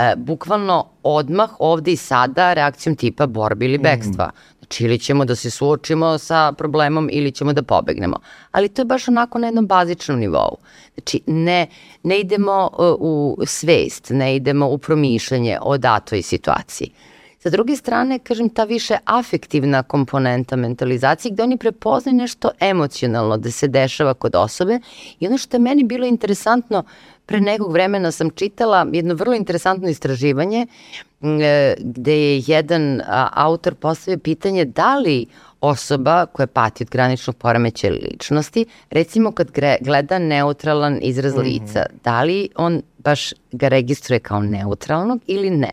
[0.02, 4.26] e, bukvalno odmah ovde i sada reakcijom tipa borbe ili bekstva.
[4.26, 4.56] Mm.
[4.60, 8.19] Znači ili ćemo da se suočimo sa problemom ili ćemo da pobegnemo.
[8.52, 10.57] Ali to je baš onako na jednom bazičnom nivou.
[10.94, 11.68] Znači ne,
[12.03, 16.91] ne idemo uh, u svest, ne idemo u promišljanje o datoj situaciji.
[17.43, 23.51] Sa druge strane, kažem, ta više afektivna komponenta mentalizacije gde oni prepoznaju nešto emocionalno da
[23.51, 24.80] se dešava kod osobe
[25.19, 26.84] i ono što je meni bilo interesantno,
[27.26, 30.68] pre nekog vremena sam čitala jedno vrlo interesantno istraživanje
[31.22, 33.01] e, gde je jedan
[33.34, 35.26] autor postavio pitanje da li
[35.61, 39.51] osoba koja pati od graničnog poremeća ličnosti, recimo kad
[39.81, 41.43] gleda neutralan izraz mm -hmm.
[41.43, 45.71] lica, da li on baš ga registruje kao neutralnog ili ne.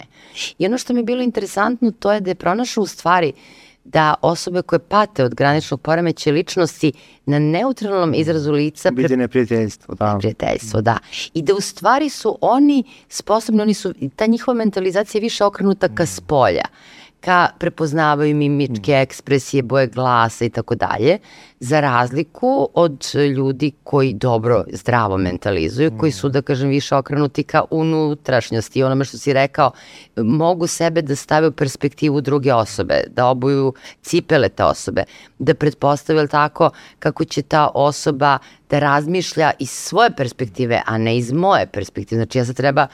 [0.58, 3.32] I ono što mi je bilo interesantno to je da je pronašao u stvari
[3.84, 6.92] da osobe koje pate od graničnog poremeća ličnosti
[7.26, 10.14] na neutralnom izrazu lica vide neprijateljstvo, da.
[10.14, 10.98] Neprijateljstvo, da.
[11.34, 15.88] I da u stvari su oni sposobni, oni su, ta njihova mentalizacija je više okrenuta
[15.94, 16.64] ka spolja.
[16.64, 19.02] Mm ka prepoznavaju mimičke mm.
[19.02, 21.18] ekspresije, boje glasa i tako dalje,
[21.60, 23.04] za razliku od
[23.36, 28.82] ljudi koji dobro, zdravo mentalizuju, koji su, da kažem, više okrenuti ka unutrašnjosti.
[28.82, 29.70] Onome što si rekao,
[30.16, 35.04] mogu sebe da stave u perspektivu druge osobe, da obuju cipele te osobe,
[35.38, 38.38] da pretpostavljaju tako kako će ta osoba
[38.70, 42.18] da razmišlja iz svoje perspektive, a ne iz moje perspektive.
[42.18, 42.86] Znači ja sad treba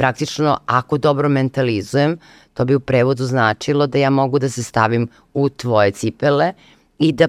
[0.00, 2.18] praktično, ako dobro mentalizujem,
[2.54, 6.52] to bi u prevodu značilo da ja mogu da se stavim u tvoje cipele
[6.98, 7.28] i da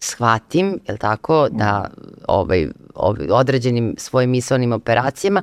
[0.00, 1.90] shvatim, je tako, da
[2.28, 5.42] ovaj, ovaj, određenim svojim misalnim operacijama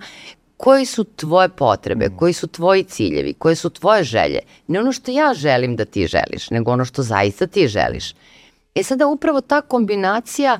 [0.57, 2.17] koji su tvoje potrebe, mm.
[2.17, 4.39] koji su tvoji ciljevi, koje su tvoje želje.
[4.67, 8.13] Ne ono što ja želim da ti želiš, nego ono što zaista ti želiš.
[8.75, 10.59] E sada upravo ta kombinacija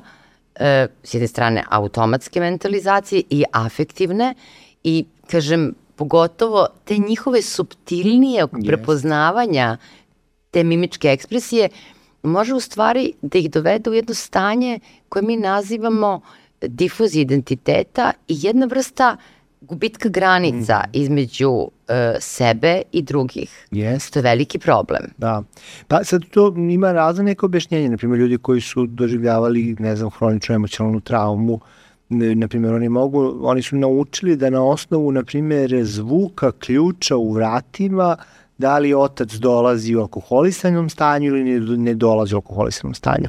[0.54, 4.34] e, s jedne strane automatske mentalizacije i afektivne
[4.84, 8.66] i kažem, pogotovo te njihove subtilnije yes.
[8.66, 9.76] prepoznavanja
[10.50, 11.68] te mimičke ekspresije,
[12.22, 16.20] može u stvari da ih dovede u jedno stanje koje mi nazivamo
[16.60, 19.16] difuzija identiteta i jedna vrsta
[19.60, 20.90] gubitka granica mm.
[20.92, 21.70] između uh,
[22.20, 23.66] sebe i drugih.
[23.70, 24.12] Yes.
[24.12, 25.02] To je veliki problem.
[25.18, 25.42] Da.
[25.88, 27.88] Pa sad to ima razne neke objašnjenje.
[27.88, 31.60] Naprimjer, ljudi koji su doživljavali, ne znam, hroničnu emocionalnu traumu, uh,
[32.12, 37.32] na primjer, oni mogu, oni su naučili da na osnovu, na primjer, zvuka ključa u
[37.32, 38.16] vratima,
[38.58, 43.28] da li otac dolazi u alkoholisanom stanju ili ne, ne dolazi u alkoholisanom stanju.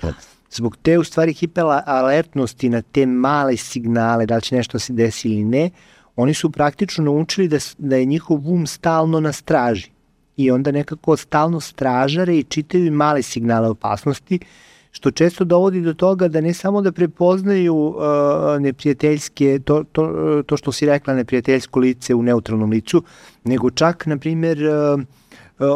[0.52, 5.30] Zbog te, u stvari, hiperalertnosti na te male signale, da li će nešto se desi
[5.30, 5.70] ili ne,
[6.16, 9.92] oni su praktično naučili da, da je njihov um stalno na straži.
[10.38, 14.40] I onda nekako stalno stražare i čitaju male signale opasnosti,
[14.94, 17.96] što često dovodi do toga da ne samo da prepoznaju uh,
[18.60, 23.04] neprijateljske, to, to, to što si rekla, neprijateljsko lice u neutralnom licu,
[23.44, 25.06] nego čak, na primjer, uh, uh,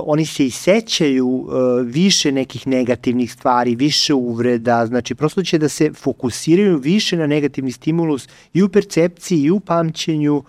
[0.05, 1.47] oni se i sećaju uh,
[1.85, 7.71] više nekih negativnih stvari, više uvreda, znači prosto će da se fokusiraju više na negativni
[7.71, 10.43] stimulus i u percepciji i u pamćenju, uh,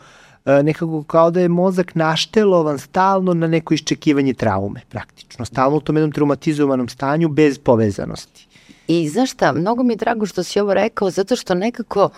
[0.63, 5.45] nekako kao da je mozak naštelovan stalno na neko iščekivanje traume, praktično.
[5.45, 8.48] Stalno u tom jednom traumatizovanom stanju bez povezanosti.
[8.89, 12.11] I znaš šta, mnogo mi je drago što si ovo rekao, zato što nekako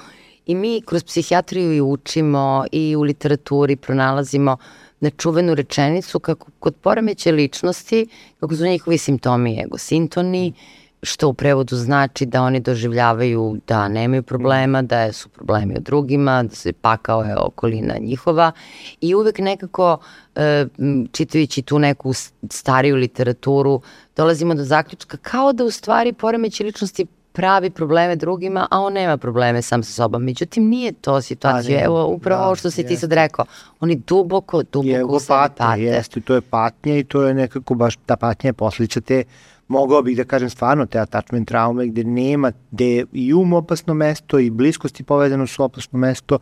[0.46, 4.56] i mi kroz psihijatriju i učimo i u literaturi pronalazimo
[5.00, 8.06] nečuvenu rečenicu kako kod poremeće ličnosti,
[8.40, 10.52] kako su njihovi simptomi egosintoni,
[11.02, 16.42] što u prevodu znači da oni doživljavaju da nemaju problema, da su problemi od drugima,
[16.42, 18.52] da se pakao je okolina njihova
[19.00, 19.98] i uvek nekako
[20.34, 20.66] e,
[21.12, 22.12] čitajući tu neku
[22.50, 23.80] stariju literaturu
[24.16, 29.16] dolazimo do zaključka kao da u stvari poremeće ličnosti pravi probleme drugima, a on nema
[29.16, 30.24] probleme sam sa sobom.
[30.24, 31.78] Međutim, nije to situacija.
[31.78, 32.94] Pa, Evo, upravo da, ovo što si jeste.
[32.94, 33.44] ti sad rekao.
[33.80, 35.82] Oni duboko, duboko u sebi pate.
[35.82, 39.24] Jeste, to je patnja i to je nekako baš, ta patnja je posljedica te
[39.70, 44.38] mogao bih da kažem stvarno te attachment traume gde nema, gde i um opasno mesto
[44.38, 46.38] i bliskosti povezano su opasno mesto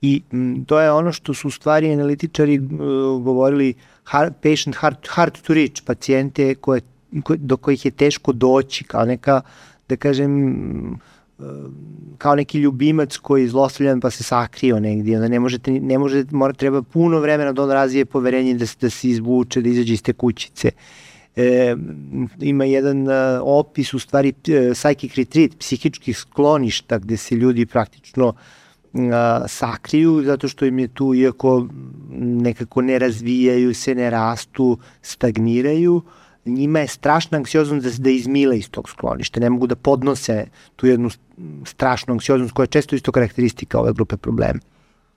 [0.00, 2.68] i m, to je ono što su u stvari analitičari uh,
[3.22, 3.74] govorili
[4.04, 6.80] hard, patient hard, hard to reach, pacijente koje,
[7.24, 9.40] koje, do kojih je teško doći kao neka,
[9.88, 10.98] da kažem,
[12.18, 16.24] kao neki ljubimac koji je zlostavljan pa se sakrio negdje, onda ne možete, ne može,
[16.30, 20.02] mora, treba puno vremena da on razvije poverenje da, da se izvuče, da izađe iz
[20.02, 20.70] te kućice.
[20.76, 21.01] Uh,
[21.36, 21.76] e,
[22.40, 28.34] ima jedan a, opis u stvari e, psychic retreat, psihičkih skloništa gde se ljudi praktično
[28.94, 31.66] a, sakriju zato što im je tu, iako
[32.18, 36.02] nekako ne razvijaju se, ne rastu, stagniraju,
[36.46, 40.46] njima je strašna anksioznost da, da izmile iz tog skloništa, ne mogu da podnose
[40.76, 41.10] tu jednu
[41.64, 44.60] strašnu anksioznost koja je često isto karakteristika ove grupe problema.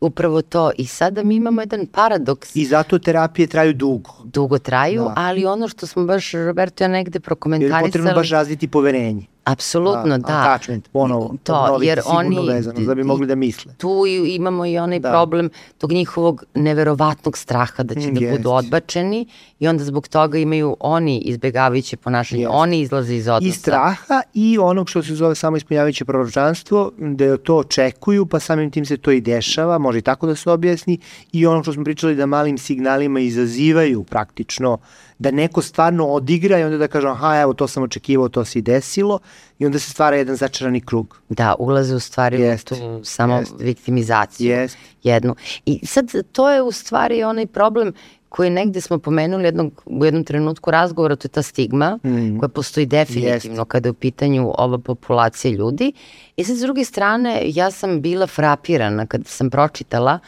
[0.01, 0.71] Upravo to.
[0.77, 2.55] I sada mi imamo jedan paradoks.
[2.55, 4.11] I zato terapije traju dugo.
[4.23, 5.13] Dugo traju, da.
[5.15, 7.81] ali ono što smo baš, Roberto, ja negde prokomentarisali...
[7.81, 9.25] Jer je potrebno baš razviti poverenje.
[9.45, 10.27] Apsolutno, da.
[10.27, 10.41] da.
[10.41, 13.73] Attachment, ponovo, to, jer oni, vezano, da bi mogli da misle.
[13.77, 15.11] Tu imamo i onaj da.
[15.11, 19.27] problem tog njihovog neverovatnog straha da će mm, da budu odbačeni
[19.59, 22.51] i onda zbog toga imaju oni izbegavajuće ponašanje, yes.
[22.51, 23.47] oni izlaze iz odnosa.
[23.47, 28.71] I straha i onog što se zove samo ispunjavajuće proročanstvo, da to očekuju, pa samim
[28.71, 30.99] tim se to i dešava, može i tako da se objasni,
[31.31, 34.79] i ono što smo pričali da malim signalima izazivaju praktično uh,
[35.19, 38.59] da neko stvarno odigra i onda da kažem aha evo to sam očekivao, to se
[38.59, 39.19] i desilo
[39.59, 41.21] i onda se stvara jedan začarani krug.
[41.29, 44.77] Da, ulaze u stvari jest, u tu samo jest, viktimizaciju jest.
[45.03, 45.35] jednu.
[45.65, 47.93] I sad to je u stvari onaj problem
[48.29, 52.39] koji negde smo pomenuli jednog, u jednom trenutku razgovora, to je ta stigma mm.
[52.39, 53.67] koja postoji definitivno jest.
[53.67, 55.93] kada je u pitanju ova populacija ljudi.
[56.37, 60.19] I sad s druge strane ja sam bila frapirana kada sam pročitala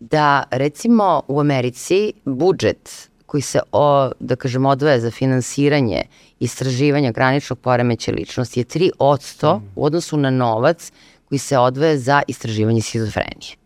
[0.00, 6.02] da recimo u Americi budžet koji se, o, da kažem, odvaja za finansiranje
[6.40, 9.62] istraživanja graničnog poremeća ličnosti je 3% mm.
[9.74, 10.92] u odnosu na novac
[11.28, 13.56] koji se odvaja za istraživanje schizofrenije.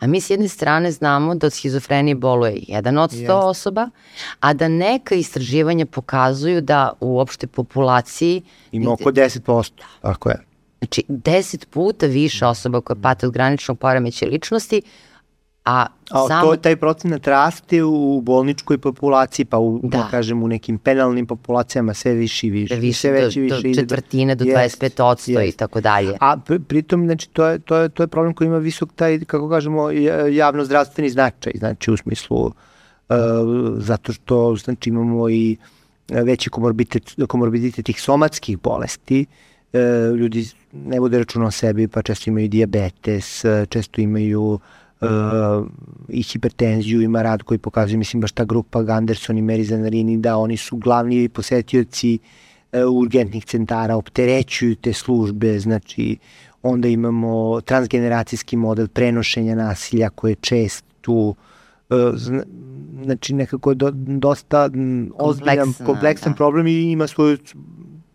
[0.00, 3.48] A mi s jedne strane znamo da od schizofrenije boluje 1 od 100 yes.
[3.48, 3.88] osoba,
[4.40, 8.42] a da neka istraživanja pokazuju da u opšte populaciji...
[8.72, 9.84] Ima oko 10%, da.
[10.02, 10.36] ako je.
[10.78, 14.82] Znači, 10 puta više osoba koje pate od graničnog poremeća ličnosti
[15.64, 16.50] A, a samo...
[16.50, 19.98] to, taj procenat raste u bolničkoj populaciji, pa u, da.
[19.98, 22.76] da kažem, u nekim penalnim populacijama sve više i više.
[22.76, 26.16] Više, sve veće, do, više do četvrtine, do 25 odsto i tako dalje.
[26.20, 26.36] A
[26.68, 29.90] pritom, znači, to je, to, je, to je problem koji ima visok taj, kako kažemo,
[30.30, 32.52] javno-zdravstveni značaj, znači u smislu, uh,
[33.76, 35.56] zato što, znači, imamo i
[36.08, 39.26] veći komorbiditet, komorbiditet tih somatskih bolesti,
[39.72, 44.60] uh, ljudi ne vode računa o sebi, pa često imaju diabetes, često imaju uh,
[45.04, 45.66] uh,
[46.08, 50.36] i hipertenziju, ima rad koji pokazuje, mislim, baš ta grupa Ganderson i Mary Zanarini, da
[50.36, 52.18] oni su glavni posetioci
[52.72, 56.16] uh, urgentnih centara, opterećuju te službe, znači
[56.62, 61.34] onda imamo transgeneracijski model prenošenja nasilja koje je čest tu,
[61.90, 61.96] uh,
[63.04, 64.70] znači nekako do, dosta
[65.18, 66.36] ozbiljan, kompleksan da.
[66.36, 67.38] problem i ima svoju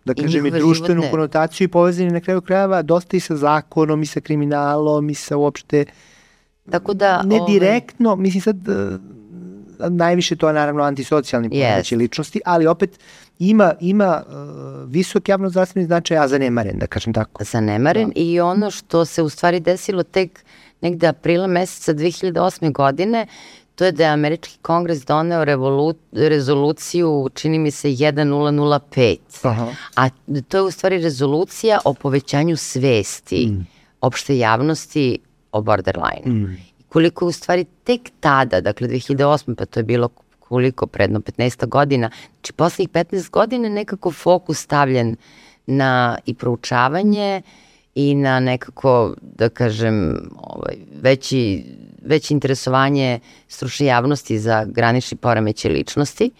[0.05, 1.11] da kažem i društvenu životne.
[1.11, 5.37] konotaciju i povezanje na kraju krajeva dosta i sa zakonom i sa kriminalom i sa
[5.37, 6.09] uopšte uh,
[6.71, 7.21] Tako da...
[7.23, 7.53] Ne ovaj...
[7.53, 11.97] direktno, mislim sad, uh, najviše to je naravno antisocijalni yes.
[11.97, 12.99] ličnosti, ali opet
[13.39, 14.33] ima, ima uh,
[14.89, 17.43] visok javno zdravstveni značaj, a zanemaren, da kažem tako.
[17.43, 18.13] Zanemaren da.
[18.15, 20.45] i ono što se u stvari desilo tek
[20.81, 22.71] negde aprila meseca 2008.
[22.71, 23.27] godine,
[23.75, 29.67] to je da je američki kongres doneo revolu, rezoluciju, čini mi se 1005, Aha.
[29.95, 30.09] a
[30.47, 33.67] to je u stvari rezolucija o povećanju svesti mm.
[34.01, 35.19] opšte javnosti
[35.51, 36.26] o borderline.
[36.26, 36.57] Mm.
[36.89, 39.55] Koliko u stvari tek tada, dakle 2008.
[39.55, 40.09] pa to je bilo
[40.39, 45.15] koliko, predno 15 godina, znači poslednjih 15 godina nekako fokus stavljen
[45.65, 47.41] na i proučavanje
[47.95, 51.63] i na nekako, da kažem, ovaj, veći,
[52.01, 56.31] veće interesovanje stručne javnosti za granični poremeće ličnosti,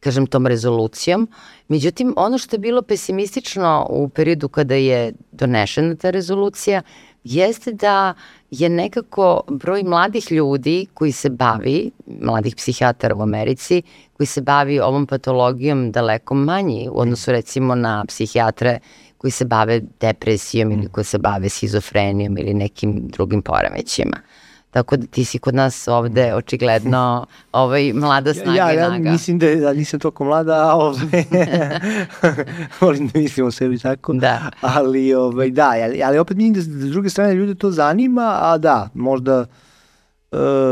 [0.00, 1.28] kažem tom rezolucijom.
[1.68, 6.82] Međutim, ono što je bilo pesimistično u periodu kada je donešena ta rezolucija,
[7.24, 8.14] jeste da
[8.50, 11.90] je nekako broj mladih ljudi koji se bavi,
[12.20, 13.82] mladih psihijatara u Americi,
[14.12, 18.78] koji se bavi ovom patologijom daleko manji u odnosu recimo na psihijatre
[19.18, 24.16] koji se bave depresijom ili koji se bave schizofrenijom ili nekim drugim poremećima.
[24.72, 29.08] Tako da ti si kod nas ovde očigledno ovaj, mlada snaga ja, ja, naga.
[29.08, 31.24] Ja mislim da, da nisam toliko mlada, a ovaj,
[32.80, 34.12] volim da mislim o sebi tako.
[34.12, 34.50] Da.
[34.60, 38.58] Ali, ovaj, da, ali, ali opet mislim da s druge strane ljude to zanima, a
[38.58, 39.46] da, možda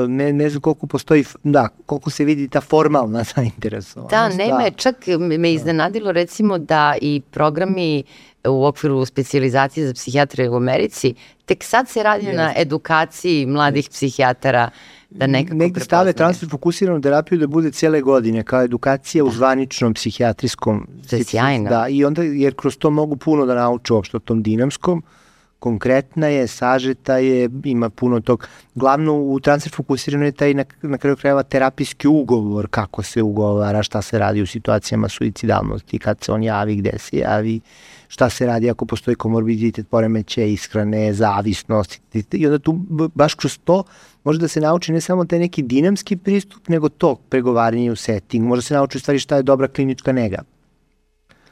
[0.09, 4.11] ne, ne znam koliko postoji, da, koliko se vidi ta formalna zainteresovanost.
[4.11, 4.71] Da, nema, da.
[4.71, 4.97] čak
[5.39, 8.03] me iznenadilo recimo da i programi
[8.49, 11.15] u okviru specializacije za psihijatrije u Americi,
[11.45, 12.37] tek sad se radi yes.
[12.37, 14.71] na edukaciji mladih psihijatara
[15.11, 19.29] da nekako Negde stave transfer fokusiranu terapiju da bude cele godine, kao edukacija da.
[19.29, 20.89] u zvaničnom psihijatrijskom.
[21.11, 21.71] To je sjajno.
[21.71, 25.20] Da, i onda, jer kroz to mogu puno da nauče uopšte o tom dinamskom, uh,
[25.61, 28.49] konkretna je, sažeta je, ima puno tog.
[28.75, 33.83] Glavno u transfer fokusirano je taj na, na kraju krajeva terapijski ugovor, kako se ugovara,
[33.83, 37.61] šta se radi u situacijama suicidalnosti, kad se on javi, gde se javi,
[38.09, 42.01] šta se radi ako postoji komorbiditet, poremeće, ishrane, zavisnost.
[42.33, 42.73] I onda tu
[43.15, 43.85] baš kroz to
[44.25, 48.47] može da se nauči ne samo taj neki dinamski pristup, nego to pregovaranje u setting.
[48.47, 50.43] Može da se nauči u stvari šta je dobra klinička nega.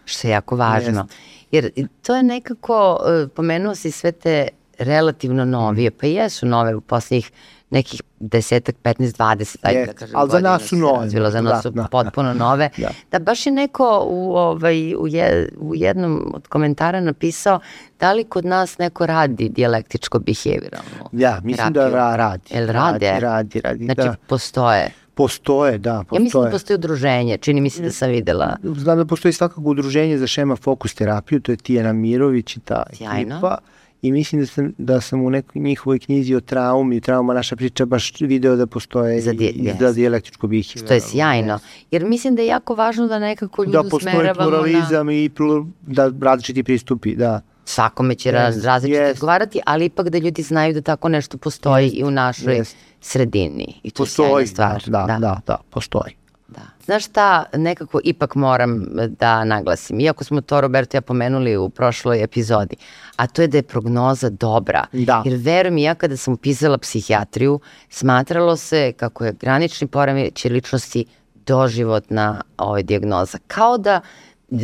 [0.09, 1.01] Što je jako važno.
[1.01, 1.15] Jest
[1.51, 4.49] Jer to je nekako, e, pomenuo si sve te
[4.79, 7.31] relativno novije, pa jesu nove u poslednjih
[7.71, 10.17] nekih desetak, 15, 20, ajde da kažem.
[10.17, 10.99] Ali za nas su nove.
[11.01, 12.39] Razvilo, za nas da, su da, potpuno da.
[12.39, 12.71] nove.
[12.79, 12.91] Da.
[13.11, 17.61] da baš je neko u, ovaj, u, je, u jednom od komentara napisao
[18.01, 22.01] da li kod nas neko radi dijalektičko behavioralno Ja, mislim da terapiju.
[22.01, 22.55] da radi.
[22.55, 23.07] Jel radi?
[23.07, 23.85] Radi, radi, radi.
[23.85, 24.15] Znači, da.
[24.27, 24.91] postoje.
[25.19, 26.19] Postoje, da, postoje.
[26.19, 28.57] Ja mislim da postoji udruženje, čini mi se da sam videla.
[28.63, 32.83] Znam da postoji svakako udruženje za šema fokus terapiju, to je Tijena Mirović i ta
[32.93, 33.35] Sjajno.
[33.35, 33.59] ekipa.
[34.03, 37.87] I mislim da sam, da sam u nekoj njihovoj knjizi o traumi, trauma naša priča,
[37.87, 40.83] baš video da postoje za, di, i, za dijalektičko bihje.
[40.85, 41.59] Što je sjajno.
[41.91, 44.33] Jer mislim da je jako važno da nekako ljudu da smeravamo na...
[44.33, 49.11] Da postoji pluralizam i plur, da različiti pristupi, da svakome će yes, različito yes.
[49.11, 52.75] odgovarati, ali ipak da ljudi znaju da tako nešto postoji yes, i u našoj yes.
[53.01, 53.81] Sredini.
[53.83, 54.83] I to postoji, je stvar.
[54.87, 56.19] Da, da, da, da, postoji.
[56.49, 56.61] Da.
[56.85, 62.23] Znaš šta, nekako ipak moram da naglasim, iako smo to Roberto ja pomenuli u prošloj
[62.23, 62.77] epizodi,
[63.17, 64.85] a to je da je prognoza dobra.
[64.93, 65.23] Da.
[65.25, 71.05] Jer verujem ja kada sam upisala psihijatriju, smatralo se kako je granični poremeć ličnosti
[71.47, 73.39] doživotna ovaj, diagnoza.
[73.47, 74.01] Kao da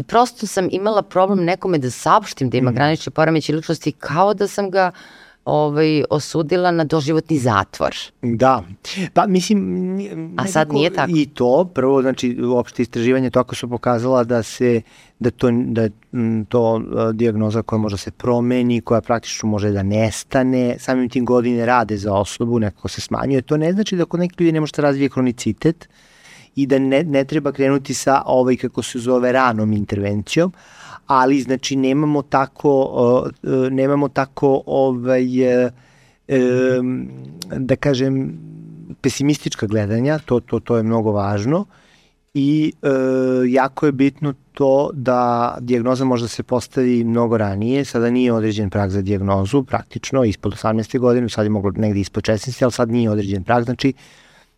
[0.06, 2.74] prosto sam imala problem nekome da saopštim da ima mm.
[2.74, 4.90] granični poremećaj ličnosti kao da sam ga
[5.44, 7.94] ovaj, osudila na doživotni zatvor.
[8.22, 8.62] Da,
[9.12, 10.34] pa mislim...
[10.36, 11.12] A sad nije tako?
[11.16, 14.82] I to, prvo, znači, uopšte istraživanje toliko su pokazala da se,
[15.18, 15.88] da to, da
[16.48, 21.96] to diagnoza koja može se promeni, koja praktično može da nestane, samim tim godine rade
[21.96, 23.42] za osobu, nekako se smanjuje.
[23.42, 25.88] To ne znači da kod nekih ljudi ne može da razvije kronicitet,
[26.56, 30.52] i da ne, ne treba krenuti sa ovaj kako se zove ranom intervencijom,
[31.06, 32.82] ali znači nemamo tako
[33.42, 35.70] uh, nemamo tako ovaj uh,
[37.58, 38.38] da kažem
[39.00, 41.66] pesimistička gledanja, to to to je mnogo važno
[42.34, 42.88] i e,
[43.48, 48.70] jako je bitno to da dijagnoza može da se postavi mnogo ranije, sada nije određen
[48.70, 50.98] prag za dijagnozu, praktično ispod 18.
[50.98, 52.62] godine, sad je moglo negde ispod 16.
[52.62, 53.92] ali sad nije određen prag, znači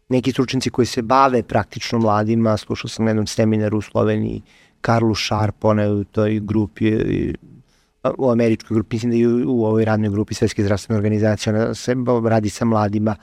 [0.08, 4.42] neki stručnici koji se bave praktično mladima, slušao sam na jednom seminaru u Sloveniji,
[4.86, 6.92] Karlu Sharp, ona je u toj grupi,
[8.18, 11.94] u američkoj grupi, mislim da i u, ovoj radnoj grupi Svetske zdravstvene organizacije, ona se
[12.24, 13.16] radi sa mladima,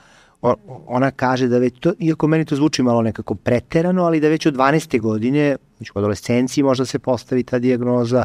[0.86, 4.46] ona kaže da već to, iako meni to zvuči malo nekako preterano, ali da već
[4.46, 5.00] od 12.
[5.00, 8.24] godine, znači u adolescenciji možda se postavi ta diagnoza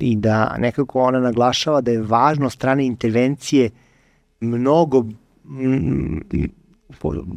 [0.00, 3.70] i da nekako ona naglašava da je važno strane intervencije
[4.40, 5.04] mnogo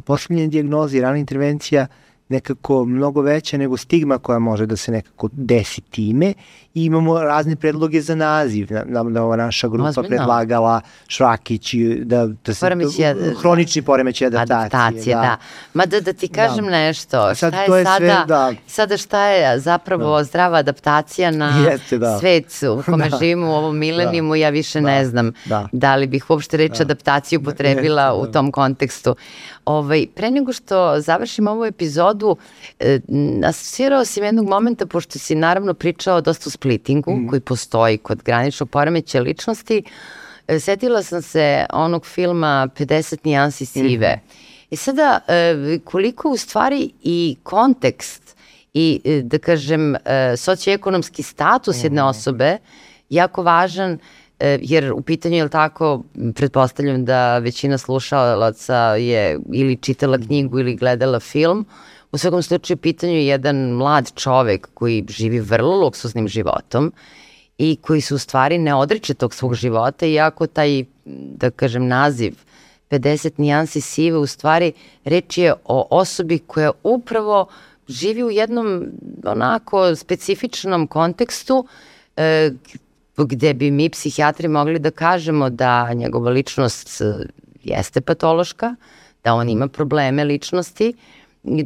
[0.04, 1.86] poslednje dijagnoze i rana intervencija
[2.28, 6.34] nekako mnogo veća nego stigma koja može da se nekako desi time
[6.74, 8.68] i imamo razne predloge za naziv.
[8.86, 10.08] Nam da ova naša grupa Ozbiljno.
[10.08, 14.56] predlagala Šrakić da, da se Poremećija, hronični poremećaj adaptacije.
[14.56, 15.20] adaptacije da.
[15.22, 15.36] da.
[15.74, 16.70] Ma da, da ti kažem da.
[16.70, 18.52] nešto, Sad, šta je, to je sada, sve, da.
[18.66, 20.24] sada šta je zapravo da.
[20.24, 22.18] zdrava adaptacija na Jeste, da.
[22.18, 22.46] svet
[22.78, 23.18] u kome da.
[23.18, 24.36] živimo u ovom milenijumu, da.
[24.36, 24.86] ja više da.
[24.86, 25.68] ne znam da.
[25.72, 26.82] da li bih uopšte reč da.
[26.84, 28.14] adaptaciju potrebila da.
[28.14, 29.16] u tom kontekstu.
[29.66, 32.36] Ovaj, pre nego što završim ovu epizodu,
[32.80, 33.00] e,
[33.44, 37.28] asocirao si jednog momenta, pošto si naravno pričao dosta o splittingu, mm.
[37.28, 39.82] koji postoji kod graničnog poremeća ličnosti,
[40.48, 44.16] e, setila sam se onog filma 50 nijansi sive.
[44.16, 44.30] Mm.
[44.70, 48.36] I sada, e, koliko u stvari i kontekst
[48.74, 49.98] i, e, da kažem, e,
[50.36, 52.08] socioekonomski status jedne mhm.
[52.08, 52.58] osobe
[53.08, 53.98] jako važan E,
[54.40, 56.02] jer u pitanju je tako,
[56.34, 61.66] pretpostavljam da većina slušalaca je ili čitala knjigu ili gledala film,
[62.12, 66.92] u svakom slučaju pitanju je jedan mlad čovek koji živi vrlo luksuznim životom
[67.58, 72.34] i koji se u stvari ne odriče tog svog života, iako taj, da kažem, naziv
[72.90, 74.72] 50 nijansi sive, u stvari
[75.04, 77.46] reč je o osobi koja upravo
[77.88, 78.84] živi u jednom
[79.24, 81.66] onako specifičnom kontekstu
[82.16, 82.50] e,
[83.24, 87.04] gde bi mi psihijatri mogli da kažemo da njegova ličnost e,
[87.64, 88.74] jeste patološka,
[89.24, 90.94] da on ima probleme ličnosti,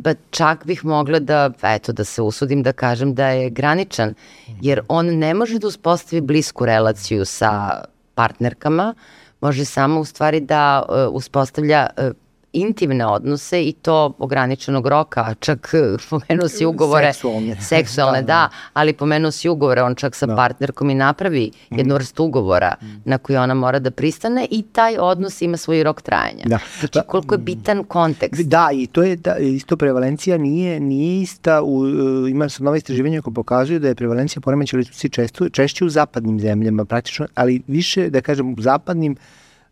[0.04, 4.14] pa čak bih mogla da, eto, da se usudim da kažem da je graničan,
[4.60, 8.94] jer on ne može da uspostavi blisku relaciju sa partnerkama,
[9.40, 12.10] može samo u stvari da uh, uspostavlja uh,
[12.52, 17.12] intimne odnose i to ograničenog roka, čak eh, pomenuo si ugovore.
[17.12, 17.56] Seksualne.
[17.68, 20.36] Seksualne, da, da, da, ali pomenuo si ugovore, on čak sa da.
[20.36, 21.78] partnerkom i napravi mm.
[21.78, 22.86] jednu vrstu ugovora mm.
[23.04, 26.44] na koji ona mora da pristane i taj odnos ima svoj rok trajanja.
[26.46, 26.58] Da.
[26.80, 28.42] Znači koliko je bitan kontekst.
[28.42, 32.78] Da, i to je da, isto prevalencija nije, nije ista, u, uh, ima sad nove
[32.78, 37.62] istraživanja koje pokazuju da je prevalencija poremeća ličnosti često, češće u zapadnim zemljama praktično, ali
[37.66, 39.18] više, da kažem, u zapadnim uh,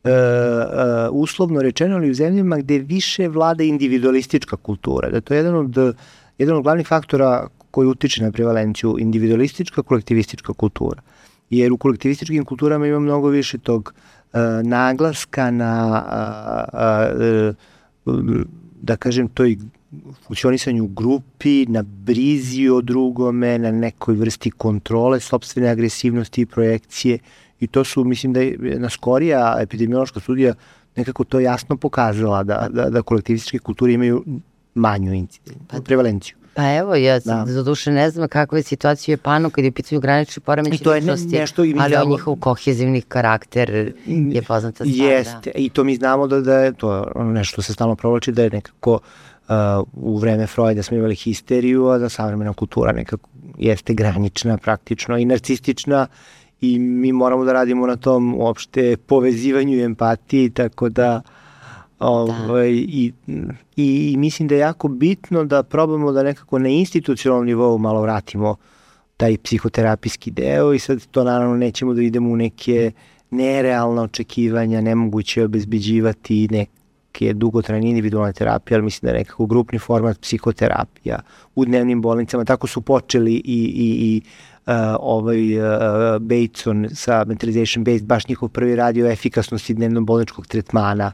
[0.05, 0.11] uh,
[1.13, 5.11] uslovno rečeno, ali u zemljama gde više vlada individualistička kultura.
[5.11, 5.97] Da to je jedan od,
[6.39, 11.03] jedan od glavnih faktora koji utiče na prevalenciju, individualistička, kolektivistička kultura.
[11.51, 13.95] Jer u kolektivističkim kulturama ima mnogo više tog
[14.33, 16.05] uh, naglaska na,
[16.73, 18.43] uh, uh,
[18.83, 19.57] da kažem, toj
[20.27, 27.19] funkcionisanju grupi, na brizi o drugome, na nekoj vrsti kontrole, sobstvene agresivnosti i projekcije
[27.61, 30.55] i to su, mislim da je na skorija epidemiološka studija
[30.97, 34.25] nekako to jasno pokazala da, da, da kolektivističke kulture imaju
[34.75, 36.37] manju incidenciju, pa, prevalenciju.
[36.55, 37.45] Pa evo, ja da.
[37.47, 40.95] za duše ne znam kakva je situacija u Japanu kad je pitanju granični poremeći to
[40.95, 42.11] je ne, nešto i mi ali znamo...
[42.11, 45.11] njihov kohezivni karakter je poznata stvar.
[45.11, 45.59] Jeste, da.
[45.59, 48.51] i to mi znamo da, da je to nešto što se stalno provlači da je
[48.51, 49.55] nekako uh,
[49.93, 53.29] u vreme Freuda smo imali histeriju, a da savremena kultura nekako
[53.59, 56.07] jeste granična praktično i narcistična
[56.61, 61.21] i mi moramo da radimo na tom uopšte povezivanju i empatiji, tako da
[61.99, 62.79] ovaj, da.
[62.79, 63.13] i,
[63.77, 68.57] i, mislim da je jako bitno da probamo da nekako na institucionalnom nivou malo vratimo
[69.17, 72.93] taj psihoterapijski deo i sad to naravno nećemo da idemo u neke
[73.31, 80.21] nerealne očekivanja, nemoguće obezbeđivati neke dugotrajne individualne terapije, ali mislim da je nekako grupni format
[80.21, 81.19] psihoterapija
[81.55, 84.23] u dnevnim bolnicama, tako su počeli i, i, i
[85.01, 91.13] ovaj uh, Bateson sa Mentalization Based, baš njihov prvi radio o efikasnosti dnevno bolničkog tretmana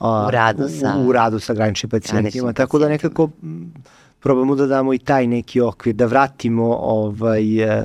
[0.00, 3.30] uh, u radu sa, u, u radu sa graničnim pacijentima, tako da nekako
[4.20, 7.82] probamo da damo i taj neki okvir, da vratimo ovaj, uh,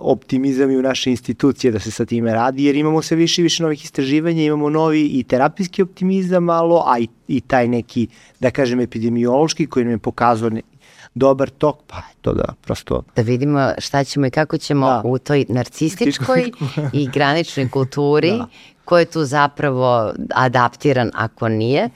[0.00, 3.44] optimizam i u naše institucije da se sa time radi, jer imamo sve više i
[3.44, 8.08] više novih istraživanja, imamo novi i terapijski optimizam malo, a i, i taj neki,
[8.40, 10.50] da kažem, epidemiološki koji nam je pokazao
[11.16, 13.02] dobar tok, pa to da prosto...
[13.16, 15.02] Da vidimo šta ćemo i kako ćemo da.
[15.04, 16.50] u toj narcističkoj
[16.92, 18.46] i graničnoj kulturi, da.
[18.84, 21.88] ko je tu zapravo adaptiran ako nije.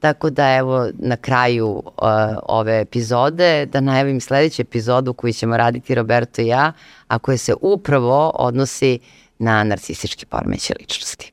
[0.00, 1.82] Tako da evo na kraju uh,
[2.42, 6.72] ove epizode da najavim sledeću epizodu koju ćemo raditi Roberto i ja,
[7.08, 8.98] a koja se upravo odnosi
[9.38, 11.32] na narcistički poremeće ličnosti.